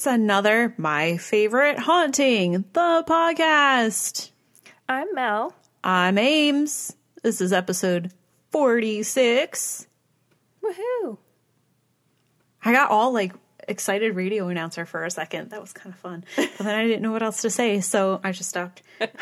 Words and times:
it's 0.00 0.06
another 0.06 0.72
My 0.78 1.18
Favorite 1.18 1.78
Haunting, 1.78 2.64
the 2.72 3.04
podcast. 3.06 4.30
I'm 4.88 5.14
Mel. 5.14 5.54
I'm 5.84 6.16
Ames. 6.16 6.96
This 7.22 7.42
is 7.42 7.52
episode 7.52 8.10
46. 8.50 9.86
Woohoo! 10.64 11.18
I 12.64 12.72
got 12.72 12.90
all 12.90 13.12
like 13.12 13.34
excited 13.68 14.16
radio 14.16 14.48
announcer 14.48 14.86
for 14.86 15.04
a 15.04 15.10
second. 15.10 15.50
That 15.50 15.60
was 15.60 15.74
kind 15.74 15.92
of 15.92 16.00
fun. 16.00 16.24
But 16.34 16.56
then 16.60 16.74
I 16.74 16.86
didn't 16.86 17.02
know 17.02 17.12
what 17.12 17.22
else 17.22 17.42
to 17.42 17.50
say, 17.50 17.82
so 17.82 18.22
I 18.24 18.32
just 18.32 18.48
stopped. 18.48 18.80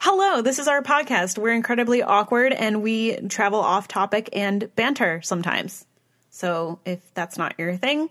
Hello, 0.00 0.40
this 0.40 0.58
is 0.58 0.66
our 0.66 0.80
podcast. 0.82 1.36
We're 1.36 1.52
incredibly 1.52 2.02
awkward 2.02 2.54
and 2.54 2.82
we 2.82 3.16
travel 3.28 3.60
off 3.60 3.86
topic 3.86 4.30
and 4.32 4.74
banter 4.76 5.20
sometimes. 5.20 5.84
So 6.30 6.78
if 6.86 7.02
that's 7.12 7.36
not 7.36 7.52
your 7.58 7.76
thing, 7.76 8.08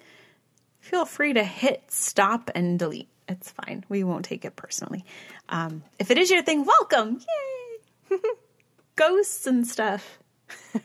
feel 0.87 1.05
free 1.05 1.33
to 1.33 1.43
hit 1.43 1.83
stop 1.91 2.49
and 2.55 2.79
delete. 2.79 3.09
It's 3.27 3.51
fine. 3.51 3.83
We 3.89 4.05
won't 4.05 4.23
take 4.23 4.45
it 4.45 4.55
personally. 4.55 5.03
Um, 5.49 5.83
if 5.99 6.11
it 6.11 6.17
is 6.17 6.31
your 6.31 6.41
thing, 6.43 6.63
welcome. 6.63 7.19
Yay! 8.09 8.17
Ghosts 8.95 9.45
and 9.45 9.67
stuff. 9.67 10.19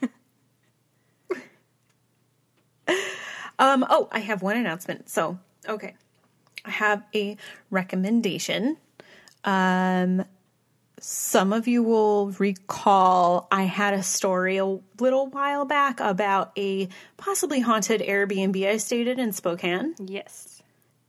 um, 3.59 3.87
oh, 3.88 4.09
I 4.10 4.19
have 4.19 4.43
one 4.43 4.57
announcement. 4.57 5.09
So, 5.09 5.38
okay. 5.68 5.95
I 6.65 6.71
have 6.71 7.04
a 7.15 7.37
recommendation. 7.71 8.79
Um, 9.45 10.24
some 11.04 11.52
of 11.52 11.66
you 11.66 11.82
will 11.82 12.30
recall 12.38 13.48
I 13.50 13.64
had 13.64 13.92
a 13.92 14.04
story 14.04 14.58
a 14.58 14.78
little 15.00 15.26
while 15.26 15.64
back 15.64 15.98
about 15.98 16.52
a 16.56 16.88
possibly 17.16 17.58
haunted 17.58 18.00
Airbnb 18.00 18.64
I 18.64 18.76
stayed 18.76 19.08
in 19.08 19.18
in 19.18 19.32
Spokane. 19.32 19.96
Yes, 19.98 20.62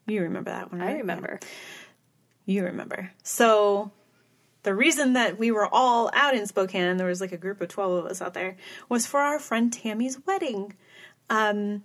You 0.07 0.23
remember 0.23 0.49
that 0.49 0.71
one, 0.71 0.81
I 0.81 0.93
remember. 0.93 1.39
You 2.47 2.65
remember. 2.65 3.11
So 3.21 3.91
the 4.63 4.73
reason 4.73 5.13
that 5.13 5.37
we 5.37 5.51
were 5.51 5.67
all 5.71 6.09
out 6.15 6.33
in 6.33 6.47
Spokane, 6.47 6.97
there 6.97 7.05
was 7.05 7.21
like 7.21 7.31
a 7.31 7.37
group 7.37 7.61
of 7.61 7.67
12 7.67 8.05
of 8.05 8.05
us 8.09 8.19
out 8.19 8.33
there, 8.33 8.57
was 8.89 9.05
for 9.05 9.19
our 9.19 9.37
friend 9.37 9.71
Tammy's 9.71 10.17
wedding. 10.25 10.73
Um, 11.29 11.83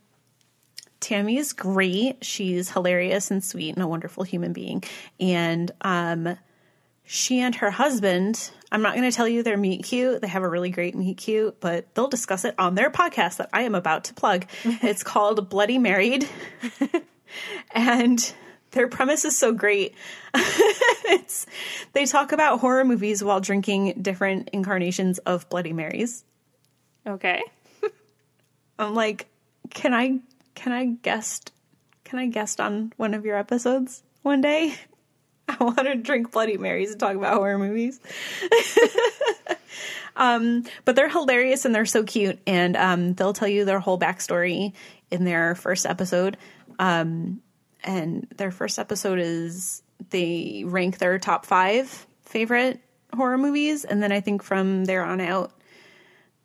Tammy 1.01 1.37
is 1.37 1.53
great. 1.53 2.25
She's 2.25 2.71
hilarious 2.71 3.31
and 3.31 3.45
sweet 3.45 3.75
and 3.75 3.83
a 3.83 3.87
wonderful 3.87 4.25
human 4.25 4.55
being. 4.55 4.83
And 5.21 5.71
um, 5.83 6.39
she 7.11 7.41
and 7.41 7.55
her 7.55 7.71
husband, 7.71 8.51
I'm 8.71 8.83
not 8.83 8.95
going 8.95 9.11
to 9.11 9.17
tell 9.17 9.27
you 9.27 9.43
their 9.43 9.57
meet 9.57 9.83
cute. 9.83 10.21
They 10.21 10.29
have 10.29 10.43
a 10.43 10.49
really 10.49 10.69
great 10.69 10.95
meet 10.95 11.17
cute, 11.17 11.59
but 11.59 11.95
they'll 11.95 12.09
discuss 12.09 12.45
it 12.45 12.55
on 12.59 12.75
their 12.75 12.91
podcast 12.91 13.39
that 13.39 13.49
I 13.51 13.63
am 13.63 13.75
about 13.75 14.05
to 14.05 14.15
plug. 14.15 14.45
it's 14.65 15.03
called 15.03 15.49
Bloody 15.49 15.79
Married. 15.79 16.29
and 17.71 18.35
their 18.73 18.89
premise 18.89 19.25
is 19.25 19.39
so 19.39 19.53
great. 19.53 19.95
it's 20.35 21.47
they 21.95 22.05
talk 22.05 22.33
about 22.33 22.61
horror 22.61 22.85
movies 22.85 23.25
while 23.25 23.41
drinking 23.41 24.03
different 24.03 24.51
incarnations 24.53 25.17
of 25.21 25.49
Bloody 25.49 25.73
Marys. 25.73 26.25
Okay. 27.07 27.43
I'm 28.79 28.95
like, 28.95 29.29
can 29.71 29.95
I 29.95 30.19
can 30.55 30.73
I 30.73 30.85
guest 30.85 31.53
can 32.05 32.19
I 32.19 32.27
guest 32.27 32.61
on 32.61 32.93
one 32.99 33.15
of 33.15 33.25
your 33.25 33.39
episodes 33.39 34.03
one 34.21 34.43
day? 34.43 34.75
I 35.61 35.65
want 35.65 35.79
to 35.79 35.95
drink 35.95 36.31
Bloody 36.31 36.59
Marys 36.59 36.91
and 36.91 37.01
talk 37.01 37.17
about 37.17 37.35
horror 37.35 37.59
movies. 37.59 38.01
um, 40.17 40.65
but 40.85 40.95
they're 40.95 41.09
hilarious 41.09 41.65
and 41.65 41.75
they're 41.75 41.87
so 41.87 42.05
cute, 42.05 42.39
and 42.47 42.77
um, 42.77 43.15
they'll 43.15 43.33
tell 43.33 43.49
you 43.49 43.65
their 43.65 43.81
whole 43.81 43.99
backstory 43.99 44.75
in 45.11 45.25
their 45.25 45.55
first 45.55 45.87
episode. 45.87 46.37
Um, 46.79 47.41
and 47.83 48.27
their 48.37 48.51
first 48.51 48.79
episode 48.79 49.19
is 49.19 49.83
they 50.11 50.65
rank 50.67 50.99
their 50.99 51.19
top 51.19 51.47
five 51.47 52.07
favorite 52.23 52.81
horror 53.15 53.39
movies, 53.39 53.85
and 53.85 54.03
then 54.03 54.13
I 54.13 54.21
think 54.21 54.43
from 54.43 54.85
there 54.85 55.05
on 55.05 55.21
out, 55.21 55.53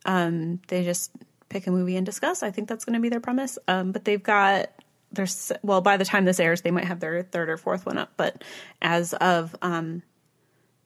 um, 0.06 0.62
they 0.68 0.84
just 0.84 1.12
pick 1.50 1.68
a 1.68 1.72
movie 1.72 1.98
and 1.98 2.06
discuss. 2.06 2.42
I 2.42 2.52
think 2.52 2.68
that's 2.68 2.86
going 2.86 2.96
to 2.96 3.00
be 3.00 3.10
their 3.10 3.20
premise. 3.20 3.58
Um, 3.68 3.92
but 3.92 4.06
they've 4.06 4.22
got 4.22 4.70
there's 5.14 5.52
well 5.62 5.82
by 5.82 5.98
the 5.98 6.06
time 6.06 6.26
this 6.26 6.40
airs, 6.40 6.62
they 6.62 6.72
might 6.72 6.86
have 6.86 7.00
their 7.00 7.24
third 7.24 7.50
or 7.50 7.58
fourth 7.58 7.86
one 7.86 7.98
up. 7.98 8.12
But 8.18 8.44
as 8.82 9.14
of 9.14 9.56
um, 9.62 10.04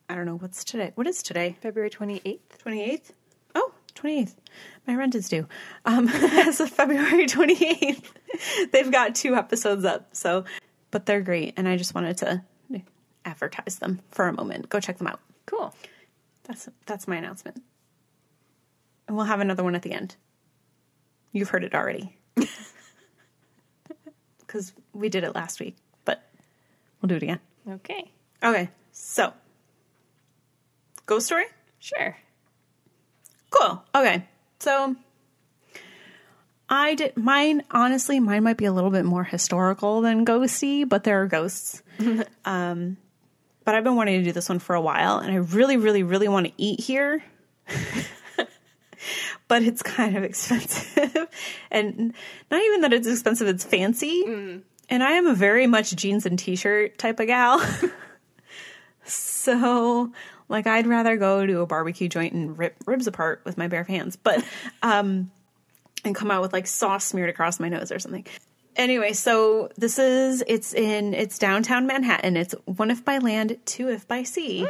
I 0.08 0.14
don't 0.14 0.26
know 0.26 0.36
what's 0.36 0.64
today. 0.64 0.92
What 0.94 1.06
is 1.06 1.22
today? 1.22 1.56
February 1.60 1.90
28th. 1.90 2.38
28th? 2.64 3.10
Oh, 3.54 3.72
28th. 3.94 4.34
My 4.86 4.94
rent 4.94 5.14
is 5.14 5.28
due. 5.28 5.46
Um, 5.84 6.08
as 6.12 6.60
of 6.60 6.70
February 6.70 7.26
28th, 7.26 8.04
they've 8.72 8.90
got 8.90 9.14
two 9.14 9.34
episodes 9.34 9.84
up. 9.84 10.08
So, 10.12 10.44
but 10.90 11.04
they're 11.04 11.20
great. 11.20 11.54
And 11.58 11.68
I 11.68 11.76
just 11.76 11.94
wanted 11.94 12.16
to 12.18 12.42
advertise 13.26 13.78
them 13.80 14.00
for 14.10 14.28
a 14.28 14.32
moment. 14.32 14.70
Go 14.70 14.80
check 14.80 14.96
them 14.96 15.08
out. 15.08 15.20
Cool. 15.44 15.74
That's, 16.44 16.68
that's 16.86 17.06
my 17.06 17.16
announcement. 17.16 17.62
And 19.06 19.16
we'll 19.16 19.26
have 19.26 19.40
another 19.40 19.64
one 19.64 19.74
at 19.74 19.82
the 19.82 19.92
end. 19.92 20.16
You've 21.32 21.50
heard 21.50 21.64
it 21.64 21.74
already. 21.74 22.16
Because 24.48 24.72
we 24.92 25.08
did 25.10 25.22
it 25.22 25.34
last 25.36 25.60
week, 25.60 25.76
but 26.06 26.22
we'll 27.00 27.08
do 27.08 27.14
it 27.16 27.22
again. 27.22 27.38
Okay. 27.68 28.10
Okay, 28.42 28.70
so 28.90 29.32
ghost 31.06 31.26
story? 31.26 31.44
Sure. 31.78 32.16
Cool. 33.50 33.84
Okay. 33.94 34.26
So 34.58 34.96
I 36.68 36.94
did 36.94 37.16
mine 37.16 37.62
honestly, 37.70 38.20
mine 38.20 38.42
might 38.42 38.56
be 38.56 38.64
a 38.64 38.72
little 38.72 38.90
bit 38.90 39.04
more 39.04 39.24
historical 39.24 40.00
than 40.00 40.24
ghosty, 40.24 40.88
but 40.88 41.04
there 41.04 41.22
are 41.22 41.26
ghosts. 41.26 41.82
um 42.44 42.96
but 43.64 43.74
I've 43.74 43.84
been 43.84 43.96
wanting 43.96 44.20
to 44.20 44.24
do 44.24 44.32
this 44.32 44.48
one 44.48 44.60
for 44.60 44.74
a 44.74 44.80
while 44.80 45.18
and 45.18 45.30
I 45.30 45.36
really, 45.36 45.76
really, 45.76 46.02
really 46.02 46.28
want 46.28 46.46
to 46.46 46.52
eat 46.56 46.80
here. 46.80 47.22
but 49.48 49.62
it's 49.62 49.82
kind 49.82 50.16
of 50.16 50.22
expensive. 50.30 51.28
and 51.70 52.14
not 52.50 52.62
even 52.62 52.82
that 52.82 52.92
it's 52.92 53.08
expensive, 53.08 53.48
it's 53.48 53.64
fancy. 53.64 54.22
And 54.90 55.02
I 55.02 55.12
am 55.12 55.26
a 55.26 55.34
very 55.34 55.66
much 55.66 55.94
jeans 55.96 56.24
and 56.24 56.38
t 56.38 56.56
shirt 56.56 56.96
type 56.98 57.20
of 57.20 57.26
gal. 57.26 57.60
So, 59.08 60.12
like, 60.50 60.66
I'd 60.66 60.86
rather 60.86 61.16
go 61.16 61.46
to 61.46 61.60
a 61.60 61.66
barbecue 61.66 62.08
joint 62.08 62.34
and 62.34 62.58
rip 62.58 62.76
ribs 62.86 63.06
apart 63.06 63.40
with 63.44 63.56
my 63.56 63.66
bare 63.66 63.84
hands, 63.84 64.16
but, 64.16 64.44
um, 64.82 65.30
and 66.04 66.14
come 66.14 66.30
out 66.30 66.42
with 66.42 66.52
like 66.52 66.66
sauce 66.66 67.06
smeared 67.06 67.30
across 67.30 67.58
my 67.58 67.70
nose 67.70 67.90
or 67.90 67.98
something. 67.98 68.26
Anyway, 68.76 69.12
so 69.14 69.70
this 69.76 69.98
is, 69.98 70.44
it's 70.46 70.74
in, 70.74 71.14
it's 71.14 71.38
downtown 71.38 71.86
Manhattan. 71.86 72.36
It's 72.36 72.54
one 72.66 72.90
if 72.90 73.04
by 73.04 73.18
land, 73.18 73.56
two 73.64 73.88
if 73.88 74.06
by 74.06 74.22
sea. 74.22 74.66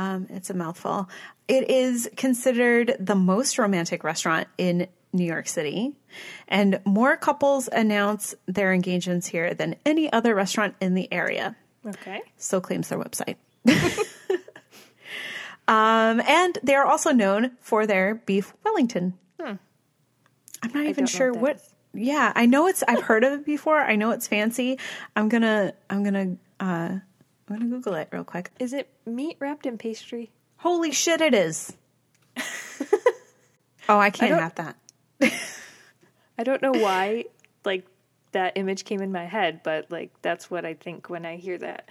Um, 0.00 0.28
it's 0.30 0.48
a 0.48 0.54
mouthful. 0.54 1.10
It 1.46 1.68
is 1.68 2.08
considered 2.16 2.96
the 2.98 3.14
most 3.14 3.58
romantic 3.58 4.02
restaurant 4.02 4.48
in 4.56 4.88
New 5.12 5.26
York 5.26 5.46
City, 5.46 5.92
and 6.48 6.80
more 6.86 7.18
couples 7.18 7.68
announce 7.70 8.34
their 8.46 8.72
engagements 8.72 9.26
here 9.26 9.52
than 9.52 9.76
any 9.84 10.10
other 10.10 10.34
restaurant 10.34 10.74
in 10.80 10.94
the 10.94 11.12
area. 11.12 11.54
Okay. 11.86 12.22
So 12.38 12.62
claims 12.62 12.88
their 12.88 12.98
website. 12.98 13.36
um, 15.68 16.22
and 16.26 16.58
they 16.62 16.76
are 16.76 16.86
also 16.86 17.10
known 17.10 17.50
for 17.60 17.86
their 17.86 18.14
beef 18.14 18.54
Wellington. 18.64 19.18
I'm 20.62 20.72
not 20.72 20.86
even 20.86 21.04
sure 21.04 21.30
what 21.30 21.42
what. 21.42 21.62
Yeah, 21.92 22.32
I 22.34 22.46
know 22.46 22.68
it's. 22.68 22.82
I've 22.88 23.02
heard 23.02 23.24
of 23.24 23.32
it 23.32 23.44
before. 23.44 23.78
I 23.78 23.96
know 23.96 24.12
it's 24.12 24.28
fancy. 24.28 24.78
I'm 25.14 25.28
gonna. 25.28 25.74
I'm 25.90 26.04
gonna. 26.04 26.36
Uh, 26.58 26.98
I'm 27.50 27.56
gonna 27.58 27.68
Google 27.68 27.94
it 27.94 28.08
real 28.12 28.24
quick. 28.24 28.50
Is 28.60 28.72
it 28.72 28.88
meat 29.04 29.36
wrapped 29.40 29.66
in 29.66 29.76
pastry? 29.76 30.30
Holy 30.58 30.92
shit! 30.92 31.20
It 31.20 31.34
is. 31.34 31.72
oh, 33.88 33.98
I 33.98 34.10
can't 34.10 34.30
don't- 34.30 34.38
have 34.40 34.54
that. 34.56 34.76
I 36.38 36.44
don't 36.44 36.62
know 36.62 36.72
why, 36.72 37.24
like, 37.64 37.84
that 38.32 38.56
image 38.56 38.84
came 38.84 39.02
in 39.02 39.12
my 39.12 39.26
head, 39.26 39.60
but, 39.62 39.90
like, 39.90 40.10
that's 40.22 40.50
what 40.50 40.64
I 40.64 40.72
think 40.74 41.10
when 41.10 41.26
I 41.26 41.36
hear 41.36 41.58
that. 41.58 41.90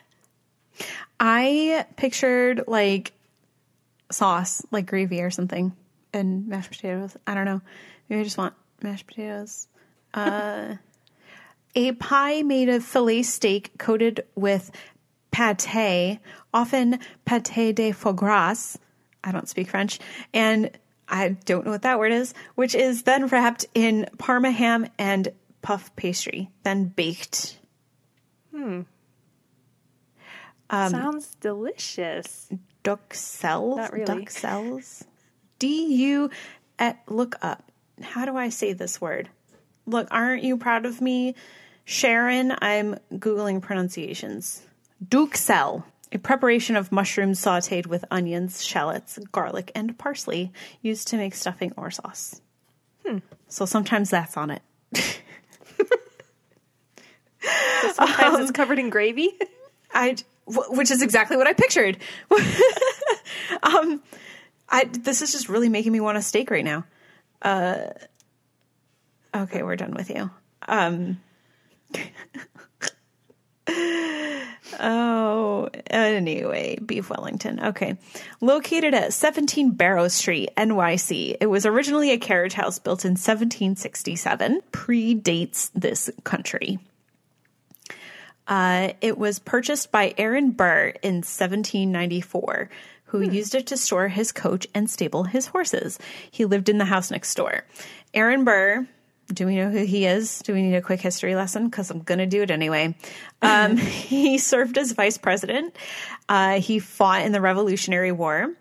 I 1.19 1.85
pictured 1.97 2.63
like 2.67 3.11
sauce, 4.11 4.65
like 4.71 4.85
gravy 4.85 5.21
or 5.21 5.29
something, 5.29 5.75
and 6.13 6.47
mashed 6.47 6.71
potatoes. 6.71 7.17
I 7.27 7.33
don't 7.33 7.45
know. 7.45 7.61
Maybe 8.07 8.21
I 8.21 8.23
just 8.23 8.37
want 8.37 8.53
mashed 8.81 9.05
potatoes. 9.05 9.67
Uh, 10.13 10.75
a 11.75 11.91
pie 11.93 12.41
made 12.43 12.69
of 12.69 12.83
filet 12.83 13.23
steak 13.23 13.77
coated 13.77 14.25
with 14.35 14.71
pate, 15.31 16.19
often 16.53 16.99
pate 17.25 17.75
de 17.75 17.91
foie 17.91 18.11
gras. 18.13 18.77
I 19.23 19.31
don't 19.31 19.49
speak 19.49 19.69
French, 19.69 19.99
and 20.33 20.71
I 21.07 21.29
don't 21.45 21.65
know 21.65 21.71
what 21.71 21.81
that 21.81 21.99
word 21.99 22.11
is, 22.11 22.33
which 22.55 22.75
is 22.75 23.03
then 23.03 23.27
wrapped 23.27 23.65
in 23.73 24.07
parma 24.17 24.51
ham 24.51 24.87
and 24.97 25.27
puff 25.61 25.93
pastry, 25.95 26.49
then 26.63 26.85
baked. 26.85 27.57
Hmm. 28.55 28.81
Um, 30.69 30.91
Sounds 30.91 31.35
delicious. 31.41 32.49
duck 32.83 33.13
cells. 33.13 33.77
Not 33.77 33.91
really. 33.93 34.05
Duck 34.05 34.29
cells. 34.29 35.03
D 35.57 35.95
U. 36.05 36.29
eh, 36.77 36.93
Look 37.07 37.35
up. 37.41 37.63
How 38.01 38.25
do 38.25 38.37
I 38.37 38.49
say 38.49 38.73
this 38.73 39.01
word? 39.01 39.29
Look, 39.85 40.07
aren't 40.11 40.43
you 40.43 40.57
proud 40.57 40.85
of 40.85 41.01
me? 41.01 41.35
Sharon, 41.85 42.53
I'm 42.61 42.97
Googling 43.13 43.61
pronunciations. 43.61 44.61
Duxelle, 45.05 45.83
a 46.11 46.17
preparation 46.17 46.75
of 46.75 46.91
mushrooms 46.91 47.39
sauteed 47.39 47.87
with 47.87 48.05
onions, 48.11 48.63
shallots, 48.63 49.19
garlic, 49.31 49.71
and 49.75 49.97
parsley 49.97 50.51
used 50.81 51.07
to 51.09 51.17
make 51.17 51.35
stuffing 51.35 51.73
or 51.77 51.91
sauce. 51.91 52.41
So 53.47 53.65
sometimes 53.65 54.09
that's 54.09 54.37
on 54.37 54.51
it. 54.51 54.61
So 57.81 57.91
sometimes 57.93 58.39
it's 58.39 58.51
covered 58.51 58.79
in 58.79 58.89
gravy. 58.89 59.31
I, 59.93 60.17
which 60.45 60.91
is 60.91 61.01
exactly 61.01 61.37
what 61.37 61.47
I 61.47 61.53
pictured. 61.53 61.97
um, 63.63 64.01
I 64.69 64.83
this 64.85 65.21
is 65.21 65.31
just 65.31 65.49
really 65.49 65.69
making 65.69 65.91
me 65.91 65.99
want 65.99 66.17
a 66.17 66.21
steak 66.21 66.51
right 66.51 66.65
now. 66.65 66.85
Uh, 67.41 67.87
okay, 69.35 69.63
we're 69.63 69.77
done 69.77 69.93
with 69.93 70.09
you. 70.09 70.29
Um, 70.67 71.21
oh, 74.79 75.69
anyway, 75.89 76.77
beef 76.85 77.09
Wellington. 77.09 77.59
Okay, 77.59 77.97
located 78.41 78.93
at 78.93 79.13
17 79.13 79.71
Barrow 79.71 80.07
Street, 80.07 80.49
NYC. 80.57 81.37
It 81.39 81.47
was 81.47 81.65
originally 81.65 82.11
a 82.11 82.17
carriage 82.17 82.53
house 82.53 82.79
built 82.79 83.05
in 83.05 83.11
1767. 83.11 84.61
Predates 84.71 85.71
this 85.73 86.09
country. 86.23 86.79
Uh, 88.47 88.93
it 88.99 89.17
was 89.17 89.37
purchased 89.37 89.91
by 89.91 90.13
Aaron 90.17 90.49
Burr 90.51 90.93
in 91.03 91.17
1794, 91.17 92.69
who 93.05 93.21
used 93.21 93.53
it 93.53 93.67
to 93.67 93.77
store 93.77 94.07
his 94.07 94.31
coach 94.31 94.65
and 94.73 94.89
stable 94.89 95.23
his 95.25 95.47
horses. 95.47 95.99
He 96.31 96.45
lived 96.45 96.67
in 96.67 96.79
the 96.79 96.85
house 96.85 97.11
next 97.11 97.35
door. 97.35 97.63
Aaron 98.11 98.43
Burr, 98.43 98.87
do 99.33 99.45
we 99.45 99.55
know 99.55 99.69
who 99.69 99.83
he 99.85 100.05
is? 100.05 100.39
Do 100.39 100.53
we 100.53 100.61
need 100.61 100.75
a 100.75 100.81
quick 100.81 101.01
history 101.01 101.35
lesson? 101.35 101.65
Because 101.65 101.89
I'm 101.91 101.99
going 101.99 102.17
to 102.17 102.25
do 102.25 102.41
it 102.41 102.51
anyway. 102.51 102.95
Um, 103.41 103.77
he 103.77 104.37
served 104.37 104.77
as 104.77 104.91
vice 104.91 105.17
president. 105.17 105.75
Uh, 106.27 106.59
he 106.59 106.79
fought 106.79 107.21
in 107.23 107.31
the 107.31 107.41
Revolutionary 107.41 108.11
War. 108.11 108.53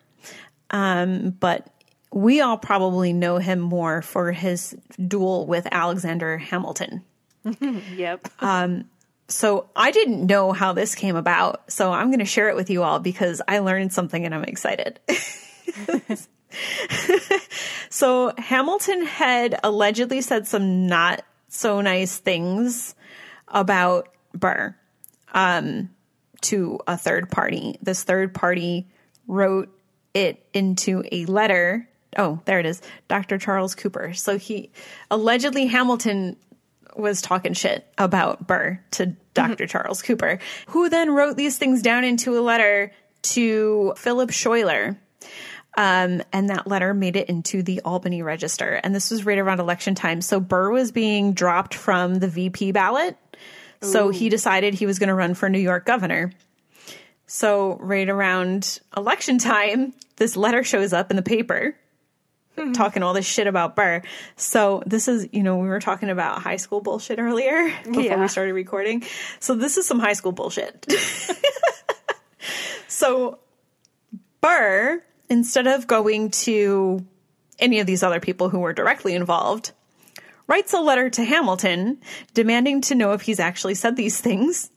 Um, 0.71 1.31
but 1.31 1.67
we 2.13 2.41
all 2.41 2.59
probably 2.59 3.13
know 3.13 3.39
him 3.39 3.61
more 3.61 4.03
for 4.03 4.33
his 4.33 4.77
duel 5.07 5.47
with 5.47 5.67
Alexander 5.71 6.39
Hamilton. 6.39 7.03
Yep. 7.97 8.29
So 9.31 9.69
I 9.77 9.91
didn't 9.91 10.27
know 10.27 10.53
how 10.53 10.73
this 10.73 10.95
came 10.95 11.15
about. 11.15 11.71
So 11.71 11.93
I'm 11.93 12.09
going 12.09 12.19
to 12.19 12.25
share 12.25 12.49
it 12.49 12.57
with 12.57 12.71
you 12.71 12.83
all 12.83 12.99
because 12.99 13.43
I 13.47 13.59
learned 13.59 13.93
something 13.93 14.25
and 14.25 14.35
I'm 14.35 14.45
excited. 14.45 15.01
so 17.91 18.33
Hamilton 18.39 19.05
had 19.05 19.59
allegedly 19.63 20.21
said 20.21 20.47
some 20.47 20.87
not 20.87 21.23
so 21.49 21.81
nice 21.81 22.19
things 22.19 22.95
about 23.49 24.09
Burr 24.35 24.75
um, 25.33 25.91
to 26.43 26.79
a 26.87 26.97
third 26.97 27.31
party. 27.31 27.79
This 27.83 28.05
third 28.05 28.35
party 28.35 28.89
wrote 29.27 29.69
it 30.15 30.45
into 30.53 31.05
a 31.11 31.27
letter. 31.27 31.89
Oh, 32.17 32.41
there 32.45 32.59
it 32.59 32.67
is. 32.67 32.83
Dr. 33.09 33.39
Charles 33.39 33.75
Cooper. 33.75 34.13
So 34.15 34.39
he 34.39 34.71
allegedly 35.11 35.67
Hamilton 35.67 36.37
was 36.97 37.23
talking 37.23 37.53
shit 37.53 37.87
about 37.97 38.47
Burr 38.47 38.81
to 38.93 39.15
doctor 39.35 39.67
Charles 39.67 40.03
Cooper, 40.03 40.39
who 40.69 40.89
then 40.89 41.11
wrote 41.11 41.37
these 41.37 41.59
things 41.59 41.81
down 41.83 42.05
into 42.05 42.37
a 42.39 42.41
letter 42.41 42.93
to 43.23 43.95
Philip 43.97 44.33
Schuyler. 44.33 44.99
Um, 45.77 46.23
and 46.33 46.49
that 46.51 46.67
letter 46.67 46.93
made 46.95 47.15
it 47.15 47.29
into 47.29 47.63
the 47.63 47.81
Albany 47.85 48.23
Register. 48.23 48.81
And 48.83 48.95
this 48.95 49.11
was 49.11 49.25
right 49.25 49.39
around 49.39 49.61
election 49.61 49.95
time. 49.95 50.21
So 50.23 50.41
Burr 50.41 50.71
was 50.71 50.91
being 50.91 51.35
dropped 51.35 51.75
from 51.75 52.17
the 52.17 52.27
VP 52.29 52.73
ballot. 52.73 53.17
So 53.81 54.09
he 54.09 54.29
decided 54.29 54.75
he 54.75 54.87
was 54.87 54.99
going 54.99 55.09
to 55.09 55.15
run 55.15 55.35
for 55.35 55.49
New 55.49 55.61
York 55.61 55.87
governor. 55.87 56.33
So 57.29 57.77
right 57.81 58.09
around 58.09 58.81
election 58.97 59.39
time, 59.39 59.93
this 60.17 60.37
letter 60.37 60.65
shows 60.65 60.93
up 60.93 61.11
in 61.11 61.17
the 61.17 61.23
paper 61.23 61.77
talking 62.75 63.05
all 63.05 63.13
this 63.15 63.25
shit 63.25 63.47
about 63.47 63.77
Burr. 63.77 64.03
So 64.35 64.83
this 64.85 65.07
is, 65.07 65.29
you 65.31 65.45
know, 65.45 65.59
we 65.59 65.69
were 65.69 65.79
talking 65.79 66.11
about 66.11 66.43
high 66.43 66.57
school 66.57 66.81
bullshit 66.81 67.21
earlier 67.21 67.69
before 67.85 68.03
Yeah. 68.03 68.21
we 68.21 68.27
started 68.27 68.53
recording. 68.55 69.05
So 69.39 69.55
this 69.55 69.77
is 69.77 69.87
some 69.87 70.01
high 70.01 70.15
school 70.15 70.33
bullshit. 70.33 70.85
so 72.89 73.39
Burr, 74.41 75.03
instead 75.29 75.67
of 75.67 75.87
going 75.87 76.31
to 76.31 77.05
any 77.59 77.81
of 77.81 77.87
these 77.87 78.03
other 78.03 78.21
people 78.21 78.49
who 78.49 78.61
were 78.61 78.73
directly 78.73 79.15
involved, 79.15 79.73
writes 80.47 80.73
a 80.73 80.81
letter 80.81 81.11
to 81.11 81.25
Hamilton 81.25 81.99
demanding 82.35 82.81
to 82.83 82.95
know 82.95 83.13
if 83.13 83.23
he's 83.23 83.41
actually 83.41 83.75
said 83.75 83.97
these 83.97 84.21
things. 84.21 84.71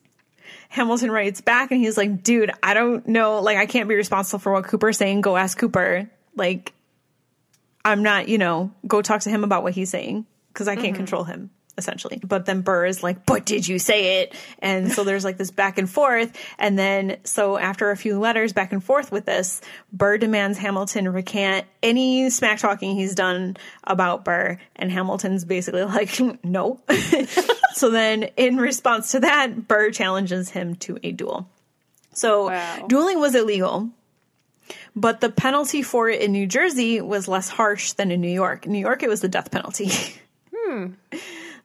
Hamilton 0.69 1.12
writes 1.12 1.42
back 1.42 1.71
and 1.71 1.81
he's 1.81 1.98
like, 1.98 2.24
dude, 2.24 2.51
I 2.63 2.74
don't 2.74 3.07
know. 3.07 3.42
Like, 3.42 3.57
I 3.57 3.65
can't 3.65 3.89
be 3.89 3.95
responsible 3.95 4.39
for 4.39 4.53
what 4.53 4.65
Cooper's 4.65 4.98
saying. 4.98 5.21
Go 5.21 5.36
ask 5.36 5.57
Cooper. 5.57 6.09
Like, 6.36 6.74
I'm 7.83 8.03
not, 8.03 8.30
you 8.30 8.38
know, 8.38 8.71
go 8.88 9.01
talk 9.01 9.21
to 9.21 9.30
him 9.30 9.44
about 9.44 9.63
what 9.63 9.74
he's 9.74 9.89
saying 9.89 10.25
because 10.48 10.68
I 10.68 10.75
can't 10.75 10.88
mm-hmm. 10.88 10.95
control 10.95 11.24
him 11.24 11.50
essentially. 11.81 12.21
But 12.23 12.45
then 12.45 12.61
Burr 12.61 12.85
is 12.85 13.01
like, 13.01 13.25
but 13.25 13.43
did 13.45 13.67
you 13.67 13.79
say 13.79 14.21
it? 14.21 14.35
And 14.59 14.91
so 14.91 15.03
there's 15.03 15.23
like 15.23 15.37
this 15.37 15.49
back 15.49 15.79
and 15.79 15.89
forth. 15.89 16.31
And 16.59 16.77
then, 16.77 17.17
so 17.23 17.57
after 17.57 17.89
a 17.89 17.97
few 17.97 18.19
letters 18.19 18.53
back 18.53 18.71
and 18.71 18.83
forth 18.83 19.11
with 19.11 19.25
this, 19.25 19.61
Burr 19.91 20.19
demands 20.19 20.57
Hamilton 20.59 21.09
recant 21.11 21.65
any 21.81 22.29
smack 22.29 22.59
talking 22.59 22.95
he's 22.95 23.15
done 23.15 23.57
about 23.83 24.23
Burr. 24.23 24.59
And 24.75 24.91
Hamilton's 24.91 25.43
basically 25.43 25.83
like, 25.97 26.19
no. 26.45 26.79
so 27.73 27.89
then 27.89 28.23
in 28.37 28.57
response 28.57 29.11
to 29.13 29.21
that, 29.21 29.67
Burr 29.67 29.89
challenges 29.89 30.49
him 30.51 30.75
to 30.75 30.99
a 31.01 31.11
duel. 31.11 31.49
So 32.13 32.49
Wow. 32.49 32.85
dueling 32.87 33.19
was 33.19 33.33
illegal. 33.33 33.89
But 34.95 35.21
the 35.21 35.29
penalty 35.29 35.81
for 35.81 36.09
it 36.09 36.21
in 36.21 36.31
New 36.33 36.45
Jersey 36.47 37.01
was 37.01 37.27
less 37.27 37.49
harsh 37.49 37.93
than 37.93 38.11
in 38.11 38.21
New 38.21 38.29
York. 38.31 38.65
In 38.65 38.71
New 38.71 38.79
York, 38.79 39.03
it 39.03 39.09
was 39.09 39.21
the 39.21 39.27
death 39.29 39.51
penalty. 39.51 39.89
Hmm. 40.53 40.87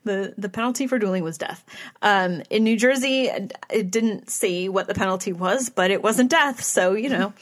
The 0.07 0.35
the 0.39 0.49
penalty 0.49 0.87
for 0.87 0.99
dueling 0.99 1.23
was 1.23 1.37
death. 1.37 1.65
Um, 2.01 2.43
in 2.49 2.65
New 2.65 2.77
Jersey, 2.77 3.29
it 3.71 3.91
didn't 3.91 4.31
say 4.31 4.69
what 4.69 4.87
the 4.87 4.95
penalty 4.95 5.33
was, 5.33 5.69
but 5.69 5.91
it 5.91 6.03
wasn't 6.03 6.31
death. 6.31 6.63
So 6.63 6.95
you 6.95 7.11
know, 7.11 7.33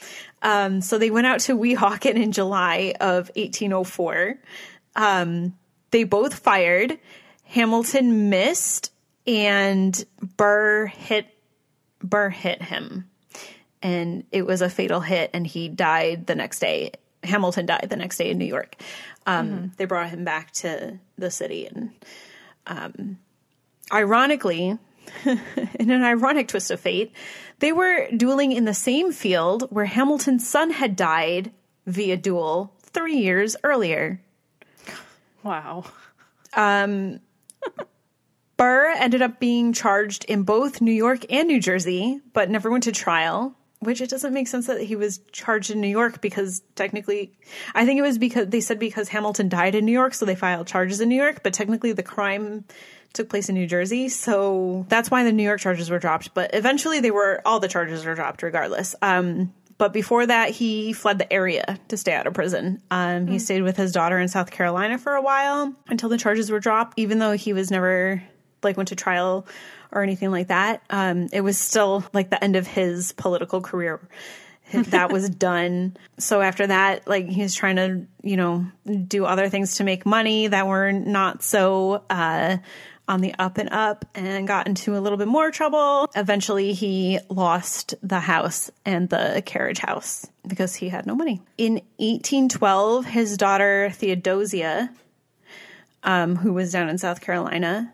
um, 0.41 0.81
so 0.81 0.97
they 0.97 1.11
went 1.11 1.27
out 1.27 1.39
to 1.41 1.57
Weehawken 1.57 2.15
in 2.15 2.31
July 2.31 2.93
of 2.99 3.31
1804. 3.35 4.37
Um, 4.95 5.55
they 5.91 6.03
both 6.03 6.33
fired. 6.33 6.99
Hamilton 7.45 8.29
missed, 8.29 8.91
and 9.25 10.03
Burr 10.35 10.87
hit 10.87 11.27
Burr 12.01 12.29
hit 12.29 12.61
him 12.61 13.09
and 13.85 14.23
it 14.31 14.47
was 14.47 14.63
a 14.63 14.69
fatal 14.69 14.99
hit 14.99 15.29
and 15.31 15.45
he 15.45 15.69
died 15.69 16.25
the 16.25 16.33
next 16.33 16.59
day 16.59 16.91
hamilton 17.23 17.67
died 17.67 17.85
the 17.87 17.95
next 17.95 18.17
day 18.17 18.31
in 18.31 18.37
new 18.37 18.45
york 18.45 18.75
um, 19.27 19.71
they 19.77 19.85
brought 19.85 20.09
him 20.09 20.23
back 20.23 20.51
to 20.51 20.99
the 21.17 21.31
city 21.31 21.67
and 21.67 21.91
um, 22.67 23.17
ironically 23.91 24.77
in 25.25 25.91
an 25.91 26.03
ironic 26.03 26.47
twist 26.47 26.71
of 26.71 26.79
fate 26.79 27.11
they 27.59 27.71
were 27.71 28.07
dueling 28.15 28.51
in 28.51 28.65
the 28.65 28.73
same 28.73 29.11
field 29.11 29.67
where 29.69 29.85
hamilton's 29.85 30.47
son 30.47 30.71
had 30.71 30.95
died 30.95 31.51
via 31.85 32.17
duel 32.17 32.73
three 32.81 33.17
years 33.17 33.55
earlier 33.63 34.19
Wow. 35.45 35.83
Um, 36.55 37.19
Burr 38.57 38.89
ended 38.97 39.21
up 39.21 39.39
being 39.39 39.73
charged 39.73 40.25
in 40.25 40.41
both 40.41 40.81
New 40.81 40.91
York 40.91 41.31
and 41.31 41.47
New 41.47 41.61
Jersey, 41.61 42.19
but 42.33 42.49
never 42.49 42.71
went 42.71 42.85
to 42.85 42.91
trial. 42.91 43.55
Which 43.79 44.01
it 44.01 44.09
doesn't 44.09 44.33
make 44.33 44.47
sense 44.47 44.67
that 44.67 44.81
he 44.81 44.95
was 44.95 45.19
charged 45.31 45.69
in 45.69 45.81
New 45.81 45.87
York 45.87 46.21
because 46.21 46.63
technically, 46.75 47.33
I 47.75 47.85
think 47.85 47.99
it 47.99 48.01
was 48.01 48.17
because 48.17 48.47
they 48.47 48.61
said 48.61 48.79
because 48.79 49.09
Hamilton 49.09 49.49
died 49.49 49.75
in 49.75 49.85
New 49.85 49.91
York, 49.91 50.13
so 50.13 50.25
they 50.25 50.35
filed 50.35 50.67
charges 50.67 51.01
in 51.01 51.09
New 51.09 51.21
York, 51.21 51.41
but 51.43 51.53
technically 51.53 51.91
the 51.91 52.03
crime 52.03 52.63
took 53.13 53.29
place 53.29 53.47
in 53.49 53.55
New 53.55 53.67
Jersey, 53.67 54.09
so 54.09 54.85
that's 54.89 55.09
why 55.09 55.23
the 55.23 55.31
New 55.31 55.43
York 55.43 55.59
charges 55.59 55.89
were 55.89 55.99
dropped. 55.99 56.33
But 56.33 56.51
eventually, 56.53 56.99
they 56.99 57.11
were 57.11 57.41
all 57.45 57.59
the 57.59 57.67
charges 57.67 58.05
were 58.05 58.15
dropped 58.15 58.43
regardless. 58.43 58.95
Um, 59.01 59.53
but 59.77 59.91
before 59.91 60.25
that, 60.25 60.51
he 60.51 60.93
fled 60.93 61.17
the 61.17 61.31
area 61.31 61.79
to 61.89 61.97
stay 61.97 62.13
out 62.13 62.27
of 62.27 62.33
prison. 62.33 62.81
Um, 62.91 63.27
He 63.27 63.39
stayed 63.39 63.61
with 63.61 63.75
his 63.75 63.91
daughter 63.91 64.19
in 64.19 64.27
South 64.27 64.51
Carolina 64.51 64.97
for 64.97 65.15
a 65.15 65.21
while 65.21 65.73
until 65.87 66.09
the 66.09 66.17
charges 66.17 66.49
were 66.49 66.59
dropped, 66.59 66.97
even 66.97 67.19
though 67.19 67.33
he 67.33 67.51
was 67.53 67.71
never 67.71 68.23
like 68.63 68.77
went 68.77 68.89
to 68.89 68.95
trial 68.95 69.45
or 69.95 70.03
anything 70.03 70.29
like 70.29 70.49
that. 70.49 70.83
Um, 70.89 71.29
it 71.31 71.41
was 71.41 71.57
still 71.57 72.03
like 72.13 72.29
the 72.29 72.43
end 72.43 72.55
of 72.55 72.67
his 72.67 73.13
political 73.13 73.61
career. 73.61 73.99
that 74.73 75.11
was 75.11 75.29
done. 75.29 75.95
So 76.19 76.41
after 76.41 76.67
that, 76.67 77.07
like 77.07 77.27
he 77.27 77.41
was 77.41 77.55
trying 77.55 77.77
to, 77.77 78.05
you 78.21 78.37
know, 78.37 78.65
do 79.07 79.25
other 79.25 79.49
things 79.49 79.75
to 79.75 79.83
make 79.83 80.05
money 80.05 80.47
that 80.47 80.67
were 80.67 80.91
not 80.91 81.41
so 81.41 82.03
uh, 82.09 82.57
on 83.07 83.21
the 83.21 83.33
up 83.37 83.57
and 83.57 83.69
up 83.71 84.05
and 84.15 84.47
got 84.47 84.67
into 84.67 84.97
a 84.97 84.99
little 84.99 85.17
bit 85.17 85.27
more 85.27 85.51
trouble. 85.51 86.09
Eventually, 86.15 86.73
he 86.73 87.19
lost 87.29 87.95
the 88.01 88.19
house 88.19 88.71
and 88.85 89.09
the 89.09 89.41
carriage 89.45 89.79
house 89.79 90.27
because 90.45 90.75
he 90.75 90.89
had 90.89 91.05
no 91.05 91.15
money. 91.15 91.41
In 91.57 91.75
1812, 91.97 93.05
his 93.05 93.37
daughter 93.37 93.91
Theodosia, 93.93 94.89
um, 96.03 96.35
who 96.35 96.53
was 96.53 96.71
down 96.71 96.89
in 96.89 96.97
South 96.97 97.21
Carolina, 97.21 97.93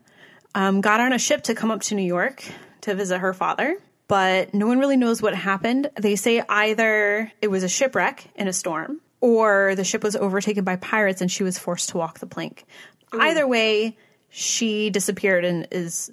um, 0.55 0.81
got 0.81 0.99
on 0.99 1.13
a 1.13 1.19
ship 1.19 1.43
to 1.43 1.55
come 1.55 1.71
up 1.71 1.81
to 1.83 1.95
New 1.95 2.03
York 2.03 2.43
to 2.81 2.95
visit 2.95 3.19
her 3.19 3.33
father, 3.33 3.77
but 4.07 4.53
no 4.53 4.67
one 4.67 4.79
really 4.79 4.97
knows 4.97 5.21
what 5.21 5.35
happened. 5.35 5.89
They 5.95 6.15
say 6.15 6.43
either 6.47 7.31
it 7.41 7.47
was 7.49 7.63
a 7.63 7.69
shipwreck 7.69 8.27
in 8.35 8.47
a 8.47 8.53
storm 8.53 9.01
or 9.21 9.75
the 9.75 9.83
ship 9.83 10.03
was 10.03 10.15
overtaken 10.15 10.63
by 10.63 10.75
pirates 10.75 11.21
and 11.21 11.31
she 11.31 11.43
was 11.43 11.57
forced 11.57 11.89
to 11.89 11.97
walk 11.97 12.19
the 12.19 12.27
plank. 12.27 12.65
Either 13.13 13.47
way, 13.47 13.97
she 14.29 14.89
disappeared 14.89 15.45
and 15.45 15.67
is, 15.71 16.11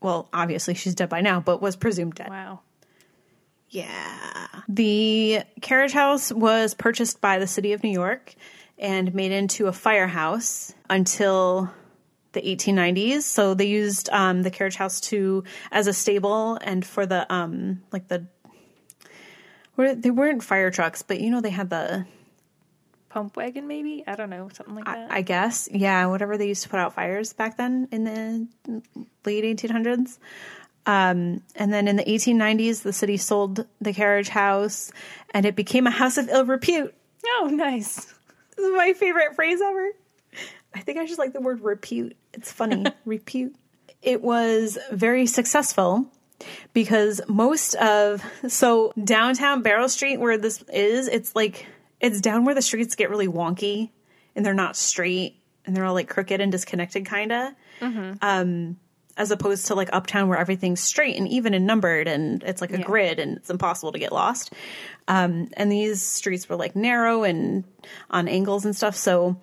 well, 0.00 0.28
obviously 0.32 0.74
she's 0.74 0.94
dead 0.94 1.08
by 1.08 1.20
now, 1.20 1.40
but 1.40 1.62
was 1.62 1.76
presumed 1.76 2.14
dead. 2.14 2.28
Wow. 2.28 2.60
Yeah. 3.68 4.46
The 4.68 5.42
carriage 5.60 5.92
house 5.92 6.32
was 6.32 6.74
purchased 6.74 7.20
by 7.20 7.38
the 7.38 7.46
city 7.46 7.72
of 7.72 7.84
New 7.84 7.90
York 7.90 8.34
and 8.78 9.14
made 9.14 9.30
into 9.30 9.68
a 9.68 9.72
firehouse 9.72 10.74
until 10.88 11.70
the 12.32 12.42
1890s. 12.42 13.22
So 13.22 13.54
they 13.54 13.66
used 13.66 14.08
um, 14.10 14.42
the 14.42 14.50
carriage 14.50 14.76
house 14.76 15.00
to 15.02 15.44
as 15.70 15.86
a 15.86 15.92
stable 15.92 16.58
and 16.62 16.84
for 16.84 17.06
the 17.06 17.32
um 17.32 17.82
like 17.92 18.08
the 18.08 18.26
were 19.76 19.94
they 19.94 20.10
weren't 20.10 20.42
fire 20.42 20.70
trucks, 20.70 21.02
but 21.02 21.20
you 21.20 21.30
know 21.30 21.40
they 21.40 21.50
had 21.50 21.70
the 21.70 22.06
Pump 23.08 23.36
wagon, 23.36 23.66
maybe? 23.66 24.04
I 24.06 24.14
don't 24.14 24.30
know. 24.30 24.48
Something 24.52 24.76
like 24.76 24.84
that. 24.84 25.10
I, 25.10 25.16
I 25.18 25.22
guess 25.22 25.68
yeah 25.72 26.06
whatever 26.06 26.38
they 26.38 26.46
used 26.46 26.62
to 26.62 26.68
put 26.68 26.78
out 26.78 26.94
fires 26.94 27.32
back 27.32 27.56
then 27.56 27.88
in 27.90 28.04
the 28.04 28.82
late 29.24 29.44
1800s. 29.44 30.18
Um, 30.86 31.42
and 31.54 31.72
then 31.72 31.88
in 31.88 31.96
the 31.96 32.04
1890s, 32.04 32.82
the 32.82 32.92
city 32.92 33.16
sold 33.16 33.66
the 33.80 33.92
carriage 33.92 34.28
house, 34.28 34.90
and 35.32 35.44
it 35.44 35.54
became 35.54 35.86
a 35.86 35.90
house 35.90 36.16
of 36.16 36.28
ill 36.28 36.46
repute. 36.46 36.94
oh, 37.26 37.50
nice. 37.52 38.06
This 38.56 38.66
is 38.66 38.74
my 38.74 38.94
favorite 38.94 39.34
phrase 39.34 39.60
ever. 39.60 39.90
I 40.74 40.80
think 40.80 40.98
I 40.98 41.06
just 41.06 41.18
like 41.18 41.32
the 41.32 41.40
word 41.40 41.60
repute. 41.60 42.16
It's 42.34 42.50
funny. 42.52 42.84
repute. 43.04 43.54
It 44.02 44.22
was 44.22 44.78
very 44.90 45.26
successful 45.26 46.06
because 46.72 47.20
most 47.28 47.74
of 47.74 48.24
so 48.48 48.92
downtown 49.02 49.62
Barrow 49.62 49.88
Street 49.88 50.18
where 50.18 50.38
this 50.38 50.62
is, 50.72 51.06
it's 51.08 51.36
like 51.36 51.66
it's 52.00 52.20
down 52.20 52.44
where 52.44 52.54
the 52.54 52.62
streets 52.62 52.94
get 52.94 53.10
really 53.10 53.28
wonky 53.28 53.90
and 54.34 54.44
they're 54.46 54.54
not 54.54 54.74
straight 54.76 55.36
and 55.66 55.76
they're 55.76 55.84
all 55.84 55.92
like 55.94 56.08
crooked 56.08 56.40
and 56.40 56.50
disconnected 56.50 57.04
kind 57.04 57.30
of. 57.32 57.52
Um, 58.22 58.78
as 59.16 59.30
opposed 59.30 59.66
to 59.66 59.74
like 59.74 59.90
uptown 59.92 60.28
where 60.28 60.38
everything's 60.38 60.80
straight 60.80 61.16
and 61.16 61.28
even 61.28 61.52
and 61.52 61.66
numbered 61.66 62.08
and 62.08 62.42
it's 62.44 62.62
like 62.62 62.72
a 62.72 62.78
Yeah. 62.78 62.84
grid 62.84 63.18
and 63.18 63.36
it's 63.36 63.50
impossible 63.50 63.92
to 63.92 63.98
get 63.98 64.12
lost. 64.12 64.50
Um, 65.08 65.50
and 65.58 65.70
these 65.70 66.02
streets 66.02 66.48
were 66.48 66.56
like 66.56 66.74
narrow 66.74 67.22
and 67.24 67.64
on 68.08 68.28
angles 68.28 68.64
and 68.64 68.74
stuff. 68.74 68.96
So 68.96 69.36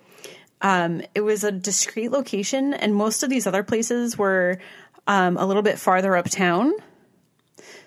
um, 0.60 1.02
it 1.14 1.20
was 1.20 1.44
a 1.44 1.52
discreet 1.52 2.10
location, 2.10 2.74
and 2.74 2.94
most 2.94 3.22
of 3.22 3.30
these 3.30 3.46
other 3.46 3.62
places 3.62 4.16
were 4.18 4.58
um, 5.06 5.36
a 5.36 5.46
little 5.46 5.62
bit 5.62 5.78
farther 5.78 6.16
uptown. 6.16 6.72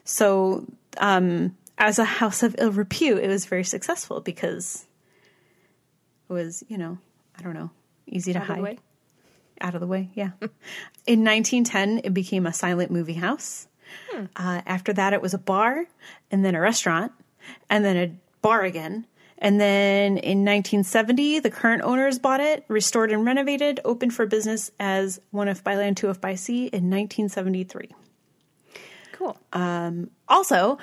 So, 0.03 0.65
um, 0.97 1.55
as 1.77 1.99
a 1.99 2.03
house 2.05 2.43
of 2.43 2.55
ill 2.57 2.71
repute, 2.71 3.23
it 3.23 3.27
was 3.27 3.45
very 3.45 3.63
successful 3.63 4.21
because 4.21 4.85
it 6.29 6.33
was, 6.33 6.63
you 6.67 6.77
know, 6.77 6.97
I 7.37 7.41
don't 7.41 7.53
know, 7.53 7.69
easy 8.07 8.33
to 8.33 8.39
Out 8.39 8.43
of 8.43 8.47
the 8.47 8.53
hide 8.55 8.63
way. 8.63 8.79
out 9.61 9.73
of 9.75 9.81
the 9.81 9.87
way. 9.87 10.09
Yeah. 10.13 10.31
In 11.05 11.23
1910, 11.23 12.01
it 12.03 12.13
became 12.13 12.45
a 12.45 12.53
silent 12.53 12.91
movie 12.91 13.13
house. 13.13 13.67
Uh, 14.35 14.61
after 14.65 14.93
that, 14.93 15.11
it 15.13 15.21
was 15.21 15.33
a 15.33 15.37
bar, 15.37 15.85
and 16.31 16.45
then 16.45 16.55
a 16.55 16.61
restaurant, 16.61 17.11
and 17.69 17.83
then 17.83 17.97
a 17.97 18.15
bar 18.41 18.63
again. 18.63 19.05
And 19.41 19.59
then 19.59 20.17
in 20.17 20.45
1970, 20.45 21.39
the 21.39 21.49
current 21.49 21.81
owners 21.81 22.19
bought 22.19 22.39
it, 22.39 22.63
restored 22.67 23.11
and 23.11 23.25
renovated, 23.25 23.79
opened 23.83 24.13
for 24.13 24.27
business 24.27 24.69
as 24.79 25.19
one 25.31 25.47
if 25.47 25.63
by 25.63 25.75
land, 25.75 25.97
two 25.97 26.11
if 26.11 26.21
by 26.21 26.35
sea 26.35 26.67
in 26.67 26.91
1973. 26.91 27.89
Cool. 29.13 29.35
Um, 29.51 30.11
also, 30.27 30.77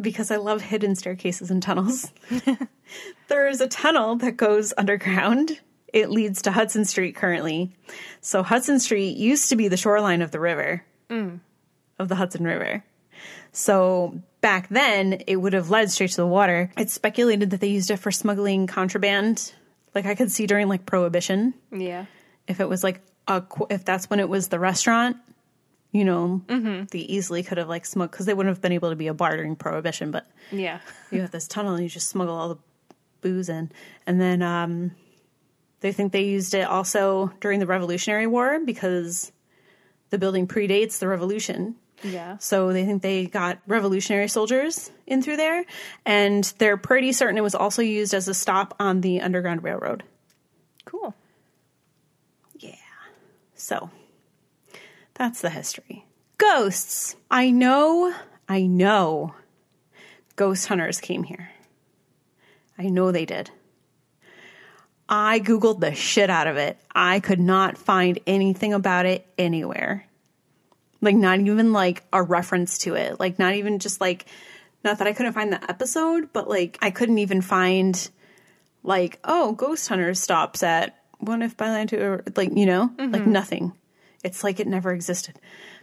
because 0.00 0.30
I 0.30 0.36
love 0.36 0.62
hidden 0.62 0.94
staircases 0.94 1.50
and 1.50 1.60
tunnels, 1.60 2.12
there 3.28 3.48
is 3.48 3.60
a 3.60 3.66
tunnel 3.66 4.14
that 4.16 4.36
goes 4.36 4.72
underground. 4.78 5.58
It 5.92 6.10
leads 6.10 6.42
to 6.42 6.52
Hudson 6.52 6.84
Street 6.84 7.16
currently. 7.16 7.72
So 8.20 8.44
Hudson 8.44 8.78
Street 8.78 9.16
used 9.16 9.48
to 9.48 9.56
be 9.56 9.66
the 9.66 9.76
shoreline 9.76 10.22
of 10.22 10.30
the 10.30 10.38
river, 10.38 10.84
mm. 11.10 11.40
of 11.98 12.08
the 12.08 12.14
Hudson 12.14 12.44
River. 12.44 12.84
So 13.50 14.22
back 14.40 14.68
then, 14.68 15.22
it 15.26 15.36
would 15.36 15.52
have 15.52 15.70
led 15.70 15.90
straight 15.90 16.10
to 16.10 16.16
the 16.16 16.26
water. 16.26 16.70
It's 16.76 16.92
speculated 16.92 17.50
that 17.50 17.60
they 17.60 17.68
used 17.68 17.90
it 17.90 17.98
for 17.98 18.10
smuggling 18.10 18.66
contraband. 18.66 19.52
Like 19.94 20.06
I 20.06 20.14
could 20.14 20.30
see 20.30 20.46
during 20.46 20.68
like 20.68 20.86
Prohibition, 20.86 21.54
yeah. 21.72 22.06
if 22.46 22.60
it 22.60 22.68
was 22.68 22.84
like 22.84 23.00
a 23.26 23.42
if 23.70 23.84
that's 23.84 24.08
when 24.10 24.20
it 24.20 24.28
was 24.28 24.48
the 24.48 24.58
restaurant, 24.58 25.16
you 25.92 26.04
know, 26.04 26.42
they 26.90 26.98
easily 26.98 27.42
could 27.42 27.58
have 27.58 27.68
like 27.68 27.86
smuggled 27.86 28.12
because 28.12 28.26
they 28.26 28.34
wouldn't 28.34 28.54
have 28.54 28.62
been 28.62 28.72
able 28.72 28.90
to 28.90 28.96
be 28.96 29.08
a 29.08 29.14
bar 29.14 29.36
during 29.36 29.56
Prohibition. 29.56 30.10
But 30.10 30.26
Yeah. 30.52 30.80
you 31.10 31.20
have 31.22 31.30
this 31.30 31.48
tunnel 31.48 31.74
and 31.74 31.82
you 31.82 31.88
just 31.88 32.08
smuggle 32.08 32.36
all 32.36 32.48
the 32.50 32.58
booze 33.20 33.48
in, 33.48 33.72
and 34.06 34.20
then 34.20 34.42
um, 34.42 34.92
they 35.80 35.92
think 35.92 36.12
they 36.12 36.24
used 36.24 36.54
it 36.54 36.66
also 36.66 37.32
during 37.40 37.58
the 37.58 37.66
Revolutionary 37.66 38.26
War 38.26 38.60
because 38.64 39.32
the 40.10 40.18
building 40.18 40.46
predates 40.46 40.98
the 40.98 41.08
Revolution. 41.08 41.76
Yeah. 42.02 42.38
So 42.38 42.72
they 42.72 42.84
think 42.84 43.02
they 43.02 43.26
got 43.26 43.58
revolutionary 43.66 44.28
soldiers 44.28 44.90
in 45.06 45.22
through 45.22 45.36
there, 45.36 45.64
and 46.06 46.44
they're 46.58 46.76
pretty 46.76 47.12
certain 47.12 47.36
it 47.36 47.42
was 47.42 47.54
also 47.54 47.82
used 47.82 48.14
as 48.14 48.28
a 48.28 48.34
stop 48.34 48.74
on 48.78 49.00
the 49.00 49.20
Underground 49.20 49.62
Railroad. 49.64 50.04
Cool. 50.84 51.14
Yeah. 52.58 52.74
So 53.54 53.90
that's 55.14 55.40
the 55.40 55.50
history. 55.50 56.04
Ghosts. 56.38 57.16
I 57.30 57.50
know, 57.50 58.14
I 58.48 58.66
know 58.66 59.34
ghost 60.36 60.68
hunters 60.68 61.00
came 61.00 61.24
here. 61.24 61.50
I 62.78 62.84
know 62.84 63.10
they 63.10 63.24
did. 63.26 63.50
I 65.08 65.40
Googled 65.40 65.80
the 65.80 65.94
shit 65.94 66.30
out 66.30 66.46
of 66.46 66.56
it. 66.56 66.78
I 66.94 67.18
could 67.20 67.40
not 67.40 67.76
find 67.76 68.20
anything 68.26 68.72
about 68.72 69.04
it 69.06 69.26
anywhere. 69.36 70.07
Like, 71.00 71.16
not 71.16 71.38
even 71.40 71.72
like 71.72 72.04
a 72.12 72.22
reference 72.22 72.78
to 72.78 72.94
it. 72.94 73.20
Like, 73.20 73.38
not 73.38 73.54
even 73.54 73.78
just 73.78 74.00
like, 74.00 74.26
not 74.84 74.98
that 74.98 75.06
I 75.06 75.12
couldn't 75.12 75.32
find 75.32 75.52
the 75.52 75.70
episode, 75.70 76.32
but 76.32 76.48
like, 76.48 76.78
I 76.82 76.90
couldn't 76.90 77.18
even 77.18 77.40
find 77.40 78.10
like, 78.82 79.18
oh, 79.24 79.52
Ghost 79.52 79.88
Hunters 79.88 80.20
stops 80.20 80.62
at 80.62 80.96
one 81.18 81.42
if 81.42 81.56
by 81.56 81.68
land 81.70 81.90
two, 81.90 82.00
or 82.00 82.24
like, 82.36 82.50
you 82.54 82.66
know, 82.66 82.90
like 82.98 83.26
nothing. 83.26 83.72
It's 84.24 84.42
like 84.42 84.60
it 84.60 84.66
never 84.66 84.92
existed. 84.92 85.36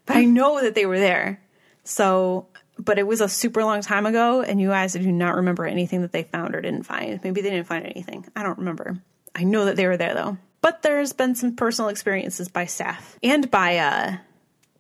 But 0.06 0.18
I 0.18 0.26
know 0.26 0.62
that 0.62 0.76
they 0.76 0.86
were 0.86 1.00
there. 1.00 1.42
So, 1.84 2.48
but 2.78 2.98
it 2.98 3.08
was 3.08 3.22
a 3.22 3.30
super 3.30 3.64
long 3.64 3.82
time 3.82 4.06
ago, 4.06 4.42
and 4.42 4.60
you 4.60 4.70
guys 4.70 4.94
do 4.94 5.12
not 5.12 5.36
remember 5.36 5.66
anything 5.66 6.02
that 6.02 6.12
they 6.12 6.24
found 6.24 6.56
or 6.56 6.62
didn't 6.62 6.84
find. 6.84 7.24
Maybe 7.24 7.42
they 7.42 7.50
didn't 7.50 7.68
find 7.68 7.86
anything. 7.86 8.26
I 8.36 8.44
don't 8.44 8.58
remember. 8.58 8.98
I 9.34 9.44
know 9.44 9.66
that 9.66 9.76
they 9.76 9.88
were 9.88 9.98
there 9.98 10.14
though. 10.14 10.38
But 10.62 10.82
there's 10.82 11.14
been 11.14 11.36
some 11.36 11.56
personal 11.56 11.90
experiences 11.90 12.48
by 12.50 12.66
staff 12.66 13.20
and 13.22 13.52
by 13.52 13.78
uh, 13.78 14.18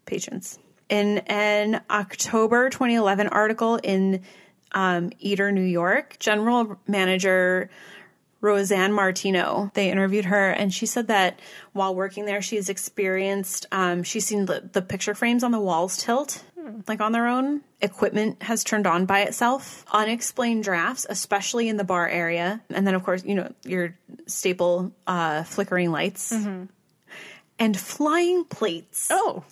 patrons. 0.05 0.59
In 0.89 1.19
an 1.27 1.81
October 1.89 2.69
2011 2.69 3.27
article 3.27 3.77
in 3.77 4.23
um, 4.71 5.11
Eater, 5.19 5.51
New 5.51 5.61
York, 5.61 6.17
general 6.19 6.77
manager 6.87 7.69
Roseanne 8.45 8.93
Martino. 8.93 9.71
They 9.73 9.89
interviewed 9.89 10.25
her, 10.25 10.51
and 10.51 10.71
she 10.71 10.85
said 10.85 11.07
that 11.07 11.39
while 11.73 11.95
working 11.95 12.25
there, 12.25 12.41
she's 12.41 12.69
experienced, 12.69 13.65
um, 13.71 14.03
she's 14.03 14.25
seen 14.27 14.45
the, 14.45 14.69
the 14.71 14.83
picture 14.83 15.15
frames 15.15 15.43
on 15.43 15.51
the 15.51 15.59
walls 15.59 15.97
tilt, 15.97 16.43
like 16.87 17.01
on 17.01 17.11
their 17.11 17.27
own. 17.27 17.61
Equipment 17.81 18.43
has 18.43 18.63
turned 18.63 18.85
on 18.85 19.05
by 19.05 19.21
itself. 19.21 19.83
Unexplained 19.91 20.63
drafts, 20.63 21.07
especially 21.09 21.69
in 21.69 21.77
the 21.77 21.83
bar 21.83 22.07
area. 22.07 22.61
And 22.69 22.85
then, 22.85 22.93
of 22.93 23.03
course, 23.03 23.23
you 23.25 23.35
know, 23.35 23.51
your 23.63 23.97
staple 24.27 24.93
uh, 25.07 25.43
flickering 25.43 25.91
lights. 25.91 26.31
And 27.57 27.79
flying 27.79 28.43
plates. 28.45 29.07
Oh. 29.11 29.43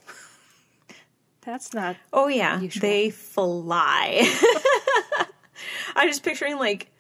That's 1.46 1.74
not. 1.74 1.96
Oh 2.12 2.28
yeah, 2.28 2.60
Usual. 2.60 2.82
they 2.82 3.10
fly. 3.10 4.24
I'm 5.96 6.08
just 6.08 6.24
picturing 6.24 6.58
like 6.58 6.92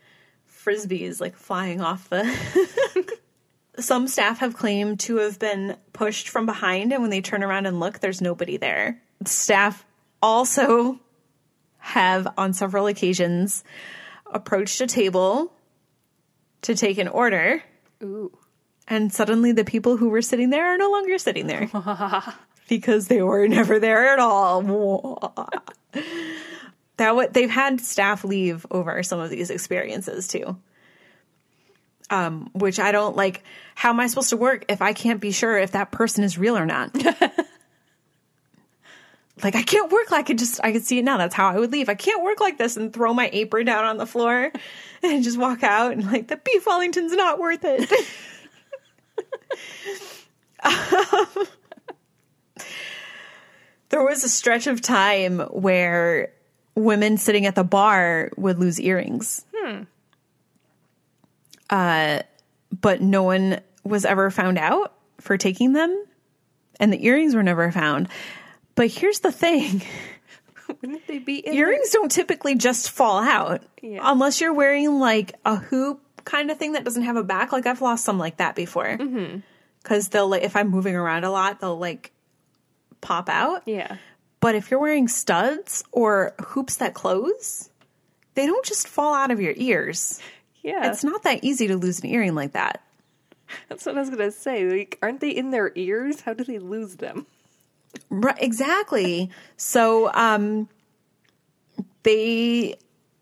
frisbees 0.49 1.19
like 1.21 1.35
flying 1.35 1.81
off 1.81 2.09
the. 2.09 2.23
Some 3.79 4.07
staff 4.07 4.37
have 4.39 4.55
claimed 4.55 4.99
to 5.01 5.17
have 5.17 5.39
been 5.39 5.77
pushed 5.93 6.29
from 6.29 6.45
behind, 6.45 6.93
and 6.93 7.01
when 7.01 7.09
they 7.09 7.21
turn 7.21 7.43
around 7.43 7.65
and 7.65 7.79
look, 7.79 7.99
there's 7.99 8.21
nobody 8.21 8.57
there. 8.57 9.01
Staff 9.25 9.83
also 10.21 10.99
have, 11.79 12.27
on 12.37 12.53
several 12.53 12.85
occasions, 12.85 13.63
approached 14.31 14.79
a 14.79 14.85
table 14.87 15.51
to 16.61 16.75
take 16.75 16.99
an 16.99 17.07
order, 17.07 17.63
Ooh. 18.03 18.31
and 18.87 19.11
suddenly 19.11 19.51
the 19.53 19.65
people 19.65 19.97
who 19.97 20.09
were 20.09 20.21
sitting 20.21 20.51
there 20.51 20.73
are 20.73 20.77
no 20.77 20.91
longer 20.91 21.17
sitting 21.17 21.47
there 21.47 21.67
because 22.77 23.07
they 23.07 23.21
were 23.21 23.47
never 23.59 23.79
there 23.79 24.13
at 24.13 24.19
all. 24.19 24.61
that 26.97 27.15
what 27.15 27.33
they've 27.33 27.49
had 27.49 27.81
staff 27.81 28.23
leave 28.23 28.65
over 28.71 29.03
some 29.03 29.19
of 29.19 29.29
these 29.29 29.49
experiences 29.49 30.27
too. 30.27 30.57
Um, 32.09 32.49
which 32.53 32.79
I 32.79 32.91
don't 32.91 33.15
like. 33.15 33.43
How 33.75 33.89
am 33.89 33.99
I 33.99 34.07
supposed 34.07 34.29
to 34.29 34.37
work 34.37 34.65
if 34.69 34.81
I 34.81 34.93
can't 34.93 35.21
be 35.21 35.31
sure 35.31 35.57
if 35.57 35.71
that 35.71 35.91
person 35.91 36.23
is 36.23 36.37
real 36.37 36.57
or 36.57 36.65
not? 36.65 36.93
like 39.41 39.55
I 39.55 39.63
can't 39.63 39.91
work 39.91 40.11
like 40.11 40.19
I 40.19 40.23
could 40.23 40.37
just 40.37 40.59
I 40.63 40.71
could 40.71 40.85
see 40.85 40.99
it 40.99 41.05
now. 41.05 41.17
That's 41.17 41.33
how 41.33 41.49
I 41.49 41.57
would 41.57 41.71
leave. 41.71 41.89
I 41.89 41.95
can't 41.95 42.23
work 42.23 42.39
like 42.39 42.57
this 42.57 42.77
and 42.77 42.93
throw 42.93 43.13
my 43.13 43.29
apron 43.33 43.65
down 43.65 43.85
on 43.85 43.97
the 43.97 44.05
floor 44.05 44.51
and 45.03 45.23
just 45.23 45.37
walk 45.37 45.63
out 45.63 45.93
and 45.93 46.05
like 46.05 46.27
the 46.27 46.37
beef 46.37 46.65
Wellington's 46.67 47.13
not 47.13 47.39
worth 47.39 47.63
it. 47.63 47.91
um, 50.63 51.47
there 53.93 54.03
was 54.03 54.23
a 54.23 54.29
stretch 54.29 54.65
of 54.65 54.81
time 54.81 55.37
where 55.51 56.33
women 56.73 57.15
sitting 57.15 57.45
at 57.45 57.53
the 57.53 57.63
bar 57.63 58.31
would 58.37 58.57
lose 58.57 58.81
earrings. 58.81 59.45
Hmm. 59.55 59.83
Uh, 61.69 62.23
but 62.81 63.01
no 63.01 63.21
one 63.21 63.61
was 63.83 64.03
ever 64.03 64.31
found 64.31 64.57
out 64.57 64.93
for 65.21 65.37
taking 65.37 65.73
them, 65.73 66.05
and 66.79 66.91
the 66.91 67.05
earrings 67.05 67.35
were 67.35 67.43
never 67.43 67.71
found. 67.71 68.09
But 68.73 68.87
here's 68.87 69.19
the 69.19 69.31
thing. 69.31 69.83
Wouldn't 70.81 71.05
they 71.05 71.19
be 71.19 71.47
earrings 71.47 71.91
don't 71.91 72.11
typically 72.11 72.55
just 72.55 72.89
fall 72.89 73.21
out 73.21 73.61
yeah. 73.83 73.99
unless 74.01 74.41
you're 74.41 74.55
wearing 74.55 74.97
like 74.97 75.35
a 75.45 75.57
hoop 75.57 76.01
kind 76.25 76.49
of 76.49 76.57
thing 76.57 76.71
that 76.71 76.83
doesn't 76.83 77.03
have 77.03 77.17
a 77.17 77.23
back 77.23 77.51
like 77.51 77.67
i've 77.67 77.81
lost 77.81 78.05
some 78.05 78.17
like 78.17 78.37
that 78.37 78.55
before 78.55 78.95
because 78.97 79.09
mm-hmm. 79.09 80.11
they'll 80.11 80.29
like 80.29 80.41
if 80.41 80.55
i'm 80.55 80.69
moving 80.69 80.95
around 80.95 81.25
a 81.25 81.29
lot 81.29 81.59
they'll 81.59 81.77
like 81.77 82.12
pop 83.03 83.29
out. 83.29 83.61
Yeah. 83.67 83.97
But 84.39 84.55
if 84.55 84.71
you're 84.71 84.79
wearing 84.79 85.07
studs 85.07 85.83
or 85.91 86.33
hoops 86.39 86.77
that 86.77 86.93
close 86.93 87.69
they 88.35 88.45
don't 88.45 88.65
just 88.65 88.87
fall 88.87 89.13
out 89.13 89.31
of 89.31 89.39
your 89.39 89.53
ears. 89.55 90.19
Yeah. 90.61 90.89
It's 90.89 91.03
not 91.03 91.23
that 91.23 91.43
easy 91.43 91.67
to 91.67 91.77
lose 91.77 91.99
an 91.99 92.07
earring 92.07 92.35
like 92.35 92.53
that. 92.53 92.81
That's 93.69 93.85
what 93.85 93.95
i 93.95 93.99
was 93.99 94.09
gonna 94.09 94.31
say. 94.31 94.67
Like 94.67 94.97
aren't 95.01 95.19
they 95.19 95.29
in 95.29 95.51
their 95.51 95.71
ears? 95.75 96.21
How 96.21 96.33
do 96.33 96.43
they 96.43 96.59
lose 96.59 96.95
them? 96.95 97.25
Right, 98.09 98.37
exactly. 98.39 99.29
So 99.57 100.11
um 100.13 100.67
they 102.03 102.75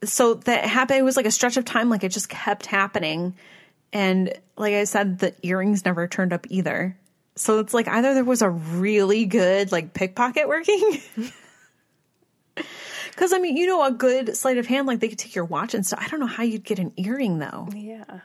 so 0.04 0.36
that 0.36 0.66
happened 0.66 1.00
it 1.00 1.04
was 1.04 1.18
like 1.18 1.26
a 1.26 1.32
stretch 1.32 1.58
of 1.58 1.66
time 1.66 1.90
like 1.90 2.04
it 2.04 2.10
just 2.10 2.30
kept 2.30 2.66
happening. 2.66 3.36
And 3.92 4.34
like 4.56 4.74
I 4.74 4.86
said 4.86 5.20
the 5.20 5.34
earrings 5.42 5.84
never 5.84 6.08
turned 6.08 6.32
up 6.32 6.48
either. 6.50 6.98
So 7.36 7.60
it's 7.60 7.74
like 7.74 7.88
either 7.88 8.14
there 8.14 8.24
was 8.24 8.42
a 8.42 8.50
really 8.50 9.26
good 9.26 9.72
like 9.72 9.94
pickpocket 9.94 10.48
working 10.48 11.02
Cuz 13.16 13.34
I 13.34 13.40
mean, 13.40 13.58
you 13.58 13.68
know 13.68 13.84
a 13.84 13.92
good 13.92 14.36
sleight 14.36 14.58
of 14.58 14.68
hand 14.68 14.88
like 14.88 15.00
they 15.00 15.10
could 15.10 15.20
take 15.20 15.36
your 15.36 15.46
watch 15.46 15.74
and 15.74 15.86
stuff. 15.86 16.02
I 16.04 16.08
don't 16.08 16.20
know 16.20 16.26
how 16.26 16.44
you'd 16.44 16.64
get 16.64 16.80
an 16.80 16.94
earring 16.98 17.40
though. 17.40 17.68
Yeah. 17.76 18.22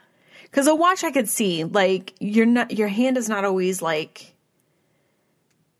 Cuz 0.51 0.67
a 0.67 0.75
watch 0.75 1.03
I 1.03 1.11
could 1.11 1.29
see 1.29 1.63
like 1.63 2.13
you're 2.19 2.45
not 2.45 2.71
your 2.71 2.87
hand 2.87 3.17
is 3.17 3.29
not 3.29 3.45
always 3.45 3.81
like 3.81 4.33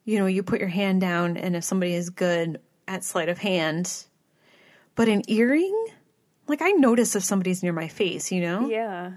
you 0.07 0.17
know, 0.19 0.25
you 0.25 0.41
put 0.41 0.62
your 0.62 0.69
hand 0.69 1.01
down 1.01 1.36
and 1.36 1.53
if 1.55 1.65
somebody 1.65 1.93
is 1.93 2.10
good 2.10 2.62
at 2.88 3.03
sleight 3.03 3.27
of 3.27 3.38
hand, 3.39 4.05
but 4.96 5.10
an 5.10 5.22
earring, 5.27 5.88
like 6.48 6.62
I 6.62 6.72
notice 6.72 7.15
if 7.15 7.25
somebody's 7.25 7.62
near 7.62 7.74
my 7.74 7.89
face, 7.89 8.31
you 8.31 8.39
know? 8.39 8.69
Yeah. 8.69 9.12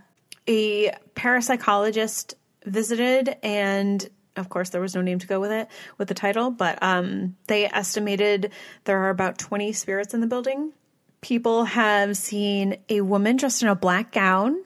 A 0.48 0.90
parapsychologist 1.14 2.34
visited 2.64 3.36
and 3.42 4.08
of 4.36 4.48
course 4.48 4.70
there 4.70 4.80
was 4.80 4.94
no 4.94 5.02
name 5.02 5.18
to 5.18 5.26
go 5.26 5.40
with 5.40 5.50
it 5.50 5.68
with 5.98 6.08
the 6.08 6.14
title, 6.14 6.50
but 6.50 6.78
um 6.82 7.36
they 7.46 7.66
estimated 7.66 8.52
there 8.84 8.98
are 9.02 9.10
about 9.10 9.38
20 9.38 9.72
spirits 9.72 10.14
in 10.14 10.20
the 10.20 10.26
building. 10.26 10.72
People 11.20 11.64
have 11.64 12.16
seen 12.16 12.76
a 12.88 13.02
woman 13.02 13.36
dressed 13.36 13.62
in 13.62 13.68
a 13.68 13.74
black 13.74 14.12
gown 14.12 14.62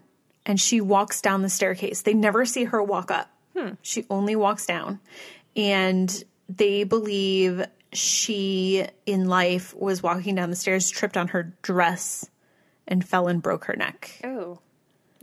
and 0.46 0.60
she 0.60 0.80
walks 0.80 1.20
down 1.20 1.42
the 1.42 1.48
staircase. 1.48 2.02
They 2.02 2.14
never 2.14 2.44
see 2.44 2.64
her 2.64 2.82
walk 2.82 3.10
up. 3.10 3.30
Hmm. 3.56 3.70
She 3.82 4.04
only 4.10 4.36
walks 4.36 4.66
down 4.66 5.00
and 5.56 6.24
they 6.48 6.84
believe 6.84 7.64
she 7.92 8.86
in 9.06 9.28
life 9.28 9.74
was 9.74 10.02
walking 10.02 10.34
down 10.34 10.50
the 10.50 10.56
stairs, 10.56 10.90
tripped 10.90 11.16
on 11.16 11.28
her 11.28 11.54
dress, 11.62 12.28
and 12.86 13.06
fell 13.06 13.28
and 13.28 13.40
broke 13.42 13.66
her 13.66 13.76
neck. 13.76 14.20
Oh, 14.24 14.58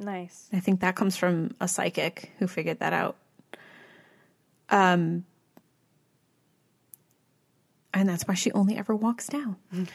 nice. 0.01 0.49
I 0.51 0.59
think 0.59 0.81
that 0.81 0.95
comes 0.95 1.15
from 1.15 1.55
a 1.59 1.67
psychic 1.67 2.31
who 2.39 2.47
figured 2.47 2.79
that 2.79 2.93
out. 2.93 3.15
Um, 4.69 5.25
and 7.93 8.07
that's 8.07 8.27
why 8.27 8.33
she 8.33 8.51
only 8.51 8.77
ever 8.77 8.95
walks 8.95 9.27
down. 9.27 9.55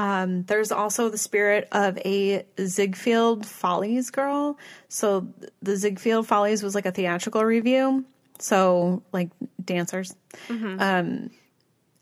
Um, 0.00 0.44
there's 0.44 0.70
also 0.70 1.08
the 1.08 1.18
spirit 1.18 1.66
of 1.72 1.98
a 2.04 2.46
Ziegfeld 2.60 3.44
Follies 3.44 4.10
girl. 4.10 4.56
So 4.88 5.26
the 5.60 5.76
Ziegfeld 5.76 6.28
Follies 6.28 6.62
was 6.62 6.76
like 6.76 6.86
a 6.86 6.92
theatrical 6.92 7.44
revue 7.44 8.04
so 8.38 9.02
like 9.12 9.30
dancers. 9.62 10.14
Mm-hmm. 10.48 10.80
Um, 10.80 11.30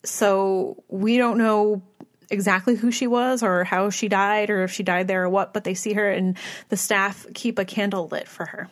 so 0.04 0.82
we 0.88 1.16
don't 1.18 1.38
know 1.38 1.82
exactly 2.30 2.74
who 2.74 2.90
she 2.90 3.06
was 3.06 3.42
or 3.42 3.64
how 3.64 3.90
she 3.90 4.08
died 4.08 4.50
or 4.50 4.64
if 4.64 4.72
she 4.72 4.82
died 4.82 5.08
there 5.08 5.24
or 5.24 5.28
what, 5.28 5.52
but 5.52 5.64
they 5.64 5.74
see 5.74 5.92
her 5.94 6.10
and 6.10 6.36
the 6.68 6.76
staff 6.76 7.26
keep 7.34 7.58
a 7.58 7.64
candle 7.64 8.08
lit 8.08 8.28
for 8.28 8.46
her. 8.46 8.68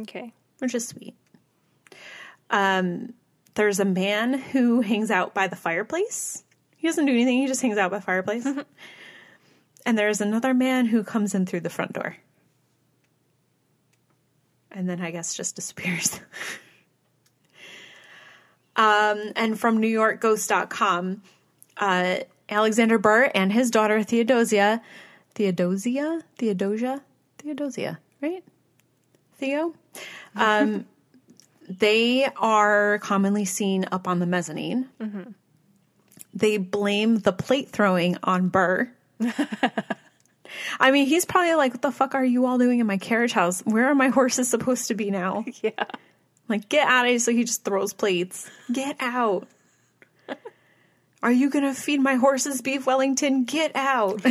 Okay. 0.00 0.32
Which 0.58 0.74
is 0.74 0.88
sweet. 0.88 1.14
Um, 2.50 3.14
there's 3.54 3.80
a 3.80 3.84
man 3.84 4.34
who 4.34 4.80
hangs 4.80 5.10
out 5.10 5.34
by 5.34 5.48
the 5.48 5.56
fireplace. 5.56 6.44
He 6.76 6.86
doesn't 6.86 7.06
do 7.06 7.12
anything, 7.12 7.38
he 7.38 7.46
just 7.46 7.62
hangs 7.62 7.78
out 7.78 7.90
by 7.90 7.98
the 7.98 8.04
fireplace. 8.04 8.46
and 9.86 9.98
there's 9.98 10.20
another 10.20 10.54
man 10.54 10.86
who 10.86 11.02
comes 11.02 11.34
in 11.34 11.46
through 11.46 11.60
the 11.60 11.70
front 11.70 11.92
door 11.92 12.16
and 14.76 14.88
then 14.88 15.00
I 15.00 15.10
guess 15.10 15.34
just 15.34 15.56
disappears. 15.56 16.20
um, 18.76 19.32
and 19.34 19.58
from 19.58 19.80
NewYorkGhost.com, 19.80 21.22
uh, 21.78 22.16
Alexander 22.48 22.98
Burr 22.98 23.30
and 23.34 23.52
his 23.52 23.70
daughter 23.70 24.02
Theodosia, 24.02 24.80
Theodosia, 25.34 26.22
Theodosia, 26.38 27.02
Theodosia, 27.38 27.98
right? 28.20 28.44
Theo. 29.38 29.74
Um, 30.34 30.86
they 31.68 32.24
are 32.36 32.98
commonly 33.00 33.44
seen 33.44 33.86
up 33.90 34.08
on 34.08 34.18
the 34.18 34.26
mezzanine. 34.26 34.88
Mm-hmm. 35.00 35.30
They 36.34 36.58
blame 36.58 37.18
the 37.18 37.32
plate 37.32 37.70
throwing 37.70 38.18
on 38.22 38.48
Burr. 38.48 38.90
I 40.80 40.90
mean, 40.90 41.06
he's 41.06 41.24
probably 41.24 41.54
like, 41.54 41.72
what 41.72 41.82
the 41.82 41.90
fuck 41.90 42.14
are 42.14 42.24
you 42.24 42.46
all 42.46 42.58
doing 42.58 42.78
in 42.78 42.86
my 42.86 42.98
carriage 42.98 43.32
house? 43.32 43.60
Where 43.62 43.88
are 43.88 43.94
my 43.94 44.08
horses 44.10 44.48
supposed 44.48 44.88
to 44.88 44.94
be 44.94 45.10
now? 45.10 45.44
Yeah. 45.62 45.84
Like, 46.48 46.68
get 46.68 46.86
out 46.86 47.06
of 47.06 47.10
here. 47.10 47.18
So 47.18 47.32
he 47.32 47.44
just 47.44 47.64
throws 47.64 47.92
plates. 47.92 48.48
Get 48.70 48.96
out. 49.00 49.48
Are 51.26 51.32
you 51.32 51.50
going 51.50 51.64
to 51.64 51.74
feed 51.74 52.00
my 52.00 52.14
horses 52.14 52.62
beef 52.62 52.86
Wellington? 52.86 53.42
Get 53.42 53.74
out. 53.74 54.24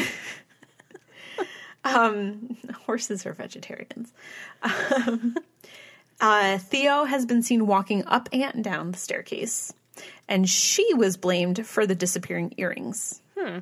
um, 1.84 2.56
horses 2.86 3.26
are 3.26 3.34
vegetarians. 3.34 4.14
Um, 4.62 5.36
uh, 6.22 6.58
Theo 6.58 7.04
has 7.04 7.26
been 7.26 7.44
seen 7.44 7.68
walking 7.68 8.06
up 8.08 8.30
and 8.32 8.64
down 8.64 8.94
the 8.94 8.98
staircase, 8.98 9.74
and 10.30 10.50
she 10.50 10.94
was 10.94 11.18
blamed 11.18 11.68
for 11.68 11.86
the 11.86 11.96
disappearing 11.96 12.54
earrings. 12.56 13.20
Hmm. 13.38 13.60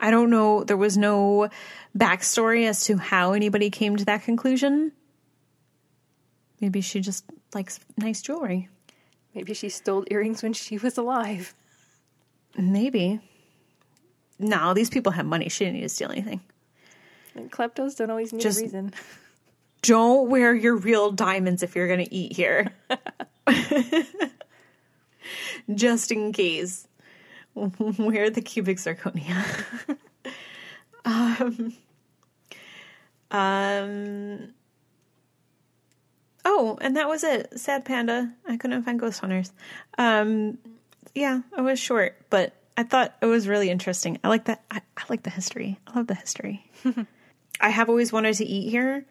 I 0.00 0.10
don't 0.10 0.30
know. 0.30 0.64
There 0.64 0.76
was 0.76 0.96
no 0.96 1.50
backstory 1.96 2.68
as 2.68 2.82
to 2.86 2.96
how 2.96 3.32
anybody 3.32 3.70
came 3.70 3.94
to 3.94 4.04
that 4.06 4.24
conclusion. 4.24 4.90
Maybe 6.60 6.80
she 6.80 6.98
just 6.98 7.24
likes 7.54 7.78
nice 7.96 8.22
jewelry. 8.22 8.70
Maybe 9.36 9.54
she 9.54 9.68
stole 9.68 10.04
earrings 10.10 10.42
when 10.42 10.52
she 10.52 10.78
was 10.78 10.98
alive. 10.98 11.54
Maybe. 12.58 13.20
No, 14.40 14.74
these 14.74 14.90
people 14.90 15.12
have 15.12 15.24
money. 15.24 15.48
She 15.48 15.64
didn't 15.64 15.76
need 15.76 15.82
to 15.82 15.88
steal 15.88 16.10
anything. 16.10 16.40
And 17.34 17.50
kleptos 17.50 17.96
don't 17.96 18.10
always 18.10 18.32
need 18.32 18.42
just 18.42 18.58
a 18.60 18.64
reason. 18.64 18.92
Don't 19.82 20.28
wear 20.28 20.52
your 20.54 20.76
real 20.76 21.12
diamonds 21.12 21.62
if 21.62 21.76
you're 21.76 21.86
going 21.86 22.04
to 22.04 22.14
eat 22.14 22.32
here. 22.34 22.72
just 25.74 26.10
in 26.10 26.32
case. 26.32 26.88
Where 27.54 28.30
the 28.30 28.42
cubic 28.42 28.78
zirconia? 28.78 29.44
um, 31.04 31.74
um, 33.30 34.54
oh, 36.44 36.78
and 36.80 36.96
that 36.96 37.08
was 37.08 37.22
it. 37.22 37.58
Sad 37.58 37.84
panda. 37.84 38.32
I 38.48 38.56
couldn't 38.56 38.82
find 38.82 38.98
ghost 38.98 39.20
hunters. 39.20 39.52
Um, 39.96 40.58
yeah, 41.18 41.40
it 41.56 41.60
was 41.60 41.78
short, 41.78 42.16
but 42.30 42.54
I 42.76 42.84
thought 42.84 43.14
it 43.20 43.26
was 43.26 43.48
really 43.48 43.70
interesting. 43.70 44.18
I 44.22 44.28
like 44.28 44.44
that. 44.44 44.62
I, 44.70 44.80
I 44.96 45.02
like 45.08 45.22
the 45.24 45.30
history. 45.30 45.78
I 45.86 45.96
love 45.96 46.06
the 46.06 46.14
history. 46.14 46.70
I 47.60 47.70
have 47.70 47.88
always 47.88 48.12
wanted 48.12 48.34
to 48.34 48.44
eat 48.44 48.70
here, 48.70 49.04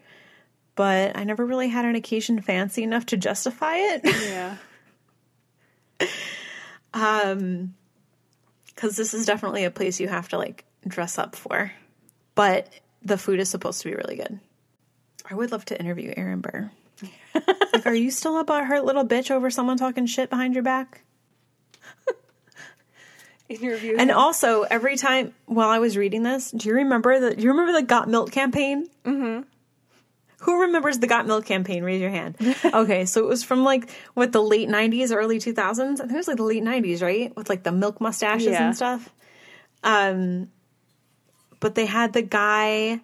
but 0.76 1.18
I 1.18 1.26
never 1.26 1.46
really 1.46 1.68
had 1.68 1.84
an 1.86 1.96
occasion 1.96 2.40
fancy 2.42 2.84
enough 2.84 3.08
to 3.08 3.18
justify 3.18 3.76
it. 3.76 4.02
Yeah. 6.00 6.08
um 6.94 7.74
because 8.68 8.96
this 8.96 9.16
is 9.16 9.26
definitely 9.26 9.64
a 9.66 9.72
place 9.72 10.00
you 10.00 10.08
have 10.08 10.30
to 10.30 10.38
like 10.38 10.64
dress 10.88 11.18
up 11.18 11.36
for. 11.36 11.72
But 12.36 12.72
the 13.02 13.18
food 13.18 13.40
is 13.40 13.50
supposed 13.50 13.82
to 13.82 13.90
be 13.90 13.96
really 13.96 14.16
good. 14.16 14.40
I 15.30 15.34
would 15.34 15.52
love 15.52 15.66
to 15.66 15.80
interview 15.80 16.14
Aaron 16.16 16.42
Burr. 16.42 16.70
like, 17.74 17.88
are 17.88 17.94
you 17.96 18.12
still 18.12 18.40
about 18.40 18.68
her 18.68 18.80
little 18.80 19.06
bitch 19.06 19.32
over 19.32 19.50
someone 19.50 19.78
talking 19.78 20.06
shit 20.06 20.30
behind 20.30 20.54
your 20.54 20.64
back? 20.64 21.02
Interview. 23.50 23.96
And 23.98 24.12
also, 24.12 24.64
every 24.64 24.98
time 24.98 25.34
while 25.46 25.70
I 25.70 25.80
was 25.80 25.98
reading 25.98 26.24
this, 26.24 26.52
do 26.52 26.68
you 26.70 26.76
remember 26.76 27.20
the? 27.20 27.36
Do 27.36 27.42
you 27.42 27.50
remember 27.52 27.74
the 27.74 27.84
Got 27.86 28.10
Milk 28.10 28.32
campaign? 28.32 28.88
Mm-hmm. 29.06 29.42
Who 30.42 30.62
remembers 30.62 31.00
the 31.00 31.08
Got 31.08 31.26
Milk 31.28 31.46
campaign? 31.46 31.84
Raise 31.84 32.00
your 32.00 32.10
hand. 32.12 32.36
okay, 32.66 33.06
so 33.06 33.22
it 33.22 33.28
was 33.28 33.44
from 33.44 33.64
like 33.64 33.90
what 34.14 34.32
the 34.32 34.42
late 34.42 34.70
'90s, 34.70 35.14
early 35.14 35.40
2000s. 35.40 35.80
I 35.80 35.96
think 35.96 36.12
it 36.12 36.16
was 36.16 36.28
like 36.28 36.38
the 36.38 36.44
late 36.44 36.64
'90s, 36.64 37.02
right? 37.02 37.36
With 37.36 37.50
like 37.50 37.64
the 37.64 37.72
milk 37.72 38.00
mustaches 38.00 38.48
Yeah. 38.48 38.68
and 38.68 38.76
stuff. 38.76 39.10
Um, 39.84 40.50
but 41.60 41.76
they 41.76 41.86
had 41.86 42.14
the 42.14 42.22
guy. 42.22 43.02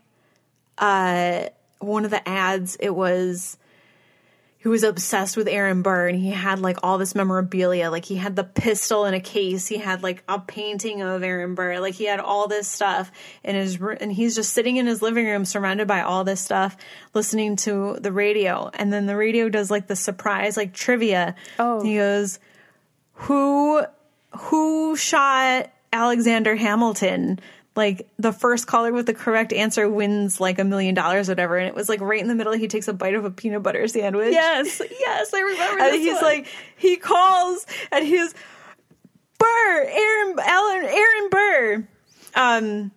Uh, 0.77 1.45
one 1.79 2.05
of 2.05 2.11
the 2.11 2.27
ads. 2.27 2.75
It 2.79 2.91
was 2.91 3.57
who 4.63 4.69
was 4.69 4.83
obsessed 4.83 5.35
with 5.35 5.49
Aaron 5.49 5.81
Burr 5.81 6.07
and 6.07 6.17
he 6.17 6.29
had 6.29 6.59
like 6.59 6.77
all 6.83 6.97
this 6.97 7.15
memorabilia. 7.15 7.91
Like 7.91 8.05
he 8.05 8.15
had 8.15 8.37
the 8.37 8.45
pistol 8.45 9.03
in 9.03 9.13
a 9.13 9.19
case. 9.19 9.67
He 9.67 9.77
had 9.77 10.01
like 10.01 10.23
a 10.29 10.39
painting 10.39 11.01
of 11.01 11.21
Aaron 11.21 11.53
Burr. 11.53 11.81
Like 11.81 11.95
he 11.95 12.05
had 12.05 12.21
all 12.21 12.47
this 12.47 12.65
stuff 12.65 13.11
in 13.43 13.55
his 13.55 13.77
and 13.99 14.09
he's 14.09 14.35
just 14.35 14.53
sitting 14.53 14.77
in 14.77 14.87
his 14.87 15.01
living 15.01 15.25
room 15.25 15.43
surrounded 15.43 15.85
by 15.85 15.99
all 15.99 16.23
this 16.23 16.39
stuff 16.39 16.77
listening 17.13 17.57
to 17.57 17.97
the 17.99 18.13
radio. 18.13 18.71
And 18.73 18.93
then 18.93 19.05
the 19.05 19.17
radio 19.17 19.49
does 19.49 19.69
like 19.69 19.87
the 19.87 19.97
surprise 19.97 20.55
like 20.55 20.73
trivia. 20.73 21.35
Oh. 21.59 21.83
He 21.83 21.97
goes, 21.97 22.39
"Who 23.15 23.83
who 24.31 24.95
shot 24.95 25.71
Alexander 25.91 26.55
Hamilton?" 26.55 27.41
Like 27.75 28.07
the 28.17 28.31
first 28.31 28.67
caller 28.67 28.91
with 28.91 29.07
the 29.07 29.13
correct 29.13 29.51
answer 29.51 29.89
wins 29.89 30.39
like 30.39 30.59
a 30.59 30.63
million 30.63 30.93
dollars, 30.93 31.27
whatever. 31.27 31.57
And 31.57 31.67
it 31.67 31.73
was 31.73 31.89
like 31.89 32.01
right 32.01 32.21
in 32.21 32.27
the 32.27 32.35
middle. 32.35 32.53
He 32.53 32.67
takes 32.67 32.87
a 32.87 32.93
bite 32.93 33.15
of 33.15 33.25
a 33.25 33.31
peanut 33.31 33.63
butter 33.63 33.87
sandwich. 33.87 34.31
yes, 34.31 34.81
yes, 34.99 35.33
I 35.33 35.39
remember. 35.39 35.83
And 35.83 35.95
he's 35.95 36.13
one. 36.13 36.23
like, 36.23 36.47
he 36.75 36.97
calls 36.97 37.65
and 37.91 38.05
he's 38.05 38.33
Burr, 39.39 39.87
Aaron, 39.89 40.35
Alan, 40.39 40.85
Aaron 40.85 41.29
Burr. 41.29 41.87
Um, 42.35 42.91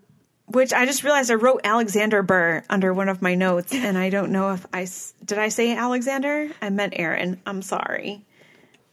which 0.47 0.73
I 0.73 0.87
just 0.87 1.03
realized 1.03 1.31
I 1.31 1.35
wrote 1.35 1.63
Alexander 1.65 2.23
Burr 2.23 2.63
under 2.71 2.95
one 2.95 3.09
of 3.09 3.21
my 3.21 3.35
notes, 3.35 3.73
and 3.75 3.99
I 3.99 4.11
don't 4.11 4.31
know 4.31 4.53
if 4.53 4.67
I 4.73 4.87
did 5.25 5.39
I 5.39 5.49
say 5.49 5.77
Alexander. 5.77 6.51
I 6.63 6.71
meant 6.71 6.95
Aaron. 6.97 7.41
I'm 7.47 7.63
sorry. 7.63 8.25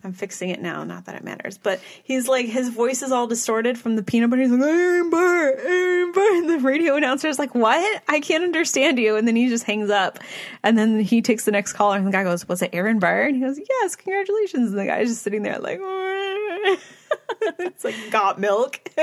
I'm 0.03 0.13
fixing 0.13 0.49
it 0.49 0.61
now. 0.61 0.83
Not 0.83 1.05
that 1.05 1.15
it 1.15 1.23
matters, 1.23 1.57
but 1.57 1.79
he's 2.03 2.27
like 2.27 2.47
his 2.47 2.69
voice 2.69 3.01
is 3.01 3.11
all 3.11 3.27
distorted 3.27 3.77
from 3.77 3.95
the 3.95 4.03
peanut 4.03 4.29
butter. 4.29 4.41
He's 4.41 4.51
like 4.51 4.61
Aaron 4.61 5.09
Burr, 5.09 5.55
Aaron 5.57 6.11
Burr, 6.11 6.37
and 6.37 6.49
the 6.49 6.59
radio 6.59 6.95
announcer 6.95 7.27
is 7.29 7.39
like, 7.39 7.55
"What? 7.55 8.03
I 8.09 8.19
can't 8.19 8.43
understand 8.43 8.99
you." 8.99 9.15
And 9.15 9.27
then 9.27 9.35
he 9.35 9.47
just 9.47 9.63
hangs 9.63 9.89
up, 9.89 10.19
and 10.61 10.77
then 10.77 10.99
he 10.99 11.21
takes 11.21 11.45
the 11.45 11.51
next 11.51 11.73
caller, 11.73 11.97
and 11.97 12.05
the 12.05 12.11
guy 12.11 12.23
goes, 12.23 12.47
"Was 12.47 12.61
it 12.61 12.71
Aaron 12.73 12.99
Burr?" 12.99 13.27
And 13.27 13.35
he 13.35 13.41
goes, 13.41 13.57
"Yes, 13.57 13.95
congratulations." 13.95 14.71
And 14.71 14.79
the 14.79 14.85
guy's 14.85 15.07
just 15.07 15.21
sitting 15.21 15.43
there 15.43 15.59
like, 15.59 15.79
it's 17.59 17.83
like 17.83 17.95
got 18.11 18.39
milk. 18.39 18.79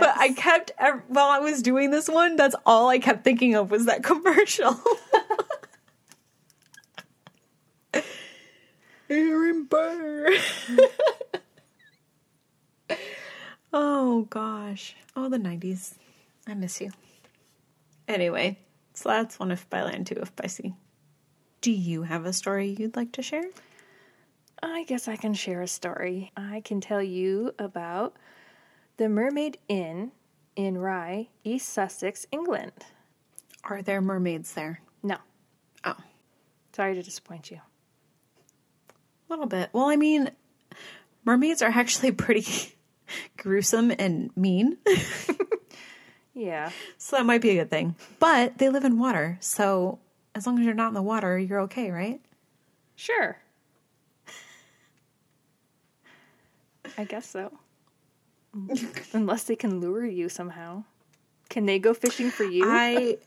But 0.00 0.14
I 0.16 0.32
kept 0.32 0.72
while 1.08 1.28
I 1.28 1.38
was 1.40 1.62
doing 1.62 1.90
this 1.90 2.08
one, 2.08 2.36
that's 2.36 2.54
all 2.64 2.88
I 2.88 2.98
kept 2.98 3.24
thinking 3.24 3.54
of 3.54 3.70
was 3.70 3.86
that 3.86 4.02
commercial. 4.10 4.80
Aaron 9.10 9.64
Burr. 9.64 10.30
oh 13.72 14.22
gosh. 14.30 14.96
Oh, 15.16 15.28
the 15.28 15.38
90s. 15.38 15.94
I 16.46 16.54
miss 16.54 16.80
you. 16.80 16.90
Anyway, 18.08 18.58
so 18.92 19.08
that's 19.08 19.38
one 19.38 19.50
if 19.50 19.68
by 19.70 19.82
land, 19.82 20.06
two 20.06 20.16
if 20.20 20.34
by 20.36 20.46
sea. 20.46 20.74
Do 21.60 21.70
you 21.72 22.02
have 22.02 22.26
a 22.26 22.32
story 22.32 22.76
you'd 22.78 22.96
like 22.96 23.12
to 23.12 23.22
share? 23.22 23.44
I 24.62 24.84
guess 24.84 25.08
I 25.08 25.16
can 25.16 25.34
share 25.34 25.62
a 25.62 25.66
story. 25.68 26.32
I 26.36 26.60
can 26.64 26.80
tell 26.80 27.02
you 27.02 27.52
about 27.58 28.16
the 28.96 29.08
Mermaid 29.08 29.58
Inn 29.68 30.12
in 30.56 30.78
Rye, 30.78 31.28
East 31.42 31.68
Sussex, 31.70 32.26
England. 32.30 32.72
Are 33.64 33.82
there 33.82 34.00
mermaids 34.00 34.52
there? 34.52 34.80
No, 35.02 35.16
Oh, 35.84 35.96
sorry 36.74 36.94
to 36.94 37.02
disappoint 37.02 37.50
you. 37.50 37.60
A 39.28 39.32
little 39.32 39.46
bit. 39.46 39.70
Well, 39.72 39.88
I 39.88 39.96
mean, 39.96 40.30
mermaids 41.24 41.62
are 41.62 41.70
actually 41.70 42.12
pretty 42.26 42.74
gruesome 43.36 43.92
and 43.98 44.36
mean. 44.36 44.78
Yeah. 46.34 46.70
So 46.98 47.16
that 47.16 47.24
might 47.24 47.40
be 47.40 47.50
a 47.50 47.54
good 47.54 47.70
thing. 47.70 47.94
But 48.18 48.58
they 48.58 48.68
live 48.68 48.84
in 48.84 48.98
water, 48.98 49.38
so 49.40 50.00
as 50.34 50.46
long 50.46 50.58
as 50.58 50.64
you're 50.64 50.74
not 50.74 50.88
in 50.88 50.94
the 50.94 51.02
water, 51.02 51.38
you're 51.38 51.60
okay, 51.62 51.90
right? 51.90 52.20
Sure. 52.96 53.38
I 56.98 57.04
guess 57.04 57.26
so. 57.26 57.52
Unless 59.12 59.44
they 59.44 59.56
can 59.56 59.80
lure 59.80 60.04
you 60.04 60.28
somehow. 60.28 60.84
Can 61.48 61.66
they 61.66 61.78
go 61.78 61.94
fishing 61.94 62.30
for 62.30 62.44
you? 62.44 62.64
I 62.66 63.18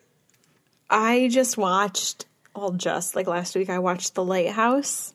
I 0.89 1.29
just 1.31 1.57
watched 1.57 2.25
well 2.55 2.71
just 2.71 3.15
like 3.15 3.27
last 3.27 3.55
week 3.55 3.69
I 3.69 3.79
watched 3.79 4.15
The 4.15 4.23
Lighthouse 4.23 5.13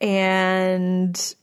and 0.00 1.34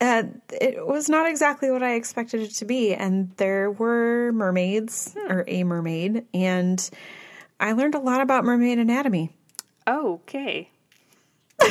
uh, 0.00 0.22
it 0.50 0.86
was 0.86 1.08
not 1.08 1.28
exactly 1.28 1.70
what 1.70 1.82
I 1.82 1.94
expected 1.94 2.42
it 2.42 2.54
to 2.56 2.64
be 2.64 2.94
and 2.94 3.30
there 3.36 3.70
were 3.70 4.32
mermaids 4.32 5.14
or 5.28 5.44
a 5.46 5.64
mermaid 5.64 6.26
and 6.32 6.90
I 7.60 7.72
learned 7.72 7.94
a 7.94 8.00
lot 8.00 8.20
about 8.20 8.44
mermaid 8.44 8.78
anatomy. 8.78 9.34
okay. 9.86 10.70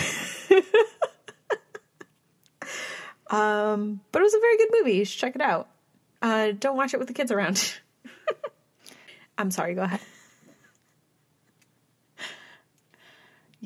Um, 3.30 4.02
but 4.12 4.22
it 4.22 4.24
was 4.24 4.34
a 4.34 4.40
very 4.40 4.58
good 4.58 4.70
movie. 4.80 4.98
You 4.98 5.06
should 5.06 5.20
check 5.20 5.36
it 5.36 5.42
out. 5.42 5.70
Uh, 6.22 6.52
don't 6.58 6.78
watch 6.78 6.94
it 6.94 6.98
with 6.98 7.08
the 7.08 7.14
kids 7.14 7.32
around. 7.32 7.78
I'm 9.38 9.52
sorry, 9.52 9.76
go 9.76 9.84
ahead. 9.84 10.00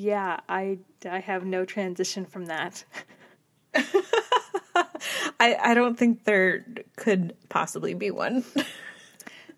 Yeah, 0.02 0.40
I, 0.50 0.80
I 1.08 1.20
have 1.20 1.46
no 1.46 1.64
transition 1.64 2.26
from 2.26 2.48
that. 2.48 2.84
I, 5.40 5.56
I 5.62 5.74
don't 5.76 5.96
think 5.96 6.24
there 6.24 6.66
could 6.96 7.36
possibly 7.50 7.94
be 7.94 8.12
one. 8.12 8.44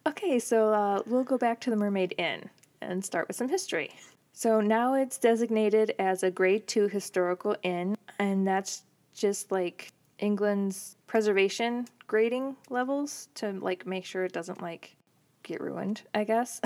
Okay, 0.05 0.37
so 0.37 0.73
uh, 0.73 1.01
we'll 1.07 1.23
go 1.23 1.37
back 1.37 1.61
to 1.61 1.69
the 1.69 1.77
Mermaid 1.77 2.13
Inn 2.17 2.49
and 2.81 3.05
start 3.05 3.25
with 3.29 3.37
some 3.37 3.47
history. 3.47 3.89
So 4.33 4.59
now 4.59 4.95
it's 4.95 5.17
designated 5.17 5.95
as 5.97 6.23
a 6.23 6.29
grade 6.29 6.67
two 6.67 6.89
historical 6.89 7.55
inn, 7.63 7.95
and 8.19 8.45
that's 8.45 8.83
just 9.15 9.49
like 9.49 9.93
England's 10.19 10.97
preservation 11.07 11.87
grading 12.05 12.57
levels 12.69 13.29
to 13.35 13.53
like 13.53 13.87
make 13.87 14.03
sure 14.03 14.25
it 14.25 14.33
doesn't 14.33 14.61
like 14.61 14.97
get 15.41 15.61
ruined, 15.61 16.01
I 16.13 16.25
guess. 16.25 16.59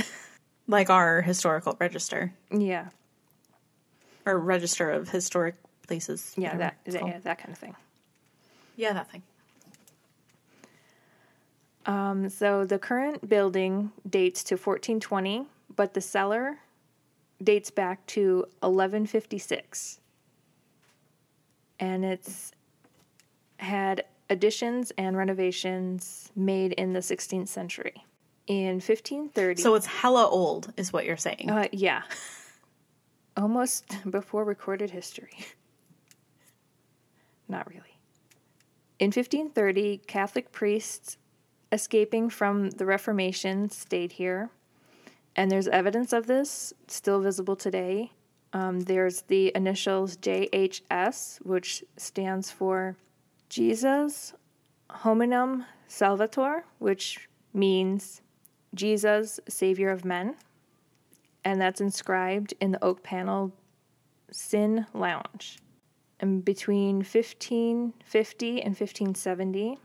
like 0.67 0.89
our 0.89 1.21
historical 1.21 1.77
register 1.79 2.33
yeah, 2.51 2.87
or 4.27 4.37
register 4.39 4.91
of 4.91 5.09
historic 5.09 5.55
places. 5.87 6.33
yeah, 6.37 6.55
that, 6.57 6.77
that 6.85 7.05
yeah, 7.07 7.19
that 7.19 7.37
kind 7.39 7.51
of 7.51 7.57
thing. 7.57 7.75
yeah, 8.75 8.93
that 8.93 9.09
thing. 9.09 9.23
Um, 11.85 12.29
so 12.29 12.65
the 12.65 12.77
current 12.77 13.27
building 13.29 13.91
dates 14.09 14.43
to 14.45 14.55
1420, 14.55 15.45
but 15.75 15.93
the 15.93 16.01
cellar 16.01 16.57
dates 17.41 17.71
back 17.71 18.05
to 18.07 18.39
1156. 18.59 19.99
And 21.79 22.03
it's 22.03 22.51
had 23.57 24.03
additions 24.29 24.91
and 24.97 25.15
renovations 25.15 26.29
made 26.35 26.73
in 26.73 26.91
the 26.93 26.99
16th 26.99 27.47
century. 27.47 28.03
In 28.47 28.75
1530, 28.75 29.61
So 29.61 29.75
it's 29.75 29.85
hella 29.85 30.25
old, 30.27 30.73
is 30.77 30.91
what 30.93 31.05
you're 31.05 31.17
saying. 31.17 31.49
uh, 31.51 31.67
yeah, 31.71 32.03
almost 33.37 33.85
before 34.09 34.43
recorded 34.43 34.89
history. 34.89 35.37
Not 37.47 37.67
really. 37.69 37.99
In 38.99 39.07
1530, 39.07 40.01
Catholic 40.07 40.51
priests 40.51 41.17
escaping 41.71 42.29
from 42.29 42.71
the 42.71 42.85
Reformation 42.85 43.69
stayed 43.69 44.13
here, 44.13 44.49
and 45.35 45.51
there's 45.51 45.67
evidence 45.67 46.11
of 46.13 46.25
this 46.25 46.73
still 46.87 47.21
visible 47.21 47.55
today. 47.55 48.11
Um, 48.53 48.81
there's 48.81 49.21
the 49.23 49.51
initials 49.55 50.17
JHS, 50.17 51.45
which 51.45 51.83
stands 51.95 52.49
for 52.49 52.95
Jesus 53.49 54.33
Hominum 54.89 55.65
Salvator, 55.87 56.63
which 56.79 57.29
means 57.53 58.21
Jesus, 58.73 59.39
Savior 59.47 59.89
of 59.89 60.05
Men. 60.05 60.35
And 61.47 61.61
that's 61.61 61.79
inscribed 61.79 62.53
in 62.59 62.73
the 62.73 62.83
oak 62.83 63.03
panel 63.03 63.53
Sin 64.31 64.85
Lounge. 64.93 65.59
And 66.19 66.43
between 66.43 66.97
1550 66.97 68.49
and 68.61 68.71
1570, 68.71 69.77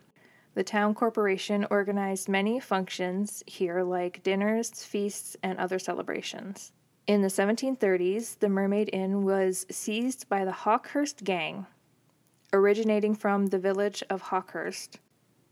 the 0.55 0.65
town 0.65 0.93
corporation 0.93 1.65
organized 1.71 2.29
many 2.29 2.59
functions 2.59 3.45
here, 3.47 3.85
like 3.85 4.25
dinners, 4.25 4.83
feasts, 4.83 5.37
and 5.45 5.57
other 5.57 5.79
celebrations. 5.79 6.73
In 7.07 7.23
the 7.23 7.29
1730s, 7.29 8.41
the 8.41 8.49
Mermaid 8.49 8.91
Inn 8.93 9.23
was 9.23 9.65
seized 9.71 10.29
by 10.29 10.45
the 10.45 10.51
Hawkhurst 10.51 11.23
Gang, 11.23 11.67
originating 12.53 13.15
from 13.15 13.47
the 13.47 13.59
village 13.61 14.03
of 14.11 14.21
Hawkhurst, 14.21 14.97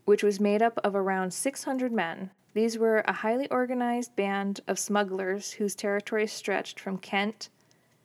which 0.03 0.23
was 0.23 0.41
made 0.41 0.61
up 0.61 0.77
of 0.83 0.93
around 0.93 1.33
600 1.33 1.93
men. 1.93 2.31
These 2.53 2.77
were 2.77 2.99
a 3.07 3.13
highly 3.13 3.49
organized 3.49 4.15
band 4.15 4.59
of 4.67 4.77
smugglers 4.77 5.51
whose 5.51 5.75
territory 5.75 6.27
stretched 6.27 6.79
from 6.79 6.97
Kent 6.97 7.49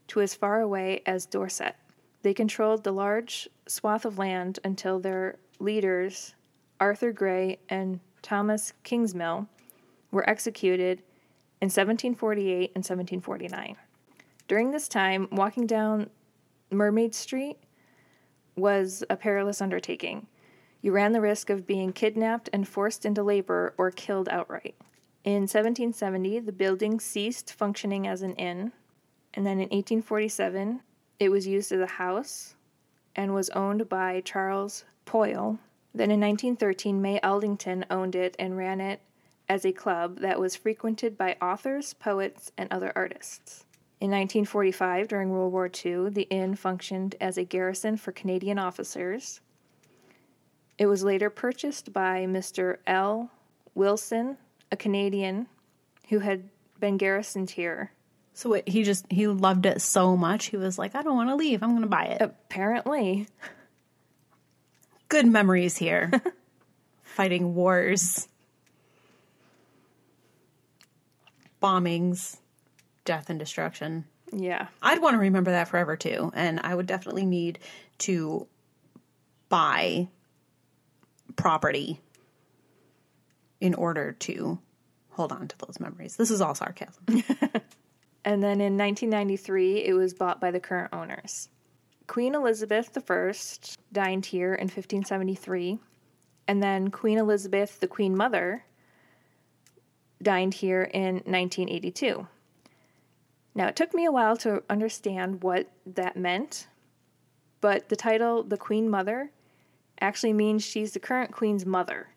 to 0.09 0.20
as 0.20 0.35
far 0.35 0.61
away 0.61 1.02
as 1.04 1.26
Dorset. 1.26 1.74
They 2.22 2.32
controlled 2.32 2.85
the 2.85 2.92
large 2.92 3.48
swath 3.66 4.04
of 4.04 4.18
land 4.18 4.61
until 4.64 5.00
their 5.00 5.37
leaders, 5.59 6.35
Arthur 6.78 7.12
Gray 7.12 7.59
and 7.68 7.98
Thomas 8.22 8.72
Kingsmill, 8.85 9.48
were 10.12 10.28
executed 10.28 11.02
in 11.61 11.66
1748 11.66 12.72
and 12.74 12.85
1749. 12.85 13.76
During 14.46 14.70
this 14.70 14.87
time, 14.87 15.28
walking 15.32 15.66
down 15.66 16.11
Mermaid 16.70 17.14
Street 17.14 17.59
was 18.56 19.02
a 19.11 19.16
perilous 19.16 19.61
undertaking. 19.61 20.26
You 20.87 20.92
ran 20.92 21.11
the 21.11 21.20
risk 21.20 21.51
of 21.51 21.66
being 21.66 21.92
kidnapped 21.92 22.49
and 22.53 22.68
forced 22.68 23.05
into 23.05 23.25
labor 23.25 23.75
or 23.77 23.90
killed 23.90 24.29
outright. 24.29 24.77
In 25.25 25.49
1770, 25.49 26.38
the 26.38 26.53
building 26.53 27.01
ceased 27.01 27.53
functioning 27.53 28.07
as 28.07 28.22
an 28.22 28.35
inn, 28.35 28.70
and 29.35 29.44
then 29.44 29.55
in 29.55 29.70
1847, 29.70 30.83
it 31.18 31.29
was 31.29 31.44
used 31.44 31.72
as 31.72 31.81
a 31.81 31.87
house 31.87 32.55
and 33.16 33.35
was 33.35 33.51
owned 33.51 33.88
by 33.88 34.20
Charles 34.20 34.85
Poyle. 35.07 35.59
Then 35.92 36.12
in 36.12 36.20
1913, 36.20 37.03
May 37.03 37.18
Eldington 37.18 37.85
owned 37.90 38.14
it 38.14 38.37
and 38.38 38.57
ran 38.57 38.81
it 38.81 39.01
as 39.49 39.66
a 39.66 39.72
club 39.72 40.20
that 40.20 40.38
was 40.38 40.55
frequented 40.55 41.18
by 41.18 41.37
authors, 41.42 41.94
poets, 41.94 42.53
and 42.57 42.72
other 42.72 42.92
artists. 42.94 43.64
In 44.01 44.12
1945, 44.12 45.09
during 45.09 45.31
World 45.31 45.53
War 45.53 45.68
II, 45.68 46.11
the 46.11 46.29
inn 46.31 46.55
functioned 46.55 47.16
as 47.20 47.37
a 47.37 47.42
garrison 47.42 47.96
for 47.96 48.12
Canadian 48.12 48.61
officers. 48.61 49.40
It 50.78 50.86
was 50.86 51.02
later 51.04 51.30
purchased 51.30 51.92
by 51.92 52.26
Mr. 52.26 52.76
L. 52.86 53.30
Wilson, 53.74 54.36
a 54.70 54.76
Canadian 54.76 55.46
who 56.08 56.18
had 56.20 56.48
been 56.80 56.96
garrisoned 56.98 57.50
here. 57.50 57.92
So 58.34 58.60
he 58.66 58.82
just 58.82 59.10
he 59.10 59.26
loved 59.26 59.64
it 59.64 59.80
so 59.80 60.16
much 60.16 60.46
he 60.46 60.58
was 60.58 60.78
like, 60.78 60.94
I 60.94 61.02
don't 61.02 61.16
want 61.16 61.30
to 61.30 61.36
leave. 61.36 61.62
I'm 61.62 61.70
going 61.70 61.82
to 61.82 61.88
buy 61.88 62.04
it. 62.04 62.20
Apparently, 62.20 63.26
Good 65.08 65.26
memories 65.26 65.76
here. 65.76 66.10
Fighting 67.02 67.54
wars, 67.54 68.28
bombings, 71.62 72.38
death 73.04 73.30
and 73.30 73.38
destruction. 73.38 74.04
yeah. 74.32 74.66
I'd 74.82 75.00
want 75.00 75.14
to 75.14 75.18
remember 75.20 75.52
that 75.52 75.68
forever 75.68 75.96
too, 75.96 76.30
and 76.34 76.60
I 76.60 76.74
would 76.74 76.86
definitely 76.86 77.24
need 77.24 77.58
to 77.98 78.46
buy 79.48 80.08
property 81.37 82.01
in 83.61 83.75
order 83.75 84.12
to 84.12 84.59
hold 85.11 85.33
on 85.33 85.49
to 85.49 85.57
those 85.59 85.79
memories. 85.81 86.16
This 86.16 86.31
is 86.31 86.40
all 86.40 86.55
sarcasm. 86.55 87.05
And 88.27 88.42
then 88.42 88.61
in 88.61 88.77
1993, 88.77 89.85
it 89.85 89.94
was 89.94 90.12
bought 90.12 90.40
by 90.40 90.51
the 90.51 90.59
current 90.59 90.92
owners. 90.92 91.49
Queen 92.09 92.35
Elizabeth 92.35 92.90
I 93.09 93.33
dined 93.92 94.27
here 94.27 94.53
in 94.53 94.64
1573, 94.64 95.79
and 96.49 96.61
then 96.61 96.90
Queen 96.90 97.18
Elizabeth, 97.18 97.79
the 97.79 97.87
Queen 97.87 98.16
Mother, 98.16 98.64
dined 100.20 100.55
here 100.55 100.83
in 100.83 101.14
1982. 101.18 102.27
Now, 103.55 103.68
it 103.68 103.77
took 103.77 103.94
me 103.94 104.05
a 104.05 104.12
while 104.12 104.37
to 104.38 104.64
understand 104.68 105.44
what 105.44 105.70
that 105.87 106.16
meant, 106.16 106.66
but 107.61 107.88
the 107.88 107.96
title, 107.96 108.42
the 108.42 108.59
Queen 108.59 108.90
Mother, 108.90 109.31
actually 110.00 110.32
means 110.32 110.64
she's 110.64 110.92
the 110.92 111.00
current 111.00 111.32
Queen's 111.32 111.66
mother. 111.66 112.09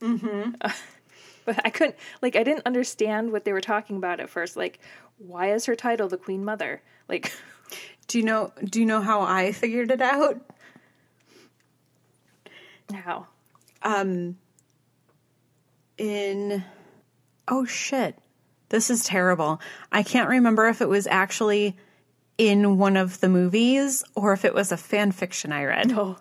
Mm-hmm. 0.00 0.52
but 1.44 1.60
I 1.64 1.70
couldn't, 1.70 1.96
like, 2.22 2.36
I 2.36 2.42
didn't 2.42 2.66
understand 2.66 3.32
what 3.32 3.44
they 3.44 3.52
were 3.52 3.60
talking 3.60 3.96
about 3.96 4.20
at 4.20 4.30
first. 4.30 4.56
Like, 4.56 4.78
why 5.18 5.52
is 5.52 5.66
her 5.66 5.74
title 5.76 6.08
the 6.08 6.16
Queen 6.16 6.44
Mother? 6.44 6.82
Like, 7.08 7.32
do 8.06 8.18
you 8.18 8.24
know 8.24 8.52
do 8.64 8.80
you 8.80 8.86
know 8.86 9.00
how 9.00 9.20
I 9.20 9.52
figured 9.52 9.90
it 9.90 10.00
out? 10.00 10.40
how? 12.92 13.26
Um 13.82 14.38
in 15.98 16.64
oh 17.48 17.64
shit 17.64 18.16
this 18.68 18.88
is 18.88 19.02
terrible 19.02 19.60
i 19.90 20.02
can't 20.02 20.28
remember 20.28 20.68
if 20.68 20.80
it 20.80 20.88
was 20.88 21.08
actually 21.08 21.76
in 22.36 22.78
one 22.78 22.96
of 22.96 23.18
the 23.20 23.28
movies 23.28 24.04
or 24.14 24.32
if 24.32 24.44
it 24.44 24.54
was 24.54 24.70
a 24.70 24.76
fan 24.76 25.10
fiction 25.10 25.52
i 25.52 25.64
read 25.64 25.88
No. 25.88 26.16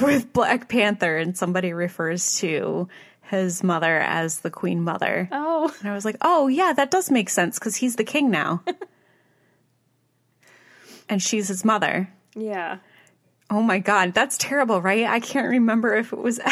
With 0.00 0.32
black 0.32 0.68
panther 0.68 1.16
and 1.16 1.36
somebody 1.36 1.72
refers 1.72 2.38
to 2.38 2.88
his 3.22 3.62
mother 3.62 3.98
as 3.98 4.40
the 4.40 4.50
queen 4.50 4.82
mother 4.82 5.28
Oh, 5.32 5.72
and 5.80 5.90
i 5.90 5.94
was 5.94 6.04
like 6.04 6.16
oh 6.22 6.48
yeah 6.48 6.72
that 6.72 6.90
does 6.90 7.10
make 7.10 7.30
sense 7.30 7.58
because 7.58 7.76
he's 7.76 7.96
the 7.96 8.04
king 8.04 8.30
now 8.30 8.62
and 11.08 11.22
she's 11.22 11.48
his 11.48 11.64
mother 11.64 12.08
yeah. 12.34 12.78
Oh 13.50 13.62
my 13.62 13.78
god, 13.78 14.14
that's 14.14 14.38
terrible, 14.38 14.80
right? 14.80 15.04
I 15.04 15.20
can't 15.20 15.48
remember 15.48 15.94
if 15.94 16.12
it 16.12 16.18
was. 16.18 16.40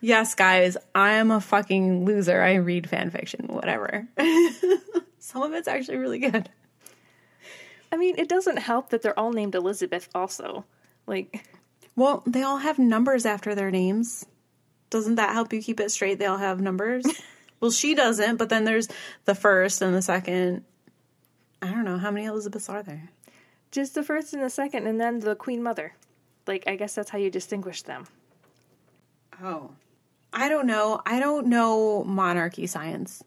yes, 0.00 0.34
guys, 0.34 0.76
I 0.94 1.14
am 1.14 1.30
a 1.30 1.40
fucking 1.40 2.06
loser. 2.06 2.40
I 2.40 2.54
read 2.54 2.88
fan 2.88 3.10
fiction, 3.10 3.48
whatever. 3.48 4.08
Some 5.18 5.42
of 5.42 5.52
it's 5.52 5.68
actually 5.68 5.98
really 5.98 6.20
good. 6.20 6.48
I 7.94 7.96
mean, 7.96 8.16
it 8.18 8.28
doesn't 8.28 8.56
help 8.56 8.90
that 8.90 9.02
they're 9.02 9.16
all 9.16 9.32
named 9.32 9.54
Elizabeth, 9.54 10.08
also. 10.16 10.64
Like, 11.06 11.46
Well, 11.94 12.24
they 12.26 12.42
all 12.42 12.58
have 12.58 12.76
numbers 12.76 13.24
after 13.24 13.54
their 13.54 13.70
names. 13.70 14.26
Doesn't 14.90 15.14
that 15.14 15.32
help 15.32 15.52
you 15.52 15.62
keep 15.62 15.78
it 15.78 15.92
straight? 15.92 16.18
They 16.18 16.26
all 16.26 16.38
have 16.38 16.60
numbers. 16.60 17.06
well, 17.60 17.70
she 17.70 17.94
doesn't, 17.94 18.36
but 18.36 18.48
then 18.48 18.64
there's 18.64 18.88
the 19.26 19.34
first 19.36 19.80
and 19.80 19.94
the 19.94 20.02
second. 20.02 20.64
I 21.62 21.70
don't 21.70 21.84
know 21.84 21.98
how 21.98 22.10
many 22.10 22.26
Elizabeths 22.26 22.68
are 22.68 22.82
there. 22.82 23.10
just 23.70 23.94
the 23.94 24.02
first 24.02 24.34
and 24.34 24.42
the 24.42 24.50
second, 24.50 24.88
and 24.88 25.00
then 25.00 25.20
the 25.20 25.36
Queen 25.36 25.62
Mother. 25.62 25.94
Like, 26.48 26.64
I 26.66 26.74
guess 26.74 26.96
that's 26.96 27.10
how 27.10 27.18
you 27.18 27.30
distinguish 27.30 27.82
them. 27.82 28.08
Oh, 29.40 29.70
I 30.32 30.48
don't 30.48 30.66
know. 30.66 31.00
I 31.06 31.20
don't 31.20 31.46
know 31.46 32.02
monarchy 32.02 32.66
science. 32.66 33.22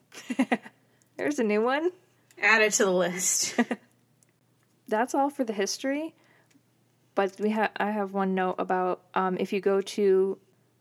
There's 1.15 1.39
a 1.39 1.43
new 1.45 1.61
one. 1.61 1.91
Add 2.41 2.63
it 2.63 2.73
to 2.73 2.83
the 2.83 2.91
list. 2.91 3.55
That's 4.87 5.13
all 5.13 5.29
for 5.29 5.43
the 5.43 5.53
history. 5.53 6.15
But 7.15 7.39
we 7.39 7.49
have 7.49 7.71
I 7.77 7.91
have 7.91 8.13
one 8.13 8.35
note 8.35 8.55
about 8.59 9.01
um, 9.15 9.37
if 9.39 9.51
you 9.51 9.59
go 9.59 9.81
to 9.81 10.37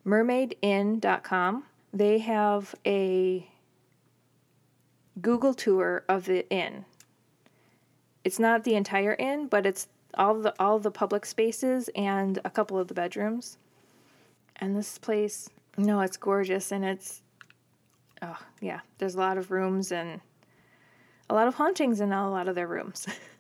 mermaidinn.com, 0.07 1.65
they 1.93 2.19
have 2.19 2.75
a 2.87 3.49
Google 5.21 5.55
tour 5.55 6.05
of 6.09 6.27
the 6.27 6.49
inn. 6.51 6.85
It's 8.23 8.39
not 8.39 8.65
the 8.65 8.75
entire 8.75 9.15
inn, 9.15 9.47
but 9.47 9.65
it's 9.65 9.89
all 10.15 10.35
the 10.41 10.55
all 10.61 10.79
the 10.79 10.91
public 10.91 11.25
spaces 11.25 11.89
and 11.97 12.39
a 12.45 12.51
couple 12.51 12.79
of 12.79 12.89
the 12.89 12.95
bedrooms. 12.95 13.57
And 14.57 14.77
this 14.77 14.99
place, 14.99 15.49
no, 15.77 16.01
it's 16.01 16.17
gorgeous 16.17 16.73
and 16.73 16.85
it's 16.85 17.23
oh, 18.23 18.39
yeah, 18.61 18.81
there's 18.99 19.15
a 19.15 19.19
lot 19.19 19.39
of 19.39 19.51
rooms 19.51 19.93
and 19.93 20.21
a 21.29 21.35
lot 21.35 21.49
of 21.49 21.55
hauntings 21.55 22.01
in 22.01 22.13
a 22.13 22.31
lot 22.31 22.49
of 22.49 22.55
their 22.55 22.69
rooms. 22.69 23.07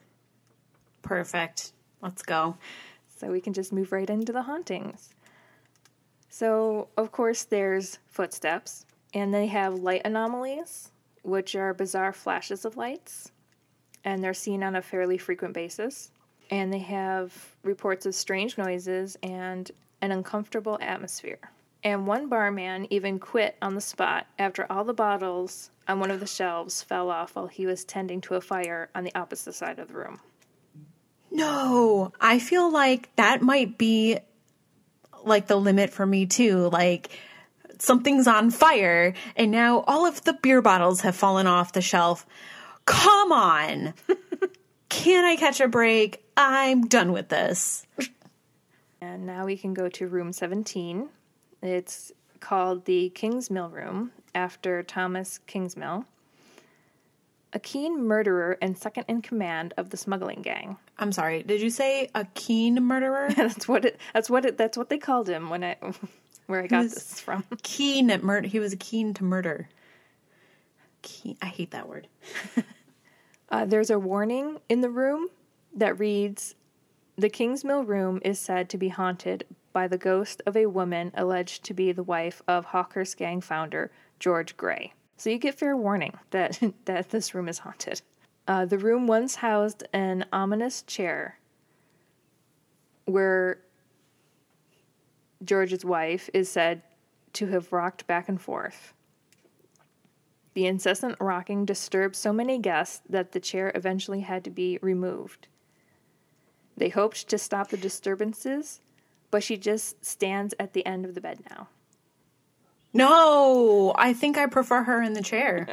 Perfect. 1.06 1.72
Let's 2.02 2.22
go. 2.22 2.56
So 3.16 3.30
we 3.30 3.40
can 3.40 3.52
just 3.52 3.72
move 3.72 3.92
right 3.92 4.08
into 4.08 4.32
the 4.32 4.42
hauntings. 4.42 5.14
So, 6.28 6.88
of 6.98 7.12
course, 7.12 7.44
there's 7.44 7.98
footsteps, 8.08 8.84
and 9.14 9.32
they 9.32 9.46
have 9.46 9.78
light 9.78 10.02
anomalies, 10.04 10.90
which 11.22 11.56
are 11.56 11.72
bizarre 11.72 12.12
flashes 12.12 12.66
of 12.66 12.76
lights, 12.76 13.32
and 14.04 14.22
they're 14.22 14.34
seen 14.34 14.62
on 14.62 14.76
a 14.76 14.82
fairly 14.82 15.16
frequent 15.16 15.54
basis. 15.54 16.10
And 16.50 16.72
they 16.72 16.80
have 16.80 17.56
reports 17.62 18.04
of 18.04 18.14
strange 18.14 18.58
noises 18.58 19.16
and 19.22 19.70
an 20.02 20.12
uncomfortable 20.12 20.78
atmosphere. 20.80 21.38
And 21.82 22.06
one 22.06 22.28
barman 22.28 22.86
even 22.90 23.18
quit 23.18 23.56
on 23.62 23.74
the 23.74 23.80
spot 23.80 24.26
after 24.38 24.70
all 24.70 24.84
the 24.84 24.92
bottles 24.92 25.70
on 25.88 26.00
one 26.00 26.10
of 26.10 26.20
the 26.20 26.26
shelves 26.26 26.82
fell 26.82 27.10
off 27.10 27.34
while 27.34 27.46
he 27.46 27.66
was 27.66 27.84
tending 27.84 28.20
to 28.22 28.34
a 28.34 28.40
fire 28.40 28.90
on 28.94 29.04
the 29.04 29.14
opposite 29.14 29.54
side 29.54 29.78
of 29.78 29.88
the 29.88 29.94
room. 29.94 30.20
No, 31.36 32.12
I 32.18 32.38
feel 32.38 32.72
like 32.72 33.14
that 33.16 33.42
might 33.42 33.76
be 33.76 34.18
like 35.22 35.48
the 35.48 35.56
limit 35.56 35.90
for 35.90 36.06
me 36.06 36.24
too. 36.24 36.70
Like 36.70 37.10
something's 37.78 38.26
on 38.26 38.50
fire 38.50 39.12
and 39.36 39.50
now 39.50 39.84
all 39.86 40.06
of 40.06 40.24
the 40.24 40.32
beer 40.32 40.62
bottles 40.62 41.02
have 41.02 41.14
fallen 41.14 41.46
off 41.46 41.74
the 41.74 41.82
shelf. 41.82 42.24
Come 42.86 43.32
on. 43.32 43.92
Can 44.88 45.26
I 45.26 45.36
catch 45.36 45.60
a 45.60 45.68
break? 45.68 46.24
I'm 46.38 46.86
done 46.86 47.12
with 47.12 47.28
this. 47.28 47.86
And 49.02 49.26
now 49.26 49.44
we 49.44 49.58
can 49.58 49.74
go 49.74 49.90
to 49.90 50.08
room 50.08 50.32
17. 50.32 51.10
It's 51.60 52.12
called 52.40 52.86
the 52.86 53.12
Kingsmill 53.14 53.70
Room 53.70 54.12
after 54.34 54.82
Thomas 54.82 55.38
Kingsmill. 55.46 56.06
A 57.52 57.58
keen 57.58 58.06
murderer 58.06 58.58
and 58.60 58.76
second 58.76 59.04
in 59.08 59.22
command 59.22 59.72
of 59.76 59.90
the 59.90 59.96
smuggling 59.96 60.42
gang. 60.42 60.76
I'm 60.98 61.12
sorry. 61.12 61.42
Did 61.42 61.60
you 61.60 61.70
say 61.70 62.10
a 62.14 62.26
keen 62.34 62.82
murderer? 62.82 63.28
that's 63.36 63.68
what 63.68 63.84
it. 63.84 64.00
That's 64.12 64.28
what 64.28 64.44
it. 64.44 64.58
That's 64.58 64.76
what 64.76 64.88
they 64.88 64.98
called 64.98 65.28
him 65.28 65.48
when 65.48 65.64
I, 65.64 65.76
where 66.46 66.62
I 66.62 66.66
got 66.66 66.82
this 66.82 67.20
from. 67.20 67.44
keen 67.62 68.10
at 68.10 68.22
murder. 68.22 68.48
He 68.48 68.58
was 68.58 68.74
keen 68.78 69.14
to 69.14 69.24
murder. 69.24 69.68
Keen. 71.02 71.36
I 71.40 71.46
hate 71.46 71.70
that 71.70 71.88
word. 71.88 72.08
Uh, 73.48 73.64
there's 73.64 73.90
a 73.90 73.98
warning 73.98 74.58
in 74.68 74.80
the 74.80 74.90
room 74.90 75.28
that 75.72 75.98
reads, 76.00 76.56
"The 77.16 77.30
Kingsmill 77.30 77.86
room 77.86 78.20
is 78.24 78.40
said 78.40 78.68
to 78.70 78.78
be 78.78 78.88
haunted 78.88 79.46
by 79.72 79.86
the 79.86 79.98
ghost 79.98 80.42
of 80.46 80.56
a 80.56 80.66
woman 80.66 81.12
alleged 81.14 81.62
to 81.64 81.74
be 81.74 81.92
the 81.92 82.02
wife 82.02 82.42
of 82.48 82.66
Hawkhurst 82.66 83.16
gang 83.16 83.40
founder 83.40 83.92
George 84.18 84.56
Gray." 84.56 84.92
So 85.16 85.30
you 85.30 85.38
get 85.38 85.58
fair 85.58 85.76
warning 85.76 86.18
that 86.30 86.60
that 86.84 87.10
this 87.10 87.34
room 87.34 87.48
is 87.48 87.58
haunted. 87.58 88.02
Uh, 88.48 88.64
the 88.64 88.78
room 88.78 89.06
once 89.06 89.36
housed 89.36 89.82
an 89.92 90.26
ominous 90.32 90.82
chair 90.82 91.38
where 93.06 93.60
George's 95.44 95.84
wife 95.84 96.30
is 96.32 96.48
said 96.48 96.82
to 97.34 97.46
have 97.48 97.72
rocked 97.72 98.06
back 98.06 98.28
and 98.28 98.40
forth. 98.40 98.94
The 100.54 100.66
incessant 100.66 101.16
rocking 101.20 101.64
disturbed 101.64 102.16
so 102.16 102.32
many 102.32 102.58
guests 102.58 103.02
that 103.08 103.32
the 103.32 103.40
chair 103.40 103.70
eventually 103.74 104.20
had 104.20 104.42
to 104.44 104.50
be 104.50 104.78
removed. 104.80 105.48
They 106.76 106.88
hoped 106.88 107.28
to 107.28 107.38
stop 107.38 107.68
the 107.68 107.76
disturbances, 107.76 108.80
but 109.30 109.42
she 109.42 109.56
just 109.56 110.04
stands 110.04 110.54
at 110.58 110.72
the 110.72 110.84
end 110.86 111.04
of 111.04 111.14
the 111.14 111.20
bed 111.20 111.40
now. 111.50 111.68
No, 112.96 113.94
I 113.96 114.12
think 114.12 114.38
I 114.38 114.46
prefer 114.46 114.82
her 114.82 115.02
in 115.02 115.12
the 115.12 115.22
chair. 115.22 115.68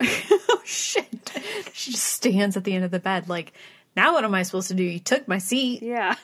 oh 0.00 0.62
shit! 0.64 1.32
She 1.72 1.92
just 1.92 2.04
stands 2.04 2.56
at 2.56 2.64
the 2.64 2.74
end 2.74 2.84
of 2.84 2.90
the 2.90 3.00
bed, 3.00 3.28
like, 3.28 3.52
now 3.96 4.14
what 4.14 4.24
am 4.24 4.34
I 4.34 4.42
supposed 4.42 4.68
to 4.68 4.74
do? 4.74 4.84
You 4.84 5.00
took 5.00 5.26
my 5.26 5.38
seat. 5.38 5.82
Yeah. 5.82 6.14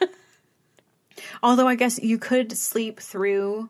Although 1.43 1.69
I 1.69 1.75
guess 1.75 2.01
you 2.01 2.19
could 2.19 2.57
sleep 2.57 3.01
through. 3.01 3.69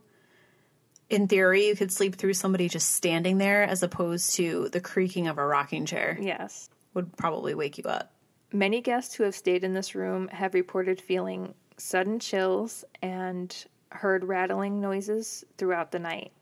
In 1.10 1.28
theory, 1.28 1.66
you 1.66 1.76
could 1.76 1.92
sleep 1.92 2.16
through 2.16 2.32
somebody 2.32 2.68
just 2.68 2.92
standing 2.92 3.38
there, 3.38 3.62
as 3.62 3.82
opposed 3.82 4.34
to 4.36 4.68
the 4.70 4.80
creaking 4.80 5.28
of 5.28 5.38
a 5.38 5.46
rocking 5.46 5.84
chair 5.84 6.18
yes. 6.20 6.70
would 6.94 7.14
probably 7.16 7.54
wake 7.54 7.76
you 7.78 7.84
up. 7.84 8.10
Many 8.52 8.80
guests 8.80 9.14
who 9.14 9.24
have 9.24 9.34
stayed 9.34 9.64
in 9.64 9.74
this 9.74 9.94
room 9.94 10.28
have 10.28 10.54
reported 10.54 11.00
feeling 11.00 11.54
sudden 11.76 12.18
chills 12.20 12.84
and 13.02 13.54
heard 13.96 14.24
rattling 14.24 14.80
noises 14.80 15.44
throughout 15.56 15.92
the 15.92 15.98
night. 15.98 16.32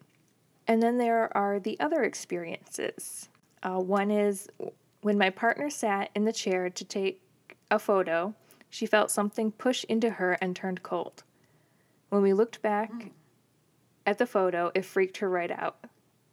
And 0.66 0.82
then 0.82 0.98
there 0.98 1.34
are 1.36 1.58
the 1.58 1.78
other 1.80 2.02
experiences. 2.02 3.28
Uh, 3.62 3.78
one 3.78 4.10
is 4.10 4.48
when 5.02 5.18
my 5.18 5.30
partner 5.30 5.68
sat 5.70 6.10
in 6.14 6.24
the 6.24 6.32
chair 6.32 6.70
to 6.70 6.84
take 6.84 7.20
a 7.70 7.78
photo, 7.78 8.34
she 8.70 8.86
felt 8.86 9.10
something 9.10 9.52
push 9.52 9.84
into 9.84 10.10
her 10.10 10.32
and 10.40 10.54
turned 10.54 10.82
cold. 10.82 11.24
When 12.08 12.22
we 12.22 12.32
looked 12.32 12.62
back 12.62 12.90
at 14.06 14.18
the 14.18 14.26
photo, 14.26 14.70
it 14.74 14.84
freaked 14.84 15.18
her 15.18 15.28
right 15.28 15.50
out. 15.50 15.84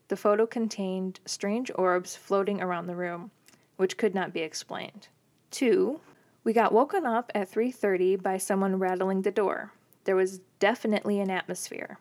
The 0.07 0.17
photo 0.17 0.45
contained 0.45 1.19
strange 1.25 1.71
orbs 1.75 2.15
floating 2.15 2.61
around 2.61 2.87
the 2.87 2.95
room, 2.95 3.31
which 3.77 3.97
could 3.97 4.15
not 4.15 4.33
be 4.33 4.41
explained. 4.41 5.07
Two, 5.51 6.01
we 6.43 6.53
got 6.53 6.71
woken 6.71 7.05
up 7.05 7.31
at 7.35 7.49
3:30 7.49 8.15
by 8.15 8.37
someone 8.37 8.79
rattling 8.79 9.21
the 9.21 9.31
door. 9.31 9.71
There 10.09 10.15
was 10.15 10.39
definitely 10.57 11.19
an 11.19 11.29
atmosphere. 11.29 11.99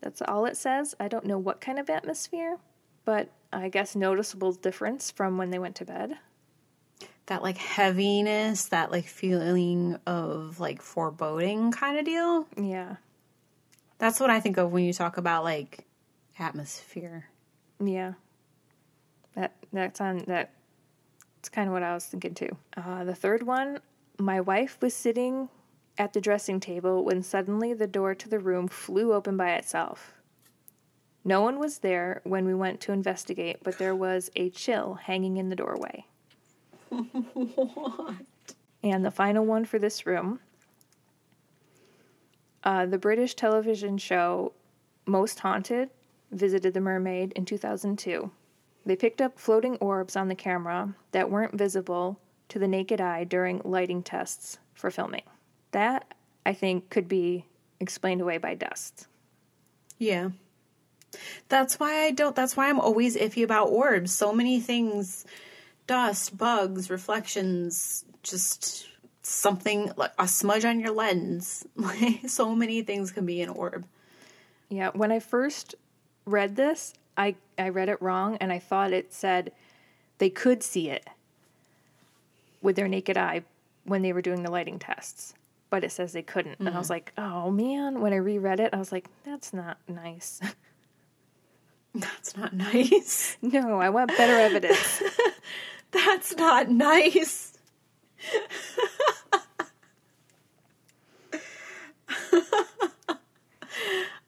That's 0.00 0.22
all 0.22 0.44
it 0.44 0.56
says. 0.56 0.94
I 1.00 1.08
don't 1.08 1.24
know 1.24 1.38
what 1.38 1.60
kind 1.60 1.80
of 1.80 1.90
atmosphere, 1.90 2.56
but 3.04 3.32
I 3.52 3.68
guess 3.68 3.96
noticeable 3.96 4.52
difference 4.52 5.10
from 5.10 5.38
when 5.38 5.50
they 5.50 5.58
went 5.58 5.74
to 5.74 5.84
bed. 5.84 6.18
That 7.26 7.42
like 7.42 7.58
heaviness, 7.58 8.66
that 8.66 8.92
like 8.92 9.06
feeling 9.06 9.98
of 10.06 10.60
like 10.60 10.80
foreboding 10.80 11.72
kind 11.72 11.98
of 11.98 12.04
deal. 12.04 12.46
Yeah. 12.56 12.94
That's 13.98 14.20
what 14.20 14.30
I 14.30 14.38
think 14.38 14.56
of 14.56 14.70
when 14.70 14.84
you 14.84 14.92
talk 14.92 15.16
about 15.16 15.42
like 15.42 15.84
atmosphere. 16.38 17.26
Yeah. 17.84 18.12
That 19.34 19.56
that's 19.72 20.00
on 20.00 20.18
that 20.28 20.52
it's 21.40 21.48
kind 21.48 21.66
of 21.66 21.72
what 21.72 21.82
I 21.82 21.92
was 21.92 22.06
thinking 22.06 22.34
too. 22.34 22.56
Uh, 22.76 23.02
the 23.02 23.16
third 23.16 23.42
one, 23.42 23.80
my 24.16 24.40
wife 24.40 24.78
was 24.80 24.94
sitting 24.94 25.48
at 25.98 26.12
the 26.12 26.20
dressing 26.20 26.60
table 26.60 27.04
when 27.04 27.22
suddenly 27.22 27.74
the 27.74 27.86
door 27.86 28.14
to 28.14 28.28
the 28.28 28.38
room 28.38 28.68
flew 28.68 29.12
open 29.12 29.36
by 29.36 29.50
itself. 29.52 30.14
No 31.24 31.42
one 31.42 31.58
was 31.58 31.78
there 31.78 32.22
when 32.24 32.46
we 32.46 32.54
went 32.54 32.80
to 32.82 32.92
investigate, 32.92 33.58
but 33.62 33.78
there 33.78 33.94
was 33.94 34.30
a 34.36 34.48
chill 34.50 34.94
hanging 34.94 35.36
in 35.36 35.48
the 35.50 35.56
doorway. 35.56 36.06
what? 36.88 38.14
And 38.80 39.04
the 39.04 39.10
final 39.10 39.44
one 39.44 39.64
for 39.64 39.80
this 39.80 40.06
room 40.06 40.38
uh, 42.64 42.86
the 42.86 42.98
British 42.98 43.34
television 43.34 43.98
show 43.98 44.52
Most 45.06 45.40
Haunted 45.40 45.90
visited 46.32 46.74
the 46.74 46.80
mermaid 46.80 47.32
in 47.32 47.44
2002. 47.44 48.30
They 48.84 48.96
picked 48.96 49.20
up 49.20 49.38
floating 49.38 49.76
orbs 49.76 50.16
on 50.16 50.28
the 50.28 50.34
camera 50.34 50.94
that 51.12 51.30
weren't 51.30 51.56
visible 51.56 52.20
to 52.48 52.58
the 52.58 52.68
naked 52.68 53.00
eye 53.00 53.24
during 53.24 53.60
lighting 53.64 54.02
tests 54.02 54.58
for 54.74 54.90
filming. 54.90 55.22
That, 55.72 56.12
I 56.46 56.52
think, 56.52 56.90
could 56.90 57.08
be 57.08 57.44
explained 57.80 58.20
away 58.20 58.38
by 58.38 58.54
dust. 58.54 59.06
Yeah. 59.98 60.30
That's 61.48 61.80
why 61.80 62.04
I 62.04 62.10
don't 62.10 62.36
that's 62.36 62.56
why 62.56 62.68
I'm 62.68 62.80
always 62.80 63.16
iffy 63.16 63.42
about 63.42 63.68
orbs. 63.68 64.12
So 64.12 64.32
many 64.32 64.60
things 64.60 65.24
dust, 65.86 66.36
bugs, 66.36 66.90
reflections, 66.90 68.04
just 68.22 68.86
something 69.22 69.90
like 69.96 70.12
a 70.18 70.28
smudge 70.28 70.64
on 70.64 70.80
your 70.80 70.92
lens. 70.92 71.66
So 72.26 72.54
many 72.54 72.82
things 72.82 73.10
can 73.10 73.26
be 73.26 73.42
an 73.42 73.48
orb. 73.48 73.84
Yeah, 74.68 74.90
when 74.92 75.10
I 75.10 75.18
first 75.18 75.74
read 76.24 76.56
this, 76.56 76.94
I, 77.16 77.36
I 77.58 77.70
read 77.70 77.88
it 77.88 78.00
wrong 78.02 78.36
and 78.36 78.52
I 78.52 78.58
thought 78.58 78.92
it 78.92 79.12
said 79.12 79.52
they 80.18 80.30
could 80.30 80.62
see 80.62 80.90
it 80.90 81.06
with 82.60 82.76
their 82.76 82.88
naked 82.88 83.16
eye 83.16 83.42
when 83.84 84.02
they 84.02 84.12
were 84.12 84.22
doing 84.22 84.42
the 84.42 84.50
lighting 84.50 84.78
tests. 84.78 85.34
But 85.70 85.84
it 85.84 85.92
says 85.92 86.12
they 86.12 86.22
couldn't. 86.22 86.58
And 86.60 86.68
I 86.68 86.78
was 86.78 86.86
mm-hmm. 86.86 86.92
like, 86.94 87.12
oh 87.18 87.50
man. 87.50 88.00
When 88.00 88.12
I 88.12 88.16
reread 88.16 88.60
it, 88.60 88.72
I 88.72 88.78
was 88.78 88.92
like, 88.92 89.08
that's 89.24 89.52
not 89.52 89.78
nice. 89.88 90.40
That's 91.94 92.36
not 92.36 92.52
nice. 92.52 93.36
no, 93.42 93.80
I 93.80 93.88
want 93.90 94.16
better 94.16 94.34
evidence. 94.34 95.02
That's 95.90 96.36
not 96.36 96.70
nice. 96.70 97.54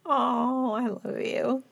oh, 0.06 0.72
I 0.72 0.86
love 0.88 1.20
you. 1.20 1.62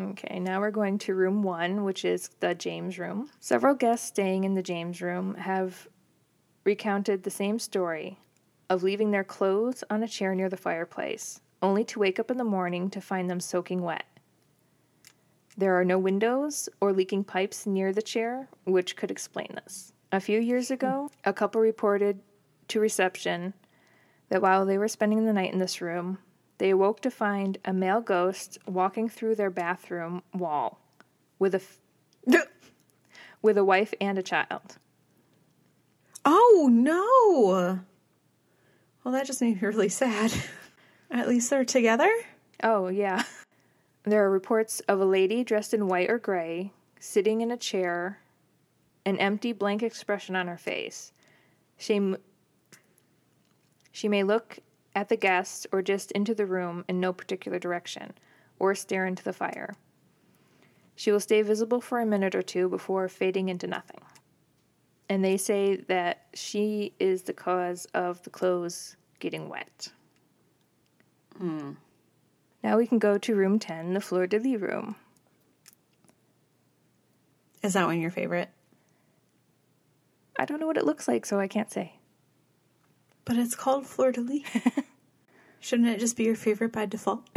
Okay, 0.00 0.40
now 0.40 0.60
we're 0.60 0.70
going 0.70 0.96
to 0.98 1.14
room 1.14 1.42
one, 1.42 1.84
which 1.84 2.06
is 2.06 2.30
the 2.40 2.54
James 2.54 2.98
room. 2.98 3.28
Several 3.38 3.74
guests 3.74 4.08
staying 4.08 4.44
in 4.44 4.54
the 4.54 4.62
James 4.62 5.02
room 5.02 5.34
have 5.34 5.88
recounted 6.64 7.22
the 7.22 7.30
same 7.30 7.58
story 7.58 8.18
of 8.70 8.82
leaving 8.82 9.10
their 9.10 9.24
clothes 9.24 9.84
on 9.90 10.02
a 10.02 10.08
chair 10.08 10.34
near 10.34 10.48
the 10.48 10.56
fireplace, 10.56 11.40
only 11.60 11.84
to 11.84 11.98
wake 11.98 12.18
up 12.18 12.30
in 12.30 12.38
the 12.38 12.44
morning 12.44 12.88
to 12.88 13.00
find 13.00 13.28
them 13.28 13.40
soaking 13.40 13.82
wet. 13.82 14.06
There 15.58 15.78
are 15.78 15.84
no 15.84 15.98
windows 15.98 16.70
or 16.80 16.94
leaking 16.94 17.24
pipes 17.24 17.66
near 17.66 17.92
the 17.92 18.00
chair, 18.00 18.48
which 18.64 18.96
could 18.96 19.10
explain 19.10 19.48
this. 19.54 19.92
A 20.12 20.20
few 20.20 20.40
years 20.40 20.68
hmm. 20.68 20.74
ago, 20.74 21.10
a 21.24 21.34
couple 21.34 21.60
reported 21.60 22.20
to 22.68 22.80
reception 22.80 23.52
that 24.30 24.40
while 24.40 24.64
they 24.64 24.78
were 24.78 24.88
spending 24.88 25.26
the 25.26 25.32
night 25.34 25.52
in 25.52 25.58
this 25.58 25.82
room, 25.82 26.18
they 26.60 26.70
awoke 26.70 27.00
to 27.00 27.10
find 27.10 27.56
a 27.64 27.72
male 27.72 28.02
ghost 28.02 28.58
walking 28.66 29.08
through 29.08 29.34
their 29.34 29.48
bathroom 29.48 30.22
wall 30.34 30.78
with 31.38 31.54
a 31.54 31.62
f- 31.62 31.78
with 33.42 33.56
a 33.56 33.64
wife 33.64 33.94
and 33.98 34.18
a 34.18 34.22
child. 34.22 34.76
Oh 36.26 36.68
no. 36.70 37.80
Well, 39.02 39.14
that 39.14 39.26
just 39.26 39.40
made 39.40 39.60
me 39.60 39.66
really 39.66 39.88
sad. 39.88 40.34
At 41.10 41.28
least 41.28 41.48
they're 41.48 41.64
together? 41.64 42.12
Oh, 42.62 42.88
yeah. 42.88 43.22
There 44.04 44.22
are 44.22 44.30
reports 44.30 44.80
of 44.80 45.00
a 45.00 45.06
lady 45.06 45.42
dressed 45.42 45.72
in 45.72 45.88
white 45.88 46.10
or 46.10 46.18
gray 46.18 46.72
sitting 47.00 47.40
in 47.40 47.50
a 47.50 47.56
chair, 47.56 48.18
an 49.06 49.16
empty 49.16 49.54
blank 49.54 49.82
expression 49.82 50.36
on 50.36 50.46
her 50.46 50.58
face. 50.58 51.12
She 51.78 51.94
m- 51.96 52.18
she 53.90 54.08
may 54.08 54.22
look 54.22 54.58
at 54.94 55.08
the 55.08 55.16
guests 55.16 55.66
or 55.72 55.82
just 55.82 56.10
into 56.12 56.34
the 56.34 56.46
room 56.46 56.84
in 56.88 57.00
no 57.00 57.12
particular 57.12 57.58
direction 57.58 58.12
or 58.58 58.74
stare 58.74 59.06
into 59.06 59.22
the 59.22 59.32
fire. 59.32 59.74
She 60.96 61.12
will 61.12 61.20
stay 61.20 61.42
visible 61.42 61.80
for 61.80 62.00
a 62.00 62.06
minute 62.06 62.34
or 62.34 62.42
two 62.42 62.68
before 62.68 63.08
fading 63.08 63.48
into 63.48 63.66
nothing. 63.66 64.00
And 65.08 65.24
they 65.24 65.36
say 65.36 65.76
that 65.76 66.26
she 66.34 66.94
is 67.00 67.22
the 67.22 67.32
cause 67.32 67.86
of 67.94 68.22
the 68.22 68.30
clothes 68.30 68.96
getting 69.18 69.48
wet. 69.48 69.88
Hmm. 71.38 71.72
Now 72.62 72.76
we 72.76 72.86
can 72.86 72.98
go 72.98 73.16
to 73.16 73.34
room 73.34 73.58
10, 73.58 73.94
the 73.94 74.00
fleur 74.00 74.26
de 74.26 74.38
lis 74.38 74.60
room. 74.60 74.96
Is 77.62 77.72
that 77.74 77.86
one 77.86 78.00
your 78.00 78.10
favorite? 78.10 78.50
I 80.38 80.44
don't 80.44 80.60
know 80.60 80.66
what 80.66 80.76
it 80.76 80.86
looks 80.86 81.08
like, 81.08 81.26
so 81.26 81.38
I 81.38 81.48
can't 81.48 81.70
say. 81.70 81.99
But 83.24 83.36
it's 83.36 83.54
called 83.54 83.86
fleur 83.86 84.12
de 84.12 84.20
lis. 84.20 84.42
Shouldn't 85.60 85.88
it 85.88 86.00
just 86.00 86.16
be 86.16 86.24
your 86.24 86.34
favorite 86.36 86.72
by 86.72 86.86
default? 86.86 87.28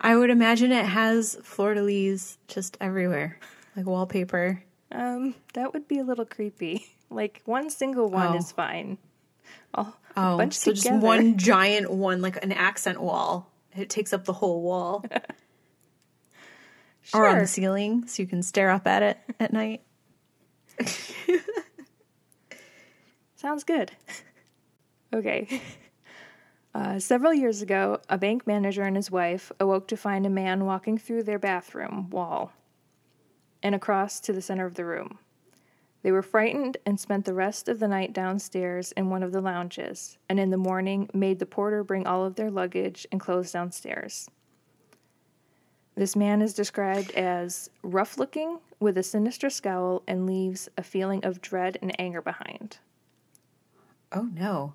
I 0.00 0.16
would 0.16 0.30
imagine 0.30 0.72
it 0.72 0.84
has 0.84 1.36
fleur 1.42 1.74
de 1.74 1.82
lis 1.82 2.36
just 2.48 2.76
everywhere, 2.80 3.38
like 3.76 3.86
wallpaper. 3.86 4.62
Um, 4.92 5.34
that 5.54 5.72
would 5.72 5.88
be 5.88 5.98
a 5.98 6.04
little 6.04 6.26
creepy. 6.26 6.86
Like 7.10 7.42
one 7.44 7.70
single 7.70 8.08
one 8.10 8.34
Oh. 8.34 8.36
is 8.36 8.50
fine. 8.52 8.98
Oh, 9.74 9.94
Oh, 10.16 10.36
bunch 10.38 10.54
so 10.54 10.72
just 10.72 10.84
together. 10.84 11.04
one 11.04 11.36
giant 11.38 11.90
one, 11.90 12.20
like 12.22 12.42
an 12.42 12.52
accent 12.52 13.00
wall. 13.00 13.50
It 13.76 13.88
takes 13.90 14.12
up 14.12 14.24
the 14.24 14.32
whole 14.32 14.62
wall. 14.62 15.04
Or 17.12 17.26
on 17.26 17.38
the 17.38 17.46
ceiling, 17.46 18.06
so 18.08 18.22
you 18.22 18.26
can 18.28 18.42
stare 18.42 18.70
up 18.70 18.86
at 18.86 19.02
it 19.02 19.18
at 19.38 19.52
night. 19.52 19.82
Sounds 23.44 23.62
good. 23.62 23.92
okay. 25.14 25.60
Uh, 26.74 26.98
several 26.98 27.34
years 27.34 27.60
ago, 27.60 28.00
a 28.08 28.16
bank 28.16 28.46
manager 28.46 28.84
and 28.84 28.96
his 28.96 29.10
wife 29.10 29.52
awoke 29.60 29.86
to 29.88 29.98
find 29.98 30.24
a 30.24 30.30
man 30.30 30.64
walking 30.64 30.96
through 30.96 31.24
their 31.24 31.38
bathroom 31.38 32.08
wall 32.08 32.54
and 33.62 33.74
across 33.74 34.18
to 34.20 34.32
the 34.32 34.40
center 34.40 34.64
of 34.64 34.76
the 34.76 34.86
room. 34.86 35.18
They 36.02 36.10
were 36.10 36.22
frightened 36.22 36.78
and 36.86 36.98
spent 36.98 37.26
the 37.26 37.34
rest 37.34 37.68
of 37.68 37.80
the 37.80 37.86
night 37.86 38.14
downstairs 38.14 38.92
in 38.92 39.10
one 39.10 39.22
of 39.22 39.32
the 39.32 39.42
lounges, 39.42 40.16
and 40.26 40.40
in 40.40 40.48
the 40.48 40.56
morning 40.56 41.10
made 41.12 41.38
the 41.38 41.44
porter 41.44 41.84
bring 41.84 42.06
all 42.06 42.24
of 42.24 42.36
their 42.36 42.50
luggage 42.50 43.06
and 43.12 43.20
clothes 43.20 43.52
downstairs. 43.52 44.26
This 45.96 46.16
man 46.16 46.40
is 46.40 46.54
described 46.54 47.10
as 47.10 47.68
rough 47.82 48.16
looking, 48.16 48.60
with 48.80 48.96
a 48.96 49.02
sinister 49.02 49.50
scowl, 49.50 50.02
and 50.08 50.26
leaves 50.26 50.70
a 50.78 50.82
feeling 50.82 51.22
of 51.26 51.42
dread 51.42 51.76
and 51.82 51.94
anger 52.00 52.22
behind. 52.22 52.78
Oh 54.12 54.22
no. 54.32 54.74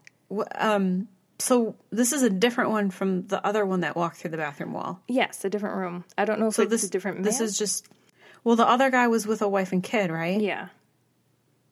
Um. 0.56 1.08
So 1.42 1.76
this 1.90 2.12
is 2.12 2.22
a 2.22 2.30
different 2.30 2.72
one 2.72 2.90
from 2.92 3.28
the 3.28 3.46
other 3.46 3.66
one 3.66 3.80
that 3.82 3.96
walked 3.96 4.18
through 4.18 4.32
the 4.32 4.38
bathroom 4.38 4.74
wall. 4.74 5.02
Yes, 5.08 5.46
a 5.46 5.50
different 5.50 5.78
room. 5.78 6.04
I 6.18 6.26
don't 6.26 6.40
know 6.40 6.48
if 6.48 6.56
So 6.56 6.64
it's 6.64 6.72
this 6.72 6.84
a 6.84 6.90
different. 6.90 7.24
This 7.24 7.40
is 7.40 7.58
just. 7.58 7.88
Well, 8.44 8.56
the 8.56 8.68
other 8.68 8.90
guy 8.90 9.08
was 9.08 9.26
with 9.28 9.42
a 9.42 9.48
wife 9.50 9.72
and 9.72 9.82
kid, 9.84 10.12
right? 10.12 10.40
yeah. 10.40 10.70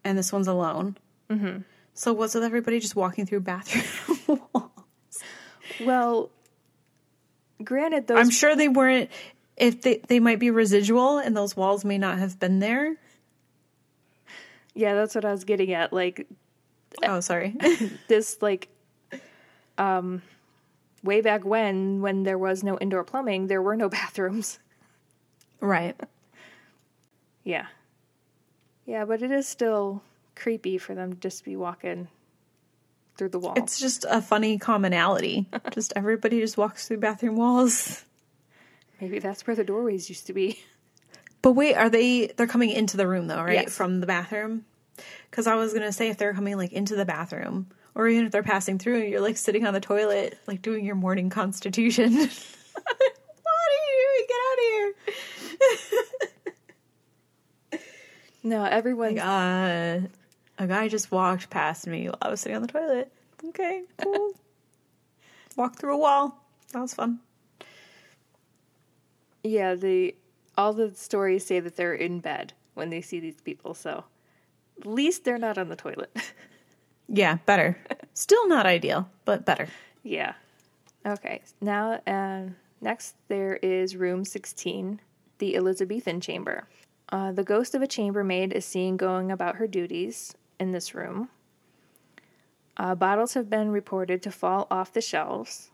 And 0.04 0.16
this 0.16 0.32
one's 0.32 0.48
alone. 0.48 0.96
Mm-hmm. 1.28 1.60
So 1.94 2.12
what's 2.12 2.34
with 2.34 2.44
everybody 2.44 2.78
just 2.80 2.94
walking 2.96 3.26
through 3.26 3.40
bathroom 3.40 4.40
walls? 4.54 4.70
Well, 5.84 6.30
granted, 7.62 8.06
those 8.06 8.18
I'm 8.18 8.30
sure 8.30 8.54
they 8.56 8.68
weren't. 8.68 9.10
If 9.56 9.82
they 9.82 10.00
they 10.06 10.20
might 10.20 10.38
be 10.38 10.50
residual, 10.50 11.18
and 11.18 11.36
those 11.36 11.56
walls 11.56 11.84
may 11.84 11.98
not 11.98 12.18
have 12.18 12.38
been 12.38 12.58
there. 12.60 12.96
yeah, 14.74 14.94
that's 14.94 15.14
what 15.14 15.24
I 15.24 15.32
was 15.32 15.44
getting 15.44 15.72
at. 15.72 15.92
Like 15.92 16.26
Oh, 17.02 17.20
sorry. 17.20 17.56
this, 18.08 18.38
like, 18.40 18.68
um, 19.76 20.22
way 21.02 21.20
back 21.20 21.44
when, 21.44 22.00
when 22.00 22.22
there 22.22 22.38
was 22.38 22.62
no 22.62 22.78
indoor 22.78 23.04
plumbing, 23.04 23.46
there 23.46 23.62
were 23.62 23.76
no 23.76 23.88
bathrooms. 23.98 24.58
right. 25.60 25.98
Yeah, 27.44 27.66
yeah, 28.88 29.04
but 29.04 29.22
it 29.22 29.30
is 29.30 29.46
still 29.46 30.02
creepy 30.34 30.78
for 30.78 30.94
them 30.94 31.12
to 31.12 31.18
just 31.20 31.44
be 31.44 31.56
walking 31.56 32.08
through 33.18 33.28
the 33.28 33.38
wall. 33.38 33.52
It's 33.54 33.78
just 33.78 34.06
a 34.08 34.22
funny 34.22 34.56
commonality. 34.56 35.46
just 35.72 35.92
everybody 35.94 36.40
just 36.40 36.56
walks 36.56 36.88
through 36.88 36.96
bathroom 36.98 37.36
walls. 37.36 38.04
Maybe 38.98 39.18
that's 39.18 39.46
where 39.46 39.54
the 39.54 39.62
doorways 39.64 40.08
used 40.08 40.26
to 40.28 40.32
be. 40.32 40.60
But 41.42 41.52
wait, 41.52 41.74
are 41.74 41.90
they? 41.90 42.28
They're 42.28 42.46
coming 42.46 42.70
into 42.70 42.96
the 42.96 43.06
room 43.06 43.26
though, 43.26 43.42
right? 43.42 43.64
Yes. 43.64 43.76
From 43.76 44.00
the 44.00 44.06
bathroom. 44.06 44.64
Because 45.30 45.46
I 45.46 45.54
was 45.54 45.72
gonna 45.72 45.92
say 45.92 46.08
if 46.08 46.16
they're 46.18 46.34
coming 46.34 46.56
like 46.56 46.72
into 46.72 46.96
the 46.96 47.04
bathroom, 47.04 47.66
or 47.94 48.08
even 48.08 48.26
if 48.26 48.32
they're 48.32 48.42
passing 48.42 48.78
through, 48.78 49.00
and 49.00 49.10
you're 49.10 49.20
like 49.20 49.36
sitting 49.36 49.66
on 49.66 49.74
the 49.74 49.80
toilet, 49.80 50.38
like 50.46 50.62
doing 50.62 50.84
your 50.84 50.94
morning 50.94 51.30
constitution. 51.30 52.12
what 52.14 52.28
are 52.28 53.80
you 53.86 54.26
doing? 54.26 54.26
Get 54.28 54.36
out 54.36 54.58
of 54.58 54.64
here! 54.64 54.94
No, 58.42 58.64
everyone. 58.64 59.16
Like, 59.16 59.24
uh, 59.24 60.06
a 60.58 60.66
guy 60.66 60.88
just 60.88 61.10
walked 61.12 61.50
past 61.50 61.86
me 61.86 62.06
while 62.06 62.18
I 62.22 62.30
was 62.30 62.40
sitting 62.40 62.56
on 62.56 62.62
the 62.62 62.68
toilet. 62.68 63.12
Okay, 63.44 63.82
cool. 64.02 64.32
Walk 65.56 65.76
through 65.76 65.94
a 65.94 65.98
wall. 65.98 66.42
That 66.72 66.80
was 66.80 66.94
fun. 66.94 67.20
Yeah, 69.42 69.74
the 69.74 70.14
all 70.56 70.72
the 70.72 70.94
stories 70.94 71.44
say 71.44 71.60
that 71.60 71.76
they're 71.76 71.94
in 71.94 72.20
bed 72.20 72.52
when 72.74 72.90
they 72.90 73.00
see 73.00 73.20
these 73.20 73.40
people, 73.40 73.74
so 73.74 74.04
at 74.80 74.86
least 74.86 75.24
they're 75.24 75.38
not 75.38 75.58
on 75.58 75.68
the 75.68 75.76
toilet. 75.76 76.10
Yeah, 77.10 77.38
better. 77.46 77.78
Still 78.12 78.46
not 78.48 78.66
ideal, 78.66 79.08
but 79.24 79.46
better. 79.46 79.68
yeah. 80.02 80.34
Okay. 81.06 81.40
Now, 81.58 81.92
uh, 82.06 82.50
next 82.82 83.14
there 83.28 83.56
is 83.62 83.96
room 83.96 84.26
sixteen, 84.26 85.00
the 85.38 85.56
Elizabethan 85.56 86.20
chamber. 86.20 86.68
Uh, 87.08 87.32
the 87.32 87.44
ghost 87.44 87.74
of 87.74 87.80
a 87.80 87.86
chambermaid 87.86 88.52
is 88.52 88.66
seen 88.66 88.98
going 88.98 89.30
about 89.32 89.56
her 89.56 89.66
duties 89.66 90.34
in 90.60 90.72
this 90.72 90.94
room. 90.94 91.30
Uh, 92.76 92.94
bottles 92.94 93.32
have 93.32 93.48
been 93.48 93.70
reported 93.70 94.22
to 94.22 94.30
fall 94.30 94.66
off 94.70 94.92
the 94.92 95.00
shelves. 95.00 95.70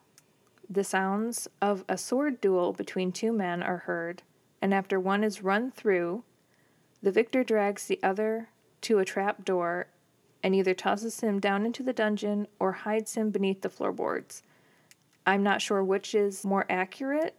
The 0.70 0.84
sounds 0.84 1.48
of 1.61 1.84
a 1.88 1.98
sword 1.98 2.40
duel 2.40 2.72
between 2.72 3.11
two 3.11 3.32
men 3.32 3.61
are 3.61 3.78
heard, 3.78 4.22
and 4.62 4.72
after 4.72 5.00
one 5.00 5.24
is 5.24 5.42
run 5.42 5.72
through, 5.72 6.22
the 7.02 7.11
victor 7.11 7.42
drags 7.42 7.86
the 7.88 7.98
other 8.05 8.50
to 8.85 8.99
a 8.99 9.05
trap 9.05 9.45
door 9.45 9.89
and 10.43 10.55
either 10.55 10.74
tosses 10.74 11.20
him 11.20 11.41
down 11.41 11.64
into 11.64 11.82
the 11.82 11.93
dungeon 11.93 12.47
or 12.59 12.72
hides 12.72 13.14
him 13.14 13.30
beneath 13.30 13.62
the 13.62 13.70
floorboards. 13.70 14.43
I'm 15.26 15.43
not 15.43 15.62
sure 15.62 15.82
which 15.82 16.14
is 16.14 16.45
more 16.45 16.66
accurate, 16.68 17.35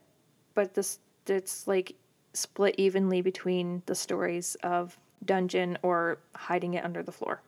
but 0.55 0.73
this 0.73 0.99
it's 1.27 1.67
like 1.67 1.95
split 2.33 2.75
evenly 2.77 3.21
between 3.21 3.81
the 3.85 3.95
stories 3.95 4.55
of 4.63 4.97
dungeon 5.23 5.77
or 5.81 6.19
hiding 6.35 6.73
it 6.73 6.85
under 6.85 7.01
the 7.01 7.11
floor. 7.11 7.41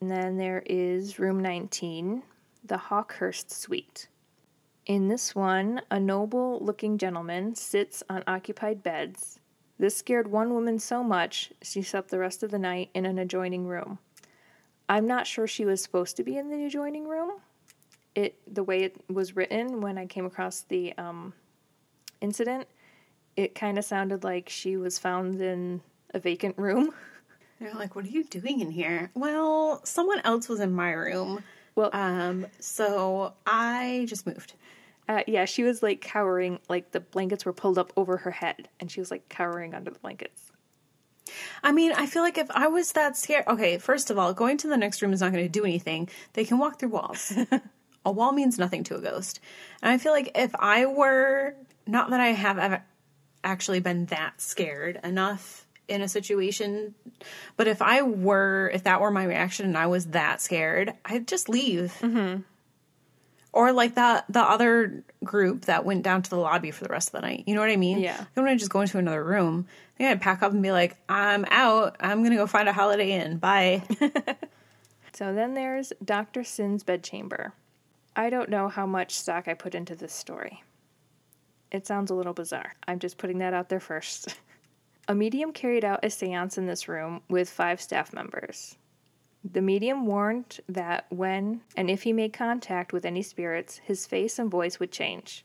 And 0.00 0.10
then 0.10 0.36
there 0.36 0.62
is 0.66 1.18
room 1.18 1.40
19, 1.40 2.22
the 2.64 2.76
Hawkhurst 2.76 3.50
suite. 3.50 4.08
In 4.86 5.08
this 5.08 5.34
one, 5.34 5.80
a 5.90 5.98
noble 5.98 6.58
looking 6.60 6.98
gentleman 6.98 7.54
sits 7.54 8.02
on 8.10 8.22
occupied 8.26 8.82
beds. 8.82 9.38
This 9.78 9.96
scared 9.96 10.30
one 10.30 10.52
woman 10.54 10.78
so 10.78 11.02
much 11.02 11.52
she 11.62 11.82
slept 11.82 12.10
the 12.10 12.18
rest 12.18 12.42
of 12.42 12.50
the 12.50 12.58
night 12.58 12.90
in 12.94 13.06
an 13.06 13.18
adjoining 13.18 13.66
room. 13.66 13.98
I'm 14.88 15.06
not 15.06 15.26
sure 15.26 15.46
she 15.46 15.64
was 15.64 15.82
supposed 15.82 16.16
to 16.16 16.22
be 16.24 16.36
in 16.36 16.50
the 16.50 16.64
adjoining 16.64 17.08
room. 17.08 17.32
It 18.14 18.38
the 18.52 18.62
way 18.62 18.84
it 18.84 18.96
was 19.10 19.34
written 19.34 19.80
when 19.80 19.98
I 19.98 20.06
came 20.06 20.26
across 20.26 20.60
the 20.60 20.92
um, 20.96 21.32
incident, 22.20 22.68
it 23.36 23.54
kind 23.54 23.78
of 23.78 23.84
sounded 23.84 24.22
like 24.22 24.48
she 24.48 24.76
was 24.76 24.98
found 24.98 25.40
in 25.40 25.80
a 26.12 26.20
vacant 26.20 26.56
room. 26.56 26.92
They're 27.60 27.74
like, 27.74 27.96
"What 27.96 28.04
are 28.04 28.08
you 28.08 28.24
doing 28.24 28.60
in 28.60 28.70
here?" 28.70 29.10
Well, 29.14 29.80
someone 29.84 30.20
else 30.24 30.48
was 30.48 30.60
in 30.60 30.72
my 30.72 30.92
room. 30.92 31.42
Well, 31.74 31.90
Um, 31.92 32.46
so 32.60 33.34
I 33.46 34.06
just 34.08 34.26
moved. 34.26 34.54
Uh, 35.08 35.22
yeah, 35.26 35.44
she 35.44 35.62
was 35.62 35.82
like 35.82 36.00
cowering, 36.00 36.58
like 36.68 36.92
the 36.92 37.00
blankets 37.00 37.44
were 37.44 37.52
pulled 37.52 37.78
up 37.78 37.92
over 37.96 38.16
her 38.18 38.30
head, 38.30 38.68
and 38.80 38.90
she 38.90 39.00
was 39.00 39.10
like 39.10 39.28
cowering 39.28 39.74
under 39.74 39.90
the 39.90 39.98
blankets. 39.98 40.50
I 41.62 41.72
mean, 41.72 41.92
I 41.92 42.06
feel 42.06 42.22
like 42.22 42.38
if 42.38 42.50
I 42.50 42.68
was 42.68 42.92
that 42.92 43.16
scared, 43.16 43.44
okay, 43.48 43.78
first 43.78 44.10
of 44.10 44.18
all, 44.18 44.32
going 44.34 44.58
to 44.58 44.68
the 44.68 44.76
next 44.76 45.02
room 45.02 45.12
is 45.12 45.20
not 45.20 45.32
going 45.32 45.44
to 45.44 45.48
do 45.48 45.64
anything. 45.64 46.08
They 46.34 46.44
can 46.44 46.58
walk 46.58 46.78
through 46.78 46.90
walls. 46.90 47.32
a 48.04 48.12
wall 48.12 48.32
means 48.32 48.58
nothing 48.58 48.84
to 48.84 48.96
a 48.96 49.00
ghost. 49.00 49.40
And 49.82 49.90
I 49.90 49.98
feel 49.98 50.12
like 50.12 50.32
if 50.34 50.54
I 50.54 50.86
were, 50.86 51.54
not 51.86 52.10
that 52.10 52.20
I 52.20 52.28
have 52.28 52.58
ever 52.58 52.84
actually 53.42 53.80
been 53.80 54.06
that 54.06 54.40
scared 54.40 55.00
enough 55.02 55.66
in 55.88 56.00
a 56.00 56.08
situation, 56.08 56.94
but 57.56 57.66
if 57.66 57.82
I 57.82 58.02
were, 58.02 58.70
if 58.72 58.84
that 58.84 59.00
were 59.00 59.10
my 59.10 59.24
reaction 59.24 59.66
and 59.66 59.76
I 59.76 59.86
was 59.86 60.06
that 60.08 60.40
scared, 60.40 60.94
I'd 61.04 61.28
just 61.28 61.48
leave. 61.48 61.94
Mm-hmm. 62.00 62.42
Or 63.54 63.72
like 63.72 63.94
that 63.94 64.24
the 64.28 64.42
other 64.42 65.04
group 65.22 65.66
that 65.66 65.84
went 65.84 66.02
down 66.02 66.22
to 66.22 66.30
the 66.30 66.36
lobby 66.36 66.72
for 66.72 66.82
the 66.84 66.90
rest 66.90 67.08
of 67.08 67.12
the 67.12 67.20
night. 67.20 67.44
You 67.46 67.54
know 67.54 67.60
what 67.60 67.70
I 67.70 67.76
mean? 67.76 68.00
Yeah. 68.00 68.16
I 68.20 68.26
don't 68.34 68.44
want 68.44 68.56
to 68.56 68.58
just 68.58 68.70
go 68.70 68.80
into 68.80 68.98
another 68.98 69.22
room. 69.22 69.66
I 69.94 69.96
think 69.96 70.10
I'd 70.10 70.20
pack 70.20 70.42
up 70.42 70.52
and 70.52 70.62
be 70.62 70.72
like, 70.72 70.96
I'm 71.08 71.44
out. 71.48 71.96
I'm 72.00 72.24
gonna 72.24 72.34
go 72.34 72.48
find 72.48 72.68
a 72.68 72.72
Holiday 72.72 73.12
Inn. 73.12 73.38
Bye. 73.38 73.84
So 75.14 75.32
then 75.32 75.54
there's 75.54 75.92
Dr. 76.04 76.42
Syn's 76.42 76.82
bedchamber. 76.82 77.52
I 78.16 78.30
don't 78.30 78.50
know 78.50 78.68
how 78.68 78.84
much 78.84 79.14
stock 79.14 79.46
I 79.46 79.54
put 79.54 79.76
into 79.76 79.94
this 79.94 80.12
story. 80.12 80.64
It 81.70 81.86
sounds 81.86 82.10
a 82.10 82.14
little 82.14 82.32
bizarre. 82.32 82.74
I'm 82.88 82.98
just 82.98 83.16
putting 83.16 83.38
that 83.38 83.54
out 83.54 83.68
there 83.68 83.78
first. 83.78 84.34
a 85.08 85.14
medium 85.14 85.52
carried 85.52 85.84
out 85.84 86.04
a 86.04 86.10
seance 86.10 86.58
in 86.58 86.66
this 86.66 86.88
room 86.88 87.20
with 87.28 87.48
five 87.48 87.80
staff 87.80 88.12
members. 88.12 88.76
The 89.52 89.60
medium 89.60 90.06
warned 90.06 90.60
that 90.70 91.04
when 91.10 91.60
and 91.76 91.90
if 91.90 92.04
he 92.04 92.14
made 92.14 92.32
contact 92.32 92.94
with 92.94 93.04
any 93.04 93.20
spirits, 93.20 93.78
his 93.84 94.06
face 94.06 94.38
and 94.38 94.50
voice 94.50 94.80
would 94.80 94.90
change. 94.90 95.44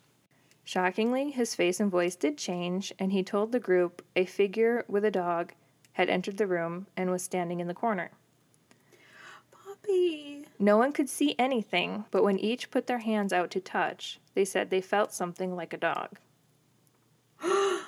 Shockingly, 0.63 1.31
his 1.31 1.53
face 1.53 1.79
and 1.81 1.91
voice 1.91 2.15
did 2.15 2.37
change, 2.37 2.93
and 2.97 3.11
he 3.11 3.23
told 3.23 3.51
the 3.51 3.59
group 3.59 4.05
a 4.15 4.23
figure 4.23 4.85
with 4.87 5.03
a 5.03 5.11
dog 5.11 5.53
had 5.93 6.09
entered 6.09 6.37
the 6.37 6.47
room 6.47 6.87
and 6.95 7.09
was 7.11 7.23
standing 7.23 7.59
in 7.59 7.67
the 7.67 7.73
corner. 7.73 8.11
Puppy. 9.51 10.45
No 10.59 10.77
one 10.77 10.93
could 10.93 11.09
see 11.09 11.35
anything, 11.37 12.05
but 12.11 12.23
when 12.23 12.39
each 12.39 12.71
put 12.71 12.87
their 12.87 12.99
hands 12.99 13.33
out 13.33 13.51
to 13.51 13.59
touch, 13.59 14.19
they 14.33 14.45
said 14.45 14.69
they 14.69 14.79
felt 14.79 15.11
something 15.11 15.55
like 15.55 15.73
a 15.73 15.77
dog. 15.77 16.19
I 17.41 17.81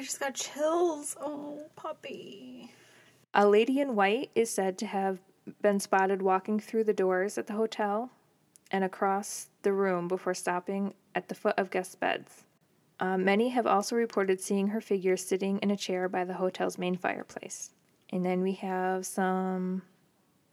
just 0.00 0.20
got 0.20 0.34
chills. 0.34 1.16
Oh, 1.20 1.62
puppy. 1.76 2.72
A 3.34 3.46
lady 3.46 3.80
in 3.80 3.94
white 3.94 4.30
is 4.34 4.50
said 4.50 4.78
to 4.78 4.86
have 4.86 5.18
been 5.60 5.80
spotted 5.80 6.22
walking 6.22 6.60
through 6.60 6.84
the 6.84 6.92
doors 6.92 7.38
at 7.38 7.46
the 7.46 7.54
hotel 7.54 8.10
and 8.70 8.84
across 8.84 9.48
the 9.62 9.72
room 9.72 10.08
before 10.08 10.34
stopping 10.34 10.94
at 11.14 11.28
the 11.28 11.34
foot 11.34 11.54
of 11.58 11.70
guest 11.70 12.00
beds. 12.00 12.44
Uh, 13.00 13.16
many 13.16 13.50
have 13.50 13.66
also 13.66 13.94
reported 13.94 14.40
seeing 14.40 14.68
her 14.68 14.80
figure 14.80 15.16
sitting 15.16 15.58
in 15.58 15.70
a 15.70 15.76
chair 15.76 16.08
by 16.08 16.24
the 16.24 16.34
hotel's 16.34 16.78
main 16.78 16.96
fireplace. 16.96 17.70
And 18.10 18.24
then 18.24 18.42
we 18.42 18.52
have 18.54 19.06
some 19.06 19.82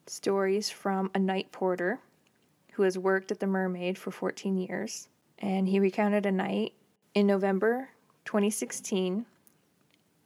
stories 0.06 0.70
from 0.70 1.10
a 1.16 1.20
night 1.20 1.52
porter 1.52 2.00
who 2.74 2.84
has 2.84 2.98
worked 2.98 3.32
at 3.32 3.40
the 3.40 3.48
Mermaid 3.48 3.98
for 3.98 4.12
14 4.12 4.58
years. 4.58 5.08
And 5.40 5.68
he 5.68 5.80
recounted 5.80 6.26
a 6.26 6.32
night 6.32 6.74
in 7.14 7.26
November 7.26 7.90
2016 8.26 9.26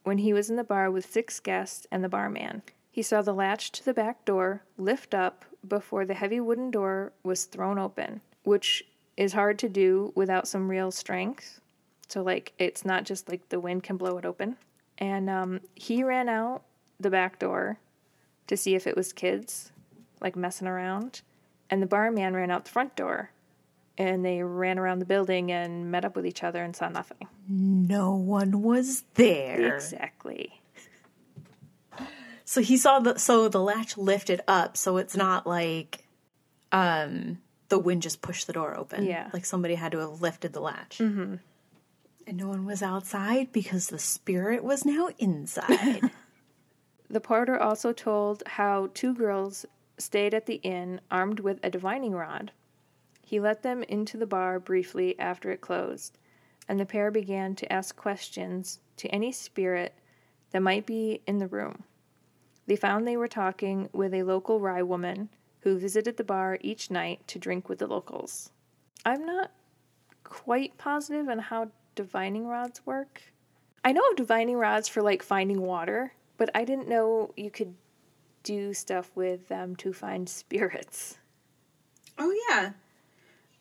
when 0.09 0.17
he 0.17 0.33
was 0.33 0.49
in 0.49 0.55
the 0.55 0.63
bar 0.63 0.89
with 0.89 1.05
six 1.05 1.39
guests 1.39 1.85
and 1.91 2.03
the 2.03 2.09
barman. 2.09 2.63
He 2.89 3.03
saw 3.03 3.21
the 3.21 3.31
latch 3.31 3.71
to 3.73 3.85
the 3.85 3.93
back 3.93 4.25
door 4.25 4.63
lift 4.75 5.13
up 5.13 5.45
before 5.67 6.03
the 6.03 6.15
heavy 6.15 6.39
wooden 6.39 6.71
door 6.71 7.13
was 7.21 7.45
thrown 7.45 7.77
open, 7.77 8.21
which 8.41 8.83
is 9.17 9.33
hard 9.33 9.59
to 9.59 9.69
do 9.69 10.11
without 10.15 10.47
some 10.47 10.67
real 10.67 10.89
strength. 10.89 11.61
So, 12.07 12.23
like, 12.23 12.53
it's 12.57 12.83
not 12.83 13.03
just 13.03 13.29
like 13.29 13.49
the 13.49 13.59
wind 13.59 13.83
can 13.83 13.97
blow 13.97 14.17
it 14.17 14.25
open. 14.25 14.57
And 14.97 15.29
um, 15.29 15.61
he 15.75 16.03
ran 16.03 16.27
out 16.27 16.63
the 16.99 17.11
back 17.11 17.37
door 17.37 17.77
to 18.47 18.57
see 18.57 18.73
if 18.73 18.87
it 18.87 18.97
was 18.97 19.13
kids, 19.13 19.71
like 20.21 20.35
messing 20.35 20.67
around. 20.67 21.21
And 21.69 21.83
the 21.83 21.85
barman 21.85 22.33
ran 22.33 22.49
out 22.49 22.65
the 22.65 22.71
front 22.71 22.95
door. 22.95 23.29
And 23.99 24.25
they 24.25 24.41
ran 24.41 24.79
around 24.79 24.99
the 24.99 25.05
building 25.05 25.51
and 25.51 25.91
met 25.91 26.05
up 26.05 26.15
with 26.15 26.25
each 26.25 26.43
other 26.43 26.63
and 26.63 26.75
saw 26.75 26.89
nothing. 26.89 27.27
No 27.47 28.15
one 28.15 28.63
was 28.63 29.03
there. 29.15 29.75
Exactly. 29.75 30.61
So 32.45 32.61
he 32.61 32.77
saw 32.77 32.99
the 32.99 33.19
so 33.19 33.47
the 33.49 33.61
latch 33.61 33.97
lifted 33.97 34.41
up, 34.47 34.75
so 34.77 34.97
it's 34.97 35.15
not 35.15 35.45
like 35.45 36.05
um 36.71 37.39
the 37.67 37.77
wind 37.77 38.01
just 38.01 38.21
pushed 38.21 38.47
the 38.47 38.53
door 38.53 38.75
open. 38.75 39.05
Yeah. 39.05 39.29
Like 39.33 39.45
somebody 39.45 39.75
had 39.75 39.91
to 39.91 39.99
have 39.99 40.21
lifted 40.21 40.53
the 40.53 40.61
latch. 40.61 40.97
Mm-hmm. 40.99 41.35
And 42.25 42.37
no 42.37 42.47
one 42.47 42.65
was 42.65 42.81
outside 42.81 43.51
because 43.51 43.87
the 43.87 43.99
spirit 43.99 44.63
was 44.63 44.85
now 44.85 45.09
inside. 45.19 46.09
The 47.09 47.19
porter 47.19 47.59
also 47.59 47.91
told 47.91 48.43
how 48.45 48.91
two 48.93 49.13
girls 49.13 49.65
stayed 49.97 50.33
at 50.33 50.45
the 50.45 50.55
inn 50.55 51.01
armed 51.09 51.39
with 51.39 51.59
a 51.63 51.69
divining 51.69 52.11
rod. 52.11 52.51
He 53.29 53.39
let 53.39 53.61
them 53.61 53.83
into 53.83 54.17
the 54.17 54.25
bar 54.25 54.59
briefly 54.59 55.13
after 55.19 55.51
it 55.51 55.61
closed, 55.61 56.17
and 56.67 56.79
the 56.79 56.85
pair 56.87 57.11
began 57.11 57.53
to 57.57 57.71
ask 57.71 57.95
questions 57.95 58.79
to 58.97 59.07
any 59.09 59.31
spirit 59.31 59.93
that 60.49 60.63
might 60.63 60.87
be 60.87 61.21
in 61.27 61.37
the 61.37 61.45
room. 61.45 61.83
They 62.65 62.75
found 62.75 63.05
they 63.07 63.17
were 63.17 63.27
talking 63.27 63.87
with 63.93 64.15
a 64.15 64.23
local 64.23 64.59
rye 64.59 64.81
woman 64.81 65.29
who 65.59 65.77
visited 65.77 66.17
the 66.17 66.23
bar 66.23 66.57
each 66.61 66.89
night 66.89 67.27
to 67.27 67.37
drink 67.37 67.69
with 67.69 67.77
the 67.77 67.85
locals. 67.85 68.49
I'm 69.05 69.23
not 69.27 69.51
quite 70.23 70.79
positive 70.79 71.29
on 71.29 71.37
how 71.37 71.69
divining 71.93 72.47
rods 72.47 72.83
work. 72.83 73.21
I 73.85 73.91
know 73.91 74.01
of 74.09 74.15
divining 74.15 74.57
rods 74.57 74.87
for 74.87 75.03
like 75.03 75.21
finding 75.21 75.61
water, 75.61 76.13
but 76.37 76.49
I 76.55 76.65
didn't 76.65 76.89
know 76.89 77.31
you 77.37 77.51
could 77.51 77.75
do 78.41 78.73
stuff 78.73 79.11
with 79.13 79.49
them 79.49 79.75
to 79.75 79.93
find 79.93 80.27
spirits. 80.41 81.19
oh 82.17 82.35
yeah. 82.49 82.71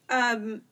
Um 0.09 0.63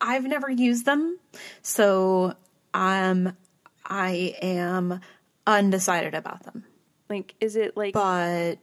I've 0.00 0.24
never 0.24 0.50
used 0.50 0.86
them, 0.86 1.18
so 1.62 2.34
um 2.74 3.36
I 3.84 4.36
am 4.40 5.00
undecided 5.46 6.14
about 6.14 6.44
them. 6.44 6.64
Like, 7.08 7.34
is 7.40 7.56
it 7.56 7.76
like 7.76 7.92
but 7.92 8.56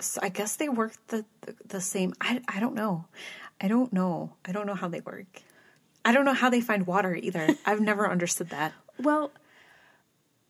so 0.00 0.20
I 0.22 0.28
guess 0.28 0.56
they 0.56 0.68
work 0.68 0.92
the, 1.08 1.24
the 1.42 1.54
the 1.66 1.80
same. 1.80 2.14
I 2.20 2.40
I 2.48 2.60
don't 2.60 2.74
know. 2.74 3.06
I 3.60 3.68
don't 3.68 3.92
know. 3.92 4.34
I 4.44 4.52
don't 4.52 4.66
know 4.66 4.74
how 4.74 4.88
they 4.88 5.00
work. 5.00 5.42
I 6.04 6.12
don't 6.12 6.24
know 6.24 6.34
how 6.34 6.50
they 6.50 6.60
find 6.60 6.86
water 6.86 7.14
either. 7.14 7.48
I've 7.66 7.80
never 7.80 8.10
understood 8.10 8.50
that. 8.50 8.72
Well, 8.98 9.32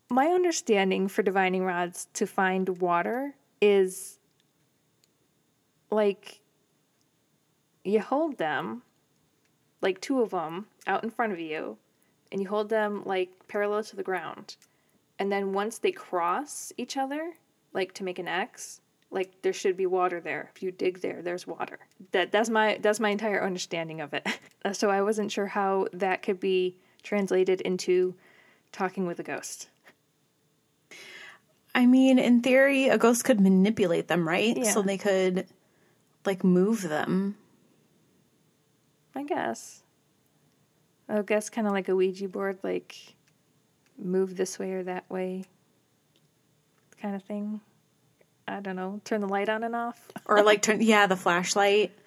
my 0.09 0.27
understanding 0.27 1.07
for 1.07 1.21
divining 1.21 1.63
rods 1.63 2.07
to 2.13 2.27
find 2.27 2.79
water 2.79 3.35
is 3.61 4.19
like 5.89 6.41
you 7.91 8.01
hold 8.01 8.37
them, 8.37 8.83
like 9.81 10.01
two 10.01 10.21
of 10.21 10.31
them, 10.31 10.67
out 10.85 11.03
in 11.03 11.09
front 11.09 11.33
of 11.33 11.39
you, 11.39 11.77
and 12.31 12.41
you 12.41 12.47
hold 12.47 12.69
them 12.69 13.03
like 13.05 13.29
parallel 13.47 13.83
to 13.83 13.95
the 13.95 14.03
ground. 14.03 14.55
And 15.19 15.31
then 15.31 15.53
once 15.53 15.79
they 15.79 15.91
cross 15.91 16.71
each 16.77 16.97
other, 16.97 17.33
like 17.73 17.93
to 17.93 18.03
make 18.03 18.19
an 18.19 18.27
X, 18.27 18.81
like 19.09 19.41
there 19.41 19.53
should 19.53 19.77
be 19.77 19.85
water 19.85 20.19
there. 20.19 20.51
If 20.55 20.61
you 20.61 20.71
dig 20.71 21.01
there, 21.01 21.21
there's 21.21 21.47
water. 21.47 21.79
That 22.11 22.31
that's 22.31 22.49
my 22.49 22.77
that's 22.81 22.99
my 22.99 23.09
entire 23.09 23.43
understanding 23.43 24.01
of 24.01 24.13
it. 24.13 24.27
Uh, 24.65 24.73
so 24.73 24.89
I 24.89 25.01
wasn't 25.01 25.31
sure 25.31 25.45
how 25.45 25.87
that 25.93 26.23
could 26.23 26.39
be 26.41 26.75
translated 27.03 27.61
into 27.61 28.15
talking 28.71 29.05
with 29.05 29.19
a 29.19 29.23
ghost. 29.23 29.69
I 31.73 31.85
mean, 31.85 32.17
in 32.19 32.41
theory, 32.41 32.89
a 32.89 32.97
ghost 32.97 33.23
could 33.23 33.39
manipulate 33.39 34.07
them, 34.07 34.27
right? 34.27 34.57
Yeah. 34.57 34.71
So 34.71 34.81
they 34.81 34.97
could 34.97 35.47
like 36.25 36.43
move 36.43 36.81
them. 36.81 37.37
I 39.17 39.23
guess. 39.23 39.81
I 41.09 41.21
guess 41.23 41.49
kind 41.49 41.65
of 41.65 41.73
like 41.73 41.89
a 41.89 41.95
Ouija 41.95 42.27
board, 42.27 42.59
like 42.61 42.95
move 43.97 44.37
this 44.37 44.59
way 44.59 44.73
or 44.73 44.83
that 44.83 45.09
way, 45.09 45.45
kind 47.01 47.15
of 47.15 47.23
thing. 47.23 47.61
I 48.47 48.59
don't 48.59 48.75
know. 48.75 49.01
Turn 49.03 49.21
the 49.21 49.27
light 49.27 49.49
on 49.49 49.63
and 49.63 49.75
off. 49.75 49.99
Or 50.25 50.43
like 50.43 50.61
turn 50.61 50.81
yeah, 50.81 51.07
the 51.07 51.15
flashlight 51.15 51.97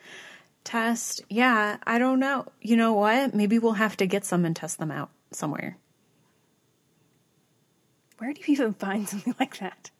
test. 0.63 1.23
Yeah, 1.29 1.79
I 1.85 1.99
don't 1.99 2.21
know. 2.21 2.47
You 2.61 2.77
know 2.77 2.93
what? 2.93 3.35
Maybe 3.35 3.59
we'll 3.59 3.73
have 3.73 3.97
to 3.97 4.07
get 4.07 4.25
some 4.25 4.45
and 4.45 4.55
test 4.55 4.79
them 4.79 4.91
out 4.91 5.11
somewhere. 5.33 5.79
Where 8.19 8.33
do 8.33 8.41
you 8.41 8.53
even 8.53 8.75
find 8.75 9.09
something 9.09 9.35
like 9.41 9.59
that? 9.59 9.91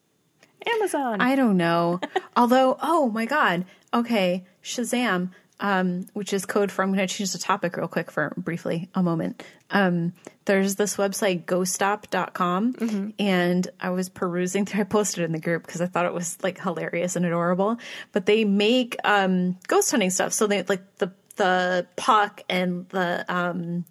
Amazon. 0.65 1.19
I 1.19 1.35
don't 1.35 1.57
know. 1.57 1.99
Although, 2.37 2.77
oh 2.81 3.09
my 3.09 3.25
god. 3.25 3.65
Okay, 3.93 4.45
Shazam, 4.63 5.31
um, 5.61 6.07
which 6.13 6.33
is 6.33 6.45
code 6.45 6.71
for 6.71 6.81
I'm 6.83 6.91
going 6.91 7.07
to 7.07 7.13
change 7.13 7.31
the 7.31 7.37
topic 7.37 7.77
real 7.77 7.87
quick 7.87 8.11
for 8.11 8.33
briefly 8.35 8.89
a 8.95 9.03
moment. 9.03 9.43
Um, 9.69 10.13
there's 10.45 10.75
this 10.75 10.97
website 10.97 11.45
ghoststop.com 11.45 13.13
and 13.19 13.67
I 13.79 13.91
was 13.91 14.09
perusing 14.09 14.65
through 14.65 14.81
I 14.81 14.83
posted 14.85 15.21
it 15.21 15.25
in 15.25 15.31
the 15.31 15.39
group 15.39 15.65
because 15.65 15.79
I 15.79 15.85
thought 15.85 16.05
it 16.05 16.13
was 16.13 16.37
like 16.43 16.59
hilarious 16.59 17.15
and 17.15 17.25
adorable. 17.25 17.77
But 18.11 18.25
they 18.25 18.43
make 18.43 18.97
um 19.03 19.57
ghost 19.67 19.91
hunting 19.91 20.09
stuff. 20.09 20.33
So 20.33 20.47
they 20.47 20.63
like 20.63 20.97
the 20.97 21.13
the 21.35 21.87
puck 21.95 22.41
and 22.49 22.89
the 22.89 23.23
um 23.29 23.85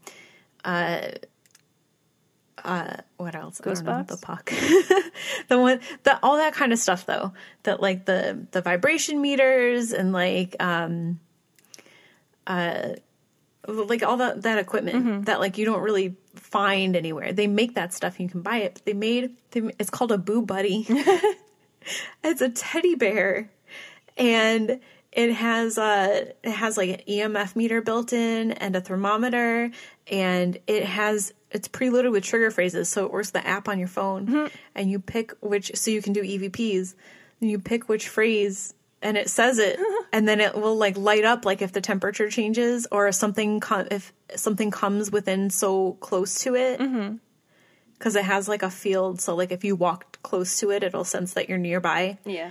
what 3.16 3.34
else? 3.34 3.60
Ghost 3.60 3.84
know, 3.84 4.02
the 4.02 4.18
puck. 4.18 4.46
the 5.48 5.58
one 5.58 5.80
the 6.02 6.18
all 6.22 6.36
that 6.38 6.52
kind 6.52 6.72
of 6.72 6.80
stuff 6.80 7.06
though. 7.06 7.32
That 7.62 7.80
like 7.80 8.06
the 8.06 8.46
the 8.50 8.60
vibration 8.60 9.22
meters 9.22 9.92
and 9.92 10.12
like 10.12 10.56
um 10.60 11.20
uh 12.50 12.94
like 13.66 14.02
all 14.02 14.16
that 14.16 14.42
that 14.42 14.58
equipment 14.58 14.96
mm-hmm. 15.04 15.22
that 15.22 15.40
like 15.40 15.58
you 15.58 15.64
don't 15.64 15.82
really 15.82 16.16
find 16.34 16.96
anywhere. 16.96 17.32
They 17.32 17.46
make 17.46 17.74
that 17.74 17.92
stuff. 17.92 18.18
And 18.18 18.28
you 18.28 18.28
can 18.28 18.42
buy 18.42 18.58
it. 18.58 18.74
But 18.74 18.84
they 18.84 18.94
made 18.94 19.36
they, 19.50 19.60
it's 19.78 19.90
called 19.90 20.12
a 20.12 20.18
Boo 20.18 20.42
Buddy. 20.42 20.86
it's 22.24 22.40
a 22.40 22.48
teddy 22.48 22.94
bear. 22.94 23.50
And 24.16 24.80
it 25.12 25.32
has 25.32 25.78
a 25.78 26.32
it 26.42 26.50
has 26.50 26.76
like 26.76 26.90
an 26.90 27.00
EMF 27.08 27.56
meter 27.56 27.80
built 27.82 28.12
in 28.12 28.52
and 28.52 28.74
a 28.74 28.80
thermometer. 28.80 29.70
And 30.06 30.58
it 30.66 30.84
has 30.84 31.32
it's 31.50 31.68
preloaded 31.68 32.12
with 32.12 32.24
trigger 32.24 32.50
phrases 32.50 32.88
so 32.88 33.06
it 33.06 33.12
works 33.12 33.30
the 33.30 33.46
app 33.46 33.68
on 33.68 33.78
your 33.78 33.88
phone. 33.88 34.26
Mm-hmm. 34.26 34.46
And 34.74 34.90
you 34.90 34.98
pick 34.98 35.32
which 35.40 35.72
so 35.74 35.90
you 35.90 36.02
can 36.02 36.12
do 36.12 36.22
EVPs 36.22 36.94
and 37.40 37.50
you 37.50 37.58
pick 37.58 37.88
which 37.88 38.08
phrase 38.08 38.74
and 39.02 39.16
it 39.16 39.28
says 39.30 39.58
it 39.58 39.78
and 40.12 40.28
then 40.28 40.40
it 40.40 40.54
will 40.54 40.76
like 40.76 40.96
light 40.96 41.24
up 41.24 41.44
like 41.44 41.62
if 41.62 41.72
the 41.72 41.80
temperature 41.80 42.30
changes 42.30 42.86
or 42.90 43.08
if 43.08 43.14
something 43.14 43.60
com- 43.60 43.88
if 43.90 44.12
something 44.36 44.70
comes 44.70 45.10
within 45.10 45.50
so 45.50 45.94
close 45.94 46.40
to 46.40 46.54
it 46.54 46.80
mm-hmm. 46.80 47.16
because 47.94 48.16
it 48.16 48.24
has 48.24 48.48
like 48.48 48.62
a 48.62 48.70
field 48.70 49.20
so 49.20 49.34
like 49.34 49.52
if 49.52 49.64
you 49.64 49.74
walk 49.74 50.10
close 50.22 50.58
to 50.58 50.70
it 50.70 50.82
it'll 50.82 51.04
sense 51.04 51.34
that 51.34 51.48
you're 51.48 51.58
nearby 51.58 52.18
yeah. 52.24 52.50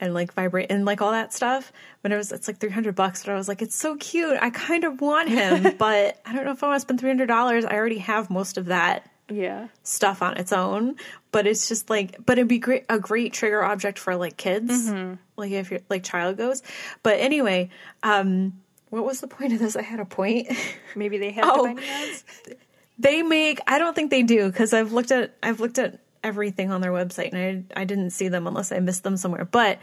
and 0.00 0.14
like 0.14 0.32
vibrate 0.32 0.70
and 0.70 0.84
like 0.84 1.00
all 1.00 1.12
that 1.12 1.32
stuff. 1.32 1.72
But 2.02 2.12
it 2.12 2.16
was 2.16 2.32
it's 2.32 2.48
like 2.48 2.58
three 2.58 2.70
hundred 2.70 2.94
bucks. 2.94 3.24
But 3.24 3.32
I 3.32 3.34
was 3.36 3.48
like, 3.48 3.62
it's 3.62 3.76
so 3.76 3.96
cute. 3.96 4.38
I 4.40 4.50
kind 4.50 4.84
of 4.84 5.00
want 5.00 5.28
him, 5.28 5.76
but 5.78 6.20
I 6.24 6.32
don't 6.34 6.44
know 6.44 6.52
if 6.52 6.62
I 6.62 6.68
want 6.68 6.76
to 6.76 6.80
spend 6.80 7.00
three 7.00 7.10
hundred 7.10 7.26
dollars. 7.26 7.64
I 7.64 7.74
already 7.74 7.98
have 7.98 8.30
most 8.30 8.58
of 8.58 8.66
that 8.66 9.08
Yeah. 9.30 9.68
stuff 9.82 10.22
on 10.22 10.36
its 10.38 10.52
own. 10.52 10.96
But 11.32 11.46
it's 11.46 11.68
just 11.68 11.90
like, 11.90 12.16
but 12.24 12.38
it'd 12.38 12.48
be 12.48 12.58
great 12.58 12.84
a 12.88 12.98
great 12.98 13.32
trigger 13.32 13.62
object 13.62 13.98
for 13.98 14.16
like 14.16 14.36
kids, 14.36 14.90
like 15.36 15.52
if 15.52 15.70
you're 15.70 15.80
like 15.90 16.02
child 16.04 16.36
goes. 16.36 16.62
But 17.02 17.20
anyway, 17.20 17.70
um, 18.02 18.60
what 18.90 19.04
was 19.04 19.20
the 19.20 19.28
point 19.28 19.52
of 19.52 19.58
this? 19.58 19.76
I 19.76 19.82
had 19.82 20.00
a 20.00 20.06
point. 20.06 20.48
Maybe 20.96 21.18
they 21.18 21.30
had 21.30 21.44
Oh. 21.46 21.76
they 22.98 23.22
make 23.22 23.60
i 23.68 23.78
don't 23.78 23.94
think 23.94 24.10
they 24.10 24.24
do 24.24 24.46
because 24.48 24.72
i've 24.72 24.92
looked 24.92 25.12
at 25.12 25.32
i've 25.42 25.60
looked 25.60 25.78
at 25.78 26.00
everything 26.24 26.72
on 26.72 26.80
their 26.80 26.90
website 26.90 27.32
and 27.32 27.70
i 27.76 27.82
i 27.82 27.84
didn't 27.84 28.10
see 28.10 28.26
them 28.28 28.46
unless 28.48 28.72
i 28.72 28.80
missed 28.80 29.04
them 29.04 29.16
somewhere 29.16 29.44
but 29.44 29.78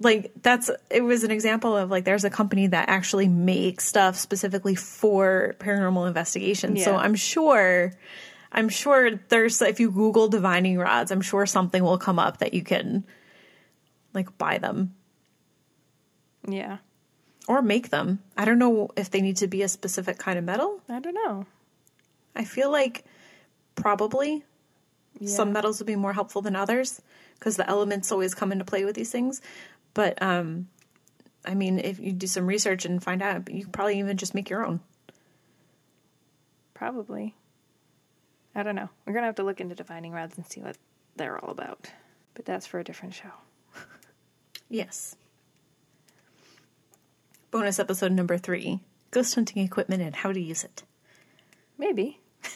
like 0.00 0.32
that's 0.42 0.68
it 0.90 1.02
was 1.02 1.22
an 1.22 1.30
example 1.30 1.76
of 1.76 1.88
like 1.88 2.04
there's 2.04 2.24
a 2.24 2.30
company 2.30 2.66
that 2.66 2.88
actually 2.88 3.28
makes 3.28 3.84
stuff 3.86 4.16
specifically 4.16 4.74
for 4.74 5.54
paranormal 5.60 6.08
investigation 6.08 6.76
so 6.78 6.96
i'm 6.96 7.14
sure 7.14 7.92
i'm 8.52 8.68
sure 8.68 9.10
there's 9.28 9.60
if 9.62 9.80
you 9.80 9.90
google 9.90 10.28
divining 10.28 10.78
rods 10.78 11.10
i'm 11.10 11.20
sure 11.20 11.46
something 11.46 11.82
will 11.82 11.98
come 11.98 12.18
up 12.18 12.38
that 12.38 12.54
you 12.54 12.62
can 12.62 13.04
like 14.14 14.36
buy 14.38 14.58
them 14.58 14.94
Yeah. 16.46 16.78
or 17.46 17.62
make 17.62 17.90
them 17.90 18.20
i 18.36 18.44
don't 18.44 18.58
know 18.58 18.88
if 18.96 19.10
they 19.10 19.20
need 19.20 19.36
to 19.38 19.46
be 19.46 19.62
a 19.62 19.68
specific 19.68 20.18
kind 20.18 20.38
of 20.38 20.44
metal 20.44 20.80
I 20.88 21.00
don't 21.00 21.14
know. 21.14 21.46
I 22.34 22.44
feel 22.44 22.70
like 22.70 23.04
probably 23.74 24.44
Yeah. 25.20 25.28
some 25.28 25.52
metals 25.52 25.78
would 25.80 25.86
be 25.86 25.96
more 25.96 26.12
helpful 26.12 26.40
than 26.42 26.56
others 26.56 27.02
because 27.38 27.56
the 27.56 27.68
elements 27.68 28.10
always 28.12 28.34
come 28.34 28.52
into 28.52 28.64
play 28.64 28.84
with 28.84 28.94
these 28.96 29.10
things. 29.10 29.42
But 29.94 30.20
um, 30.22 30.68
I 31.44 31.54
mean, 31.54 31.78
if 31.78 31.98
you 31.98 32.12
do 32.12 32.26
some 32.26 32.46
research 32.46 32.84
and 32.84 33.02
find 33.02 33.22
out, 33.22 33.50
you 33.50 33.64
could 33.64 33.72
probably 33.72 33.98
even 33.98 34.16
just 34.16 34.34
make 34.34 34.48
your 34.50 34.64
own. 34.64 34.80
Probably. 36.74 37.34
I 38.58 38.64
don't 38.64 38.74
know. 38.74 38.88
We're 39.06 39.12
gonna 39.12 39.26
have 39.26 39.36
to 39.36 39.44
look 39.44 39.60
into 39.60 39.76
divining 39.76 40.10
rods 40.10 40.36
and 40.36 40.44
see 40.44 40.60
what 40.60 40.76
they're 41.14 41.38
all 41.38 41.52
about. 41.52 41.92
But 42.34 42.44
that's 42.44 42.66
for 42.66 42.80
a 42.80 42.84
different 42.84 43.14
show. 43.14 43.30
Yes. 44.70 45.16
Bonus 47.52 47.78
episode 47.78 48.12
number 48.12 48.36
three: 48.36 48.80
ghost 49.12 49.34
hunting 49.34 49.62
equipment 49.64 50.02
and 50.02 50.14
how 50.14 50.32
to 50.32 50.40
use 50.40 50.64
it. 50.64 50.82
Maybe. 51.78 52.20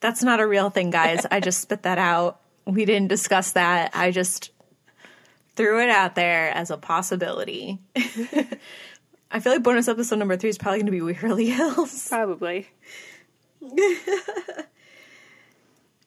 That's 0.00 0.22
not 0.22 0.40
a 0.40 0.46
real 0.46 0.70
thing, 0.70 0.90
guys. 0.90 1.26
I 1.30 1.40
just 1.40 1.60
spit 1.60 1.82
that 1.82 1.98
out. 1.98 2.40
We 2.64 2.86
didn't 2.86 3.08
discuss 3.08 3.52
that. 3.52 3.90
I 3.94 4.12
just 4.12 4.50
threw 5.56 5.82
it 5.82 5.90
out 5.90 6.14
there 6.14 6.50
as 6.50 6.70
a 6.70 6.78
possibility. 6.78 7.80
I 9.30 9.40
feel 9.40 9.52
like 9.52 9.62
bonus 9.62 9.88
episode 9.88 10.18
number 10.18 10.38
three 10.38 10.50
is 10.50 10.56
probably 10.56 10.78
going 10.78 10.86
to 10.86 10.92
be 10.92 11.02
Waverly 11.02 11.50
Hills. 11.50 12.08
Probably. 12.08 12.68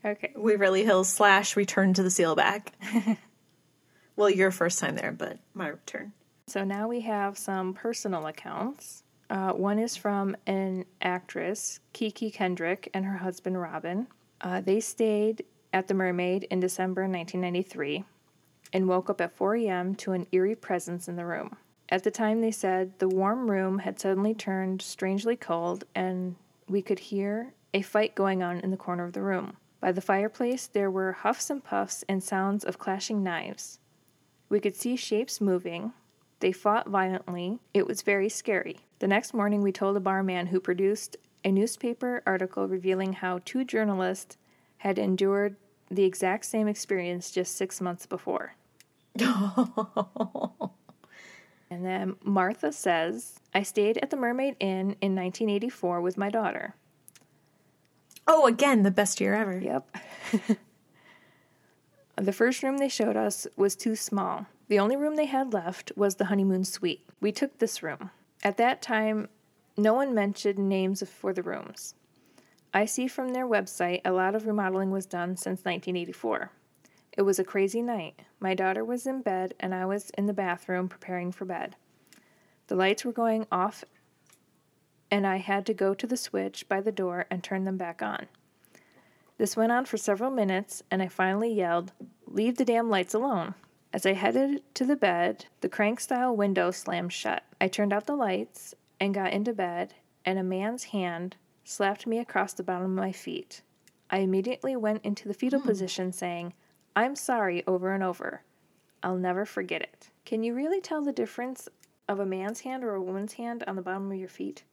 Okay. 0.04 0.32
Waverly 0.36 0.86
Hills 0.86 1.10
slash 1.10 1.56
Return 1.58 1.94
to 1.94 2.04
the 2.04 2.10
Seelbach. 2.10 2.68
well, 4.16 4.30
your 4.30 4.52
first 4.52 4.80
time 4.80 4.96
there, 4.96 5.12
but 5.12 5.40
my 5.54 5.68
return. 5.68 6.14
So 6.48 6.64
now 6.64 6.88
we 6.88 7.02
have 7.02 7.38
some 7.38 7.74
personal 7.74 8.26
accounts. 8.28 9.04
Uh, 9.30 9.52
one 9.52 9.78
is 9.78 9.96
from 9.96 10.36
an 10.48 10.86
actress, 11.02 11.80
Kiki 11.94 12.32
Kendrick, 12.32 12.90
and 12.94 13.06
her 13.06 13.18
husband 13.18 13.62
Robin. 13.62 14.08
Uh, 14.42 14.62
they 14.62 14.80
stayed 14.80 15.44
at 15.74 15.88
the 15.88 15.94
Mermaid 15.94 16.46
in 16.46 16.60
December 16.60 17.02
1993 17.02 18.04
and 18.74 18.88
woke 18.88 19.10
up 19.10 19.22
at 19.22 19.36
4 19.36 19.56
a.m. 19.58 19.96
to 19.96 20.14
an 20.14 20.26
eerie 20.32 20.56
presence 20.56 21.08
in 21.08 21.16
the 21.16 21.26
room. 21.26 21.58
At 21.90 22.04
the 22.04 22.12
time, 22.12 22.42
they 22.42 22.52
said 22.52 22.98
the 23.00 23.10
warm 23.10 23.50
room 23.50 23.80
had 23.80 24.00
suddenly 24.00 24.34
turned 24.34 24.82
strangely 24.82 25.36
cold 25.36 25.84
and 25.94 26.36
we 26.68 26.82
could 26.82 27.00
hear 27.00 27.54
a 27.74 27.82
fight 27.82 28.16
going 28.16 28.42
on 28.42 28.60
in 28.60 28.72
the 28.72 28.78
corner 28.78 29.04
of 29.04 29.14
the 29.14 29.22
room. 29.22 29.58
By 29.80 29.92
the 29.92 30.02
fireplace, 30.02 30.68
there 30.68 30.92
were 30.92 31.14
huffs 31.14 31.50
and 31.50 31.64
puffs 31.64 32.04
and 32.10 32.22
sounds 32.22 32.64
of 32.64 32.80
clashing 32.80 33.24
knives. 33.24 33.80
We 34.50 34.60
could 34.60 34.76
see 34.76 34.96
shapes 34.96 35.40
moving. 35.40 35.94
They 36.40 36.52
fought 36.52 36.90
violently. 36.90 37.60
It 37.74 37.88
was 37.88 38.02
very 38.02 38.30
scary. 38.30 38.80
The 39.00 39.08
next 39.08 39.34
morning, 39.34 39.62
we 39.62 39.72
told 39.72 39.96
a 39.96 40.02
barman 40.02 40.48
who 40.48 40.60
produced 40.60 41.16
a 41.44 41.52
newspaper 41.52 42.22
article 42.26 42.68
revealing 42.68 43.14
how 43.14 43.40
two 43.46 43.64
journalists 43.64 44.38
had 44.80 45.00
endured 45.00 45.56
the 45.90 46.04
exact 46.04 46.46
same 46.46 46.68
experience 46.68 47.32
just 47.32 47.56
six 47.56 47.80
months 47.80 48.06
before. 48.06 48.56
and 49.20 49.30
then 51.70 52.16
Martha 52.24 52.72
says, 52.72 53.40
I 53.54 53.64
stayed 53.64 53.98
at 53.98 54.10
the 54.10 54.18
Mermaid 54.18 54.56
Inn 54.60 54.96
in 55.02 55.16
1984 55.16 56.02
with 56.02 56.18
my 56.18 56.30
daughter. 56.30 56.76
Oh, 58.32 58.46
again, 58.46 58.84
the 58.84 58.92
best 58.92 59.20
year 59.20 59.34
ever. 59.34 59.58
Yep. 59.58 59.98
the 62.16 62.32
first 62.32 62.62
room 62.62 62.78
they 62.78 62.88
showed 62.88 63.18
us 63.18 63.48
was 63.58 63.76
too 63.76 63.96
small. 63.96 64.46
The 64.68 64.78
only 64.78 64.96
room 64.96 65.16
they 65.16 65.26
had 65.26 65.52
left 65.52 65.92
was 65.96 66.16
the 66.16 66.26
honeymoon 66.26 66.64
suite. 66.64 67.10
We 67.20 67.32
took 67.32 67.58
this 67.58 67.82
room. 67.82 68.12
At 68.44 68.58
that 68.58 68.84
time, 68.84 69.30
no 69.76 69.96
one 69.96 70.14
mentioned 70.14 70.60
names 70.60 71.02
for 71.10 71.34
the 71.34 71.42
rooms. 71.42 71.96
I 72.72 72.86
see 72.86 73.08
from 73.08 73.34
their 73.34 73.48
website 73.48 74.02
a 74.06 74.12
lot 74.12 74.36
of 74.36 74.46
remodeling 74.46 74.92
was 74.92 75.08
done 75.08 75.36
since 75.36 75.66
1984. 75.66 76.52
It 77.18 77.24
was 77.24 77.40
a 77.40 77.44
crazy 77.44 77.82
night. 77.82 78.20
My 78.40 78.54
daughter 78.54 78.86
was 78.86 79.08
in 79.08 79.24
bed 79.24 79.56
and 79.60 79.74
I 79.74 79.88
was 79.88 80.12
in 80.12 80.28
the 80.28 80.34
bathroom 80.34 80.88
preparing 80.88 81.32
for 81.32 81.46
bed. 81.46 81.78
The 82.68 82.76
lights 82.76 83.04
were 83.04 83.12
going 83.12 83.48
off 83.52 83.84
and 85.12 85.26
I 85.26 85.38
had 85.38 85.66
to 85.68 85.74
go 85.74 85.94
to 85.94 86.08
the 86.08 86.18
switch 86.18 86.68
by 86.68 86.82
the 86.82 86.92
door 86.92 87.26
and 87.30 87.44
turn 87.44 87.64
them 87.64 87.78
back 87.78 88.02
on. 88.02 88.28
This 89.38 89.56
went 89.56 89.72
on 89.72 89.86
for 89.86 89.98
several 89.98 90.32
minutes, 90.32 90.84
and 90.92 91.02
I 91.02 91.08
finally 91.08 91.54
yelled, 91.54 91.94
Leave 92.28 92.58
the 92.58 92.66
damn 92.66 92.90
lights 92.90 93.14
alone. 93.14 93.56
As 93.92 94.06
I 94.06 94.14
headed 94.14 94.62
to 94.76 94.86
the 94.86 94.96
bed, 94.96 95.46
the 95.62 95.70
crank 95.70 96.00
style 96.00 96.36
window 96.36 96.72
slammed 96.72 97.14
shut. 97.14 97.44
I 97.60 97.68
turned 97.68 97.94
out 97.94 98.06
the 98.06 98.16
lights 98.16 98.76
and 99.00 99.14
got 99.14 99.34
into 99.34 99.54
bed, 99.54 99.96
and 100.26 100.38
a 100.38 100.44
man's 100.44 100.86
hand 100.86 101.38
slapped 101.64 102.06
me 102.06 102.20
across 102.20 102.54
the 102.54 102.64
bottom 102.64 102.92
of 102.92 103.04
my 103.04 103.12
feet. 103.12 103.62
I 104.10 104.20
immediately 104.20 104.76
went 104.76 105.06
into 105.06 105.28
the 105.28 105.34
fetal 105.34 105.62
hmm. 105.62 105.68
position, 105.68 106.12
saying, 106.12 106.54
I'm 106.96 107.16
sorry, 107.16 107.66
over 107.66 107.94
and 107.94 108.04
over. 108.04 108.44
I'll 109.02 109.18
never 109.18 109.46
forget 109.46 109.82
it. 109.82 110.10
Can 110.26 110.44
you 110.44 110.54
really 110.54 110.82
tell 110.82 111.02
the 111.02 111.14
difference 111.14 111.70
of 112.08 112.20
a 112.20 112.26
man's 112.26 112.60
hand 112.62 112.84
or 112.84 112.94
a 112.94 113.02
woman's 113.02 113.34
hand 113.34 113.64
on 113.66 113.76
the 113.76 113.82
bottom 113.82 114.12
of 114.12 114.18
your 114.18 114.28
feet? 114.28 114.64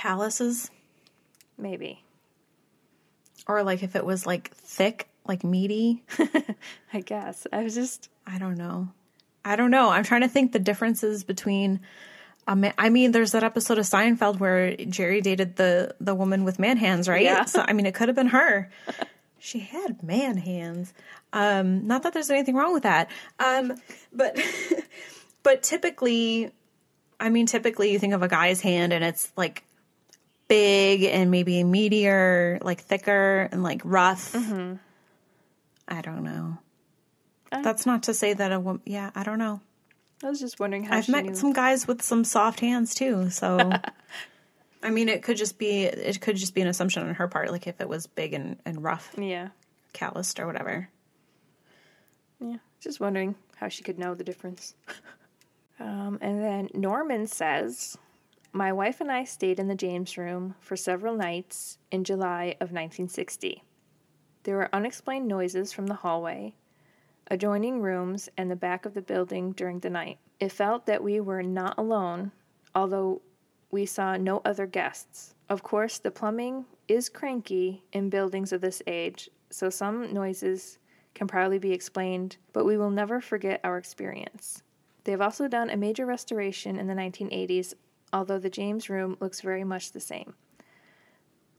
Calluses. 0.00 0.70
Maybe. 1.58 2.02
Or 3.46 3.62
like 3.62 3.82
if 3.82 3.94
it 3.94 4.04
was 4.04 4.24
like 4.24 4.50
thick, 4.54 5.08
like 5.26 5.44
meaty. 5.44 6.02
I 6.94 7.00
guess. 7.00 7.46
I 7.52 7.62
was 7.62 7.74
just. 7.74 8.08
I 8.26 8.38
don't 8.38 8.56
know. 8.56 8.88
I 9.44 9.56
don't 9.56 9.70
know. 9.70 9.90
I'm 9.90 10.04
trying 10.04 10.22
to 10.22 10.28
think 10.28 10.52
the 10.52 10.58
differences 10.58 11.22
between. 11.22 11.80
Man, 12.48 12.72
I 12.78 12.88
mean, 12.88 13.12
there's 13.12 13.32
that 13.32 13.44
episode 13.44 13.76
of 13.76 13.84
Seinfeld 13.84 14.40
where 14.40 14.74
Jerry 14.74 15.20
dated 15.20 15.56
the 15.56 15.94
the 16.00 16.14
woman 16.14 16.44
with 16.44 16.58
man 16.58 16.78
hands, 16.78 17.06
right? 17.06 17.22
Yeah. 17.22 17.44
So 17.44 17.62
I 17.68 17.74
mean, 17.74 17.84
it 17.84 17.94
could 17.94 18.08
have 18.08 18.16
been 18.16 18.28
her. 18.28 18.70
She 19.42 19.60
had 19.60 20.02
man 20.02 20.36
hands. 20.36 20.92
Um, 21.32 21.86
not 21.86 22.02
that 22.02 22.12
there's 22.12 22.28
anything 22.28 22.56
wrong 22.56 22.74
with 22.74 22.82
that. 22.82 23.10
Um, 23.38 23.74
but 24.12 24.38
but 25.42 25.62
typically, 25.62 26.52
I 27.18 27.30
mean, 27.30 27.46
typically 27.46 27.90
you 27.90 27.98
think 27.98 28.12
of 28.12 28.22
a 28.22 28.28
guy's 28.28 28.60
hand 28.60 28.92
and 28.92 29.02
it's 29.02 29.32
like 29.38 29.64
big 30.50 31.04
and 31.04 31.30
maybe 31.30 31.62
meatier, 31.62 32.62
like 32.62 32.80
thicker 32.82 33.48
and 33.50 33.62
like 33.62 33.80
rough. 33.84 34.34
I 34.36 36.00
don't 36.02 36.22
know. 36.24 36.58
Uh. 37.52 37.62
That's 37.62 37.86
not 37.86 38.02
to 38.04 38.14
say 38.14 38.34
that 38.34 38.52
a 38.52 38.60
woman. 38.60 38.82
Yeah, 38.84 39.10
I 39.14 39.22
don't 39.22 39.38
know. 39.38 39.60
I 40.22 40.28
was 40.28 40.38
just 40.40 40.60
wondering 40.60 40.84
how 40.84 40.96
I've 40.98 41.08
met 41.08 41.24
knew. 41.24 41.34
some 41.34 41.52
guys 41.54 41.88
with 41.88 42.02
some 42.02 42.24
soft 42.24 42.60
hands 42.60 42.94
too. 42.94 43.30
So, 43.30 43.70
I 44.82 44.90
mean, 44.90 45.08
it 45.08 45.22
could 45.22 45.36
just 45.36 45.56
be 45.58 45.84
it 45.84 46.20
could 46.20 46.36
just 46.36 46.54
be 46.54 46.60
an 46.60 46.68
assumption 46.68 47.02
on 47.08 47.14
her 47.14 47.28
part, 47.28 47.50
like 47.50 47.66
if 47.66 47.80
it 47.80 47.88
was 47.88 48.06
big 48.06 48.34
and, 48.34 48.58
and 48.66 48.82
rough, 48.84 49.12
Yeah. 49.16 49.48
calloused 49.92 50.38
or 50.40 50.46
whatever. 50.46 50.88
Yeah. 52.40 52.56
Just 52.80 53.00
wondering 53.00 53.34
how 53.56 53.68
she 53.68 53.82
could 53.82 53.98
know 53.98 54.14
the 54.14 54.24
difference. 54.24 54.74
um, 55.80 56.18
and 56.20 56.42
then 56.42 56.68
Norman 56.74 57.26
says, 57.26 57.96
My 58.52 58.72
wife 58.72 59.00
and 59.00 59.12
I 59.12 59.22
stayed 59.22 59.60
in 59.60 59.68
the 59.68 59.76
James 59.76 60.18
room 60.18 60.56
for 60.58 60.76
several 60.76 61.16
nights 61.16 61.78
in 61.92 62.02
July 62.02 62.56
of 62.60 62.72
1960. 62.72 63.62
There 64.42 64.56
were 64.56 64.74
unexplained 64.74 65.28
noises 65.28 65.72
from 65.72 65.86
the 65.86 65.94
hallway, 65.94 66.54
adjoining 67.28 67.80
rooms, 67.80 68.28
and 68.36 68.50
the 68.50 68.56
back 68.56 68.84
of 68.84 68.94
the 68.94 69.02
building 69.02 69.52
during 69.52 69.78
the 69.78 69.88
night. 69.90 70.18
It 70.40 70.50
felt 70.50 70.86
that 70.86 71.04
we 71.04 71.20
were 71.20 71.44
not 71.44 71.78
alone, 71.78 72.32
although 72.74 73.22
we 73.70 73.86
saw 73.86 74.16
no 74.16 74.42
other 74.44 74.66
guests. 74.66 75.36
Of 75.48 75.62
course, 75.62 75.98
the 75.98 76.10
plumbing 76.10 76.64
is 76.88 77.08
cranky 77.08 77.84
in 77.92 78.10
buildings 78.10 78.52
of 78.52 78.60
this 78.60 78.82
age, 78.88 79.30
so 79.50 79.70
some 79.70 80.12
noises 80.12 80.78
can 81.14 81.28
probably 81.28 81.60
be 81.60 81.72
explained, 81.72 82.36
but 82.52 82.64
we 82.64 82.76
will 82.76 82.90
never 82.90 83.20
forget 83.20 83.60
our 83.62 83.78
experience. 83.78 84.64
They 85.04 85.12
have 85.12 85.20
also 85.20 85.46
done 85.46 85.70
a 85.70 85.76
major 85.76 86.04
restoration 86.04 86.78
in 86.78 86.88
the 86.88 86.94
1980s, 86.94 87.74
although 88.12 88.38
the 88.38 88.50
James 88.50 88.88
room 88.88 89.16
looks 89.20 89.40
very 89.40 89.64
much 89.64 89.92
the 89.92 90.00
same. 90.00 90.34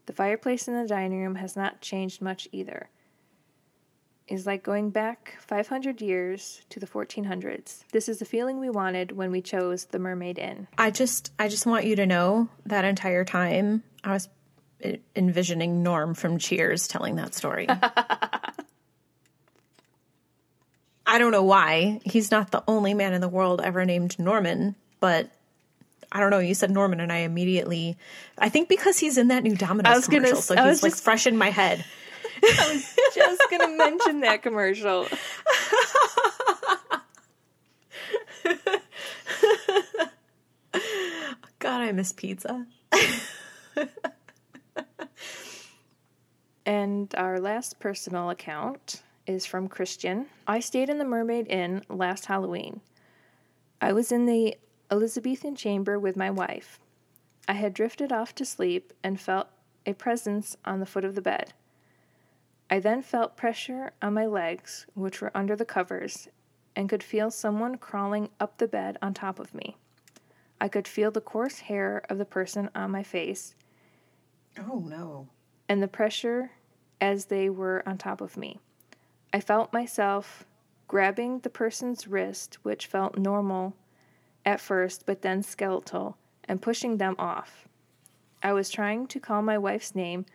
The 0.06 0.14
fireplace 0.14 0.68
in 0.68 0.74
the 0.74 0.88
dining 0.88 1.22
room 1.22 1.36
has 1.36 1.56
not 1.56 1.82
changed 1.82 2.22
much 2.22 2.48
either. 2.52 2.90
It 4.28 4.36
is 4.36 4.46
like 4.46 4.64
going 4.64 4.92
back 4.92 5.36
500 5.40 6.02
years 6.02 6.62
to 6.70 6.80
the 6.80 6.88
1400s. 6.88 7.84
This 7.92 8.08
is 8.08 8.20
the 8.20 8.26
feeling 8.26 8.60
we 8.60 8.70
wanted 8.70 9.12
when 9.12 9.32
we 9.32 9.42
chose 9.42 9.86
the 9.86 10.00
Mermaid 10.00 10.40
Inn. 10.40 10.68
I 10.78 10.92
just 10.92 11.34
I 11.38 11.48
just 11.48 11.66
want 11.66 11.86
you 11.86 11.96
to 11.98 12.06
know 12.06 12.50
that 12.66 12.86
entire 12.86 13.26
time 13.26 13.84
I 14.04 14.14
was 14.14 14.30
envisioning 15.16 15.84
Norm 15.84 16.14
from 16.14 16.38
Cheers 16.38 16.88
telling 16.88 17.16
that 17.18 17.34
story. 17.34 17.68
I 21.06 21.18
don't 21.18 21.32
know 21.32 21.44
why. 21.44 22.00
He's 22.06 22.32
not 22.32 22.52
the 22.52 22.64
only 22.68 22.94
man 22.94 23.14
in 23.14 23.22
the 23.22 23.28
world 23.28 23.60
ever 23.62 23.86
named 23.86 24.18
Norman, 24.18 24.76
but 25.02 25.30
I 26.12 26.20
don't 26.20 26.30
know. 26.30 26.40
You 26.40 26.54
said 26.54 26.72
Norman, 26.72 27.00
and 27.00 27.12
I 27.12 27.18
immediately, 27.20 27.98
I 28.38 28.50
think 28.50 28.68
because 28.70 29.00
he's 29.00 29.18
in 29.18 29.30
that 29.30 29.44
new 29.44 29.56
Domino's 29.56 29.92
I 29.94 29.96
was 29.96 30.08
gonna 30.08 30.24
commercial, 30.28 30.42
so 30.42 30.56
I 30.56 30.70
he's 30.70 30.84
like 30.84 30.92
just- 30.94 31.04
fresh 31.04 31.26
in 31.28 31.38
my 31.38 31.50
head. 31.50 31.86
I 32.44 32.72
was 32.74 32.96
just 33.16 33.42
gonna 33.52 33.76
mention 33.78 34.22
that 34.22 34.42
commercial. 34.42 35.08
God, 41.60 41.82
I 41.82 41.92
miss 41.92 42.12
pizza. 42.14 42.66
And 46.66 47.14
our 47.18 47.40
last 47.40 47.80
personal 47.80 48.30
account 48.30 49.02
is 49.26 49.46
from 49.46 49.68
Christian. 49.68 50.28
I 50.48 50.60
stayed 50.60 50.90
in 50.90 51.00
the 51.00 51.06
Mermaid 51.06 51.48
Inn 51.48 51.84
last 51.90 52.26
Halloween. 52.26 52.82
I 53.82 53.94
was 53.94 54.12
in 54.12 54.26
the 54.26 54.56
Elizabethan 54.92 55.56
chamber 55.56 55.98
with 55.98 56.18
my 56.18 56.30
wife. 56.30 56.78
I 57.48 57.54
had 57.54 57.74
drifted 57.74 58.12
off 58.12 58.36
to 58.36 58.46
sleep 58.46 58.92
and 59.04 59.20
felt 59.20 59.48
a 59.86 59.94
presence 59.94 60.58
on 60.66 60.80
the 60.80 60.86
foot 60.86 61.06
of 61.06 61.16
the 61.16 61.22
bed. 61.22 61.54
I 62.70 62.80
then 62.80 63.02
felt 63.02 63.38
pressure 63.38 63.94
on 64.02 64.14
my 64.14 64.26
legs, 64.26 64.86
which 64.94 65.22
were 65.22 65.32
under 65.34 65.56
the 65.56 65.66
covers, 65.66 66.28
and 66.76 66.90
could 66.90 67.04
feel 67.04 67.32
someone 67.32 67.78
crawling 67.78 68.30
up 68.40 68.58
the 68.58 68.68
bed 68.68 68.98
on 69.02 69.14
top 69.14 69.40
of 69.40 69.54
me. 69.54 69.78
I 70.60 70.68
could 70.68 70.88
feel 70.88 71.10
the 71.10 71.22
coarse 71.22 71.60
hair 71.60 72.04
of 72.10 72.18
the 72.18 72.26
person 72.26 72.70
on 72.76 72.92
my 72.92 73.02
face 73.04 73.56
Oh 74.60 74.80
no. 74.80 75.28
and 75.68 75.82
the 75.82 75.88
pressure 75.88 76.52
as 77.00 77.26
they 77.26 77.50
were 77.50 77.82
on 77.86 77.98
top 77.98 78.22
of 78.22 78.38
me. 78.38 78.60
I 79.34 79.40
felt 79.40 79.74
myself 79.74 80.46
grabbing 80.88 81.40
the 81.40 81.50
person's 81.50 82.08
wrist, 82.08 82.60
which 82.64 82.86
felt 82.88 83.18
normal 83.18 83.74
at 84.46 84.62
first, 84.62 85.06
but 85.06 85.22
then 85.22 85.44
skeletal, 85.44 86.18
and 86.46 86.62
pushing 86.62 86.98
them 86.98 87.16
off. 87.20 87.68
I 88.44 88.54
was 88.54 88.70
trying 88.70 89.08
to 89.08 89.20
call 89.20 89.42
my 89.42 89.58
wife's 89.58 89.96
name, 89.96 90.26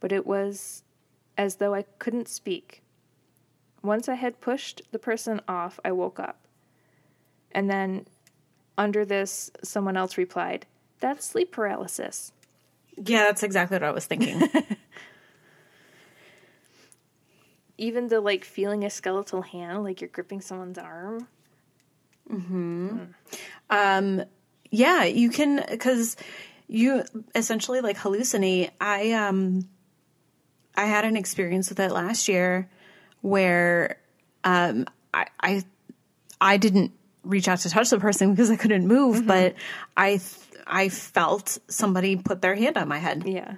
but 0.00 0.12
it 0.12 0.26
was 0.26 0.82
as 1.38 1.56
though 1.56 1.74
I 1.74 1.82
couldn't 1.98 2.28
speak. 2.28 2.82
Once 3.82 4.08
I 4.08 4.14
had 4.14 4.40
pushed 4.40 4.82
the 4.92 4.98
person 4.98 5.40
off, 5.46 5.78
I 5.84 5.92
woke 5.92 6.18
up. 6.18 6.46
And 7.52 7.70
then, 7.70 8.06
under 8.76 9.04
this, 9.04 9.50
someone 9.62 9.96
else 9.96 10.18
replied, 10.18 10.66
That's 11.00 11.24
sleep 11.24 11.52
paralysis. 11.52 12.32
Yeah, 12.96 13.24
that's 13.24 13.42
exactly 13.42 13.76
what 13.76 13.82
I 13.84 13.90
was 13.90 14.06
thinking. 14.06 14.48
even 17.78 18.08
the 18.08 18.20
like 18.20 18.44
feeling 18.44 18.84
a 18.84 18.90
skeletal 18.90 19.42
hand, 19.42 19.84
like 19.84 20.00
you're 20.00 20.08
gripping 20.08 20.40
someone's 20.40 20.78
arm. 20.78 21.28
Yeah, 24.70 25.04
you 25.04 25.30
can 25.30 25.64
because 25.70 26.16
you 26.66 27.04
essentially 27.34 27.80
like 27.80 27.96
hallucinate. 27.96 28.70
I 28.80 29.12
um 29.12 29.68
I 30.76 30.86
had 30.86 31.04
an 31.04 31.16
experience 31.16 31.68
with 31.68 31.80
it 31.80 31.90
last 31.92 32.28
year 32.28 32.68
where 33.20 33.98
um 34.42 34.86
I 35.12 35.26
I 35.40 35.62
I 36.40 36.56
didn't 36.56 36.92
reach 37.22 37.48
out 37.48 37.60
to 37.60 37.70
touch 37.70 37.90
the 37.90 37.98
person 38.00 38.30
because 38.32 38.50
I 38.50 38.56
couldn't 38.56 38.86
move, 38.86 39.26
but 39.26 39.54
I 39.96 40.16
th- 40.16 40.40
I 40.66 40.88
felt 40.88 41.58
somebody 41.68 42.16
put 42.16 42.42
their 42.42 42.54
hand 42.54 42.76
on 42.76 42.88
my 42.88 42.98
head. 42.98 43.24
Yeah. 43.26 43.56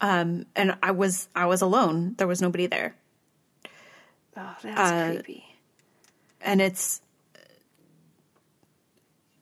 Um 0.00 0.46
and 0.56 0.76
I 0.82 0.92
was 0.92 1.28
I 1.34 1.46
was 1.46 1.62
alone. 1.62 2.14
There 2.16 2.26
was 2.26 2.40
nobody 2.40 2.66
there. 2.66 2.96
Oh, 4.36 4.56
that's 4.62 5.22
creepy. 5.24 5.44
And 6.40 6.60
it's 6.60 7.00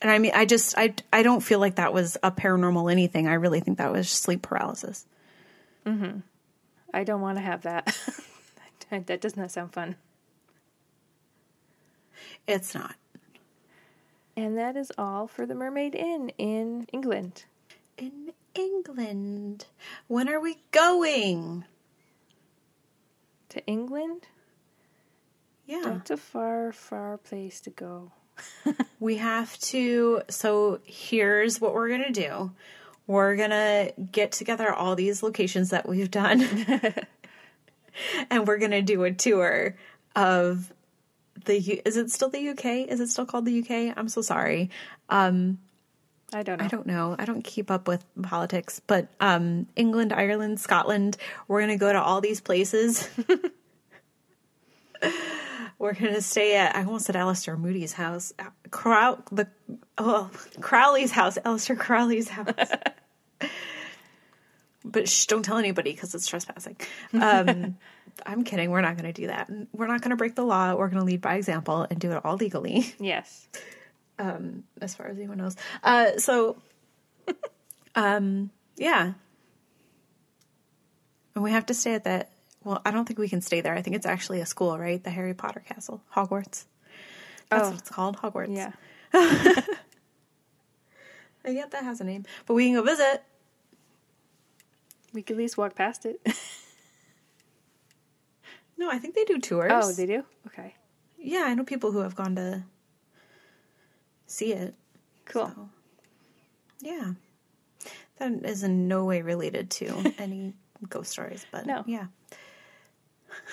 and 0.01 0.11
I 0.11 0.19
mean 0.19 0.33
I 0.35 0.45
just 0.45 0.77
I 0.77 0.95
I 1.13 1.23
don't 1.23 1.41
feel 1.41 1.59
like 1.59 1.77
that 1.77 1.93
was 1.93 2.17
a 2.23 2.31
paranormal 2.31 2.91
anything. 2.91 3.29
I 3.29 3.35
really 3.35 3.61
think 3.61 3.79
that 3.79 3.93
was 3.93 4.09
sleep 4.09 4.43
paralysis. 4.43 5.07
Hmm. 5.85 6.21
I 6.93 7.05
don't 7.05 7.21
want 7.21 7.39
to 7.39 7.43
have 7.43 7.63
that. 7.63 7.97
that 8.91 9.21
does 9.21 9.37
not 9.37 9.51
sound 9.51 9.73
fun. 9.73 9.97
It's 12.47 12.75
not. 12.75 12.95
And 14.37 14.57
that 14.57 14.77
is 14.77 14.93
all 14.97 15.27
for 15.27 15.47
the 15.47 15.55
Mermaid 15.55 15.95
Inn 15.95 16.31
in 16.39 16.87
England. 16.93 17.45
In 17.97 18.33
England. 18.55 19.67
When 20.07 20.29
are 20.29 20.41
we 20.41 20.59
going? 20.71 21.65
To 23.51 23.67
England? 23.67 24.29
Yeah. 25.69 25.83
That's 25.85 26.11
a 26.11 26.17
far, 26.17 26.73
far 26.73 27.19
place 27.19 27.61
to 27.61 27.71
go. 27.71 28.13
We 29.01 29.19
have 29.19 29.57
to 29.61 30.23
so 30.29 30.81
here's 30.85 31.61
what 31.61 31.73
we're 31.73 31.89
going 31.89 32.13
to 32.13 32.29
do. 32.29 32.51
We're 33.07 33.37
going 33.37 33.51
to 33.51 33.93
get 34.11 34.33
together 34.33 34.73
all 34.73 34.97
these 34.97 35.23
locations 35.23 35.71
that 35.71 35.89
we've 35.89 36.11
done. 36.11 36.43
and 38.31 38.47
we're 38.47 38.59
going 38.59 38.73
to 38.73 38.83
do 38.83 39.05
a 39.05 39.13
tour 39.13 39.77
of 40.17 40.73
the 41.45 41.61
U- 41.61 41.83
is 41.85 41.97
it 41.97 42.11
still 42.11 42.29
the 42.29 42.49
UK? 42.49 42.89
Is 42.89 42.99
it 42.99 43.09
still 43.09 43.27
called 43.27 43.45
the 43.45 43.61
UK? 43.61 43.97
I'm 43.97 44.09
so 44.09 44.21
sorry. 44.21 44.71
I 46.33 46.43
don't 46.43 46.59
know. 46.59 46.65
I 46.65 46.69
don't 46.69 46.87
know. 46.87 47.17
I 47.19 47.25
don't 47.25 47.43
keep 47.43 47.71
up 47.71 47.87
with 47.87 48.05
politics, 48.23 48.81
but 48.87 49.09
um, 49.21 49.67
England, 49.77 50.13
Ireland, 50.13 50.61
Scotland. 50.61 51.17
We're 51.47 51.61
gonna 51.61 51.79
go 51.79 51.93
to 51.93 52.03
all 52.03 52.21
these 52.21 52.41
places. 52.41 53.09
we're 55.79 55.95
gonna 55.95 56.21
stay 56.21 56.57
at. 56.57 56.75
I 56.77 56.81
almost 56.85 57.07
said 57.07 57.17
Alistair 57.17 57.57
Moody's 57.57 57.93
house. 57.93 58.33
Crow 58.71 59.23
the 59.31 59.47
oh 59.97 60.31
Crowley's 60.61 61.13
house. 61.13 61.39
Aleister 61.45 61.79
Crowley's 61.79 62.29
house. 62.29 62.53
but 64.85 65.09
shh, 65.09 65.27
don't 65.27 65.45
tell 65.45 65.59
anybody 65.59 65.93
because 65.93 66.15
it's 66.15 66.27
trespassing. 66.27 66.77
Um, 67.13 67.77
I'm 68.27 68.43
kidding. 68.43 68.71
We're 68.71 68.81
not 68.81 68.97
gonna 68.97 69.13
do 69.13 69.29
that. 69.29 69.51
We're 69.73 69.87
not 69.87 70.01
gonna 70.03 70.17
break 70.17 70.35
the 70.35 70.45
law. 70.45 70.75
We're 70.75 70.89
gonna 70.89 71.05
lead 71.05 71.21
by 71.21 71.35
example 71.37 71.87
and 71.89 72.01
do 72.01 72.13
it 72.13 72.25
all 72.25 72.37
legally 72.37 72.93
Yes. 72.99 73.47
um, 74.19 74.65
as 74.81 74.95
far 74.97 75.07
as 75.07 75.17
anyone 75.19 75.39
knows. 75.39 75.55
Uh, 75.85 76.17
so, 76.19 76.57
um, 77.95 78.51
yeah. 78.77 79.13
And 81.35 81.45
we 81.45 81.53
have 81.53 81.67
to 81.67 81.75
stay 81.75 81.95
at 81.95 82.03
that. 82.05 82.31
Well, 82.69 82.83
I 82.85 82.91
don't 82.91 83.07
think 83.07 83.19
we 83.19 83.31
can 83.31 83.41
stay 83.41 83.63
there. 83.63 83.75
I 83.75 83.81
think 83.81 83.97
it's 83.97 84.05
actually 84.05 84.41
a 84.43 84.47
school, 84.47 84.79
right? 84.79 85.03
The 85.03 85.09
Harry 85.09 85.33
Potter 85.33 85.61
castle, 85.67 86.03
Hogwarts. 86.15 86.67
That's 87.49 87.65
Oh. 87.67 87.71
what 87.71 87.79
it's 87.79 87.89
called, 87.89 88.19
Hogwarts. 88.19 88.55
Yeah. 88.55 88.73
I 89.15 89.65
get 91.55 91.71
that 91.71 91.83
has 91.85 92.03
a 92.03 92.05
name, 92.05 92.27
but 92.45 92.53
we 92.53 92.67
can 92.67 92.75
go 92.75 92.83
visit. 92.83 93.23
We 95.15 95.23
could 95.23 95.37
at 95.37 95.39
least 95.39 95.57
walk 95.57 95.75
past 95.75 96.05
it. 96.05 96.21
No, 98.81 98.89
I 98.89 98.99
think 99.01 99.17
they 99.17 99.25
do 99.25 99.41
tours. 99.41 99.73
oh, 99.75 99.91
they 99.93 100.07
do? 100.07 100.23
Okay. 100.47 100.73
yeah, 101.19 101.43
I 101.49 101.55
know 101.55 101.65
people 101.65 101.91
who 101.91 101.99
have 101.99 102.15
gone 102.15 102.37
to 102.37 102.63
see 104.27 104.53
it. 104.53 104.73
Cool. 105.25 105.49
So, 105.49 105.69
yeah. 106.81 107.13
That 108.19 108.45
is 108.45 108.63
in 108.63 108.87
no 108.87 109.05
way 109.05 109.23
related 109.23 109.69
to 109.71 110.15
any 110.19 110.55
ghost 110.89 111.11
stories, 111.11 111.45
but 111.51 111.67
No. 111.67 111.83
yeah. 111.89 112.07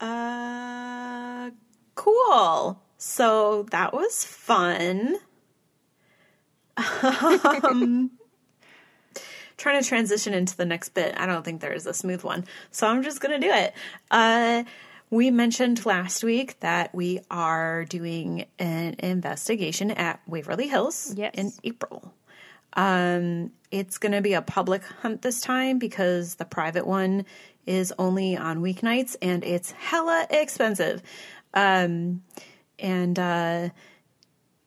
uh 0.00 1.50
cool. 1.94 2.80
So 2.98 3.64
that 3.70 3.92
was 3.92 4.24
fun. 4.24 5.16
um, 6.76 8.10
trying 9.56 9.82
to 9.82 9.88
transition 9.88 10.34
into 10.34 10.56
the 10.56 10.66
next 10.66 10.90
bit. 10.90 11.14
I 11.16 11.26
don't 11.26 11.44
think 11.44 11.60
there 11.60 11.72
is 11.72 11.86
a 11.86 11.94
smooth 11.94 12.22
one. 12.22 12.44
So 12.70 12.86
I'm 12.86 13.02
just 13.02 13.20
going 13.20 13.40
to 13.40 13.46
do 13.46 13.52
it. 13.52 13.74
Uh 14.10 14.64
we 15.08 15.30
mentioned 15.30 15.86
last 15.86 16.24
week 16.24 16.58
that 16.60 16.92
we 16.92 17.20
are 17.30 17.84
doing 17.84 18.46
an 18.58 18.96
investigation 18.98 19.92
at 19.92 20.20
Waverly 20.26 20.66
Hills 20.66 21.14
Yes. 21.16 21.32
in 21.34 21.52
April. 21.62 22.12
Um, 22.72 23.52
it's 23.76 23.98
going 23.98 24.12
to 24.12 24.22
be 24.22 24.32
a 24.32 24.40
public 24.40 24.82
hunt 25.02 25.20
this 25.20 25.42
time 25.42 25.78
because 25.78 26.36
the 26.36 26.46
private 26.46 26.86
one 26.86 27.26
is 27.66 27.92
only 27.98 28.34
on 28.34 28.62
weeknights 28.62 29.16
and 29.20 29.44
it's 29.44 29.70
hella 29.72 30.26
expensive. 30.30 31.02
Um, 31.52 32.22
and 32.78 33.18
uh, 33.18 33.68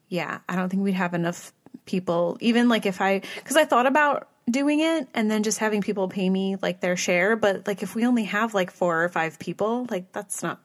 yeah, 0.09 0.39
I 0.47 0.55
don't 0.55 0.69
think 0.69 0.83
we'd 0.83 0.93
have 0.93 1.15
enough 1.15 1.51
people, 1.85 2.37
even 2.39 2.69
like 2.69 2.85
if 2.85 3.01
I, 3.01 3.21
because 3.35 3.57
I 3.57 3.65
thought 3.65 3.87
about 3.87 4.27
doing 4.47 4.79
it 4.79 5.07
and 5.15 5.29
then 5.29 5.41
just 5.41 5.57
having 5.57 5.81
people 5.81 6.07
pay 6.07 6.29
me 6.29 6.57
like 6.61 6.79
their 6.79 6.95
share. 6.95 7.35
But 7.35 7.65
like 7.65 7.81
if 7.81 7.95
we 7.95 8.05
only 8.05 8.25
have 8.25 8.53
like 8.53 8.69
four 8.69 9.03
or 9.03 9.09
five 9.09 9.39
people, 9.39 9.87
like 9.89 10.11
that's 10.11 10.43
not 10.43 10.61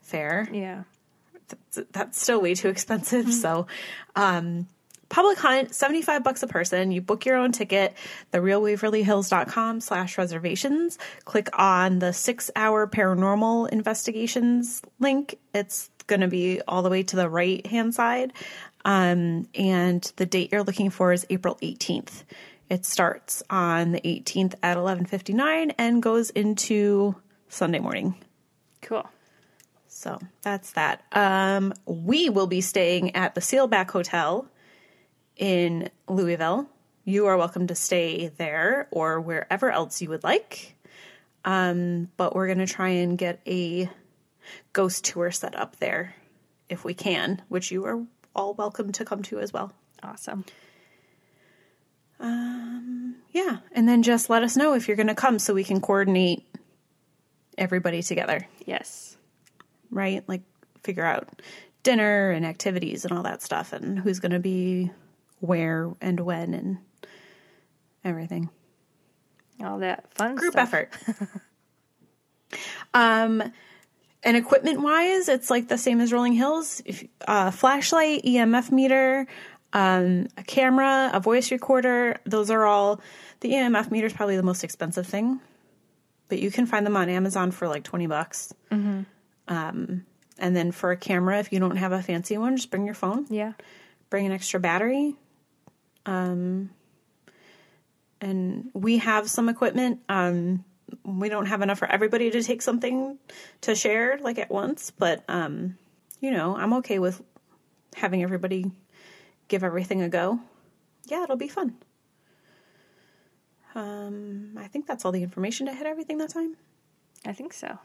fair. 0.00 0.48
Yeah. 0.52 0.82
That's, 1.48 1.88
that's 1.92 2.20
still 2.20 2.40
way 2.40 2.56
too 2.56 2.68
expensive. 2.68 3.32
So, 3.32 3.68
um, 4.16 4.66
public 5.08 5.38
hunt 5.38 5.74
75 5.74 6.24
bucks 6.24 6.42
a 6.42 6.46
person 6.46 6.90
you 6.90 7.00
book 7.00 7.24
your 7.24 7.36
own 7.36 7.52
ticket 7.52 7.94
therealwaverlyhills.com 8.32 9.80
slash 9.80 10.18
reservations 10.18 10.98
click 11.24 11.48
on 11.58 11.98
the 11.98 12.12
six 12.12 12.50
hour 12.56 12.86
paranormal 12.86 13.68
investigations 13.70 14.82
link 14.98 15.38
it's 15.54 15.90
going 16.06 16.20
to 16.20 16.28
be 16.28 16.60
all 16.68 16.82
the 16.82 16.90
way 16.90 17.02
to 17.02 17.16
the 17.16 17.28
right 17.28 17.66
hand 17.66 17.94
side 17.94 18.32
um, 18.84 19.48
and 19.56 20.12
the 20.16 20.26
date 20.26 20.52
you're 20.52 20.62
looking 20.62 20.90
for 20.90 21.12
is 21.12 21.26
april 21.30 21.56
18th 21.62 22.22
it 22.68 22.84
starts 22.84 23.42
on 23.48 23.92
the 23.92 24.00
18th 24.00 24.54
at 24.62 24.76
11:59 24.76 25.74
and 25.78 26.02
goes 26.02 26.30
into 26.30 27.14
Sunday 27.48 27.78
morning. 27.78 28.16
Cool. 28.82 29.08
So 29.86 30.18
that's 30.42 30.72
that. 30.72 31.02
Um, 31.12 31.72
we 31.86 32.28
will 32.28 32.46
be 32.46 32.60
staying 32.60 33.14
at 33.14 33.34
the 33.34 33.40
Seelbach 33.40 33.90
Hotel 33.90 34.46
in 35.36 35.90
Louisville. 36.08 36.68
You 37.04 37.26
are 37.26 37.36
welcome 37.36 37.66
to 37.68 37.74
stay 37.74 38.28
there 38.28 38.88
or 38.90 39.20
wherever 39.20 39.70
else 39.70 40.00
you 40.02 40.08
would 40.10 40.24
like. 40.24 40.74
Um, 41.44 42.08
but 42.16 42.34
we're 42.34 42.46
going 42.46 42.58
to 42.58 42.66
try 42.66 42.88
and 42.88 43.16
get 43.16 43.40
a 43.46 43.88
ghost 44.72 45.04
tour 45.04 45.30
set 45.30 45.54
up 45.54 45.76
there 45.76 46.14
if 46.68 46.84
we 46.84 46.94
can, 46.94 47.42
which 47.48 47.70
you 47.70 47.84
are 47.84 48.02
all 48.34 48.54
welcome 48.54 48.90
to 48.92 49.04
come 49.04 49.22
to 49.24 49.38
as 49.38 49.52
well. 49.52 49.72
Awesome. 50.02 50.44
Um, 52.18 53.16
yeah, 53.32 53.58
and 53.72 53.88
then 53.88 54.02
just 54.02 54.30
let 54.30 54.42
us 54.42 54.56
know 54.56 54.74
if 54.74 54.88
you're 54.88 54.96
going 54.96 55.06
to 55.08 55.14
come 55.14 55.38
so 55.38 55.52
we 55.54 55.64
can 55.64 55.80
coordinate 55.80 56.42
everybody 57.58 58.02
together, 58.02 58.46
Yes. 58.64 59.16
right? 59.90 60.24
Like 60.26 60.42
figure 60.82 61.04
out 61.04 61.28
dinner 61.82 62.30
and 62.30 62.44
activities 62.44 63.04
and 63.04 63.12
all 63.16 63.22
that 63.24 63.42
stuff 63.42 63.72
and 63.72 63.98
who's 63.98 64.18
going 64.18 64.32
to 64.32 64.38
be 64.40 64.90
where 65.40 65.92
and 66.00 66.20
when 66.20 66.54
and 66.54 66.78
everything. 68.04 68.50
All 69.62 69.78
that 69.78 70.12
fun 70.14 70.34
Group 70.34 70.52
stuff. 70.52 70.74
effort. 70.74 70.92
um 72.94 73.42
and 74.22 74.36
equipment 74.36 74.80
wise, 74.80 75.28
it's 75.28 75.50
like 75.50 75.68
the 75.68 75.78
same 75.78 76.00
as 76.00 76.12
Rolling 76.12 76.32
Hills. 76.32 76.82
If 76.84 77.04
uh, 77.28 77.52
flashlight, 77.52 78.24
EMF 78.24 78.72
meter, 78.72 79.28
um, 79.72 80.26
a 80.36 80.42
camera, 80.42 81.10
a 81.12 81.20
voice 81.20 81.52
recorder. 81.52 82.18
Those 82.24 82.50
are 82.50 82.64
all. 82.64 83.00
The 83.40 83.52
EMF 83.52 83.90
meter 83.92 84.06
is 84.06 84.12
probably 84.12 84.36
the 84.36 84.42
most 84.42 84.64
expensive 84.64 85.06
thing, 85.06 85.38
but 86.28 86.40
you 86.40 86.50
can 86.50 86.66
find 86.66 86.84
them 86.84 86.96
on 86.96 87.08
Amazon 87.08 87.52
for 87.52 87.68
like 87.68 87.84
twenty 87.84 88.08
bucks. 88.08 88.52
Um, 89.48 90.04
and 90.38 90.56
then 90.56 90.72
for 90.72 90.90
a 90.90 90.96
camera, 90.96 91.38
if 91.38 91.52
you 91.52 91.60
don't 91.60 91.76
have 91.76 91.92
a 91.92 92.02
fancy 92.02 92.36
one, 92.36 92.56
just 92.56 92.70
bring 92.70 92.84
your 92.84 92.94
phone. 92.94 93.26
Yeah. 93.30 93.52
Bring 94.10 94.26
an 94.26 94.32
extra 94.32 94.58
battery. 94.58 95.14
Um, 96.06 96.70
and 98.20 98.70
we 98.72 98.98
have 98.98 99.28
some 99.28 99.48
equipment. 99.48 100.00
Um, 100.08 100.64
we 101.04 101.28
don't 101.28 101.46
have 101.46 101.62
enough 101.62 101.78
for 101.78 101.90
everybody 101.90 102.30
to 102.30 102.42
take 102.42 102.62
something 102.62 103.18
to 103.62 103.74
share 103.74 104.18
like 104.20 104.38
at 104.38 104.50
once, 104.50 104.90
but 104.90 105.24
um, 105.28 105.76
you 106.20 106.30
know, 106.30 106.56
I'm 106.56 106.74
okay 106.74 106.98
with 106.98 107.22
having 107.94 108.22
everybody 108.22 108.70
give 109.48 109.64
everything 109.64 110.02
a 110.02 110.08
go. 110.08 110.40
Yeah, 111.06 111.24
it'll 111.24 111.36
be 111.36 111.48
fun. 111.48 111.74
Um, 113.74 114.56
I 114.56 114.68
think 114.68 114.86
that's 114.86 115.04
all 115.04 115.12
the 115.12 115.22
information 115.22 115.66
to 115.66 115.74
hit 115.74 115.86
everything 115.86 116.18
that 116.18 116.30
time. 116.30 116.56
I 117.24 117.32
think 117.32 117.52
so. 117.52 117.78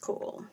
Cool. 0.00 0.44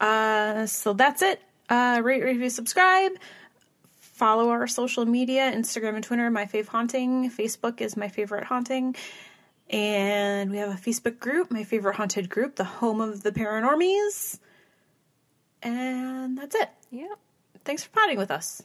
Uh, 0.00 0.66
so 0.66 0.92
that's 0.92 1.22
it. 1.22 1.40
Uh, 1.68 2.00
rate, 2.04 2.22
review, 2.22 2.50
subscribe. 2.50 3.12
Follow 4.14 4.50
our 4.50 4.68
social 4.68 5.04
media 5.04 5.50
Instagram 5.52 5.96
and 5.96 6.04
Twitter, 6.04 6.30
My 6.30 6.46
Fave 6.46 6.68
Haunting. 6.68 7.32
Facebook 7.32 7.80
is 7.80 7.96
My 7.96 8.06
Favorite 8.06 8.44
Haunting. 8.44 8.94
And 9.68 10.52
we 10.52 10.58
have 10.58 10.70
a 10.70 10.80
Facebook 10.80 11.18
group, 11.18 11.50
My 11.50 11.64
Favorite 11.64 11.96
Haunted 11.96 12.30
Group, 12.30 12.54
the 12.54 12.62
home 12.62 13.00
of 13.00 13.24
the 13.24 13.32
paranormies. 13.32 14.38
And 15.64 16.38
that's 16.38 16.54
it. 16.54 16.70
Yeah. 16.92 17.14
Thanks 17.64 17.82
for 17.82 17.90
potting 17.90 18.16
with 18.16 18.30
us. 18.30 18.62